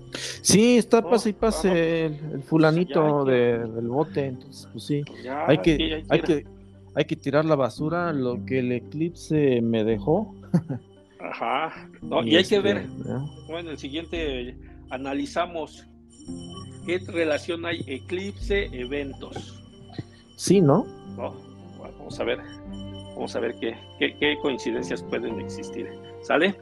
[0.42, 4.84] Sí, está No, pase y pase el, el fulanito que- de- del bote, entonces pues
[4.84, 6.46] sí, Ya, hay que, aquí hay que,
[6.94, 10.34] hay que tirar la basura, lo que el eclipse me dejó.
[11.18, 11.88] Ajá.
[12.02, 13.30] No, y hay que este, ver, ¿no?
[13.48, 14.56] bueno, el siguiente
[14.90, 15.86] analizamos
[16.86, 19.62] qué relación hay eclipse-eventos.
[20.36, 20.86] Sí, ¿no?
[21.16, 21.32] ¿no?
[21.78, 22.38] Bueno, vamos a ver,
[23.14, 25.88] vamos a ver qué, qué, qué coincidencias pueden existir.
[26.22, 26.54] ¿Sale?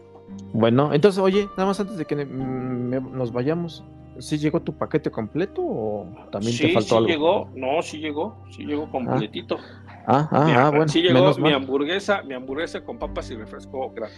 [0.53, 3.83] Bueno, entonces, oye, nada más antes de que me- nos vayamos,
[4.19, 7.09] ¿sí llegó tu paquete completo o también sí, te faltó sí algo?
[7.09, 9.59] llegó, no, sí llegó, sí llegó completito.
[10.07, 13.37] Ah, ah, Mi- ah, bueno, sí llegó menos mi hamburguesa, mi hamburguesa con papas y
[13.37, 14.17] refresco grande.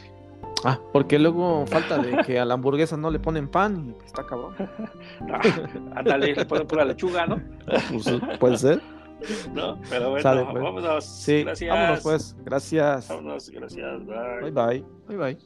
[0.65, 4.25] Ah, porque luego falta de que a la hamburguesa no le ponen pan y está
[4.27, 4.55] cabrón.
[5.94, 7.41] Ándale, le ponen pura lechuga, ¿no?
[7.67, 8.81] Pues, puede ser.
[9.55, 9.78] ¿No?
[9.89, 10.62] Pero bueno, Sale, pues.
[10.62, 11.05] vámonos.
[11.05, 11.70] Sí, gracias.
[11.70, 12.36] vámonos pues.
[12.44, 13.09] Gracias.
[13.09, 14.07] Vámonos, gracias.
[14.07, 14.51] Bye.
[14.51, 14.85] Bye bye.
[15.09, 15.39] Bye bye.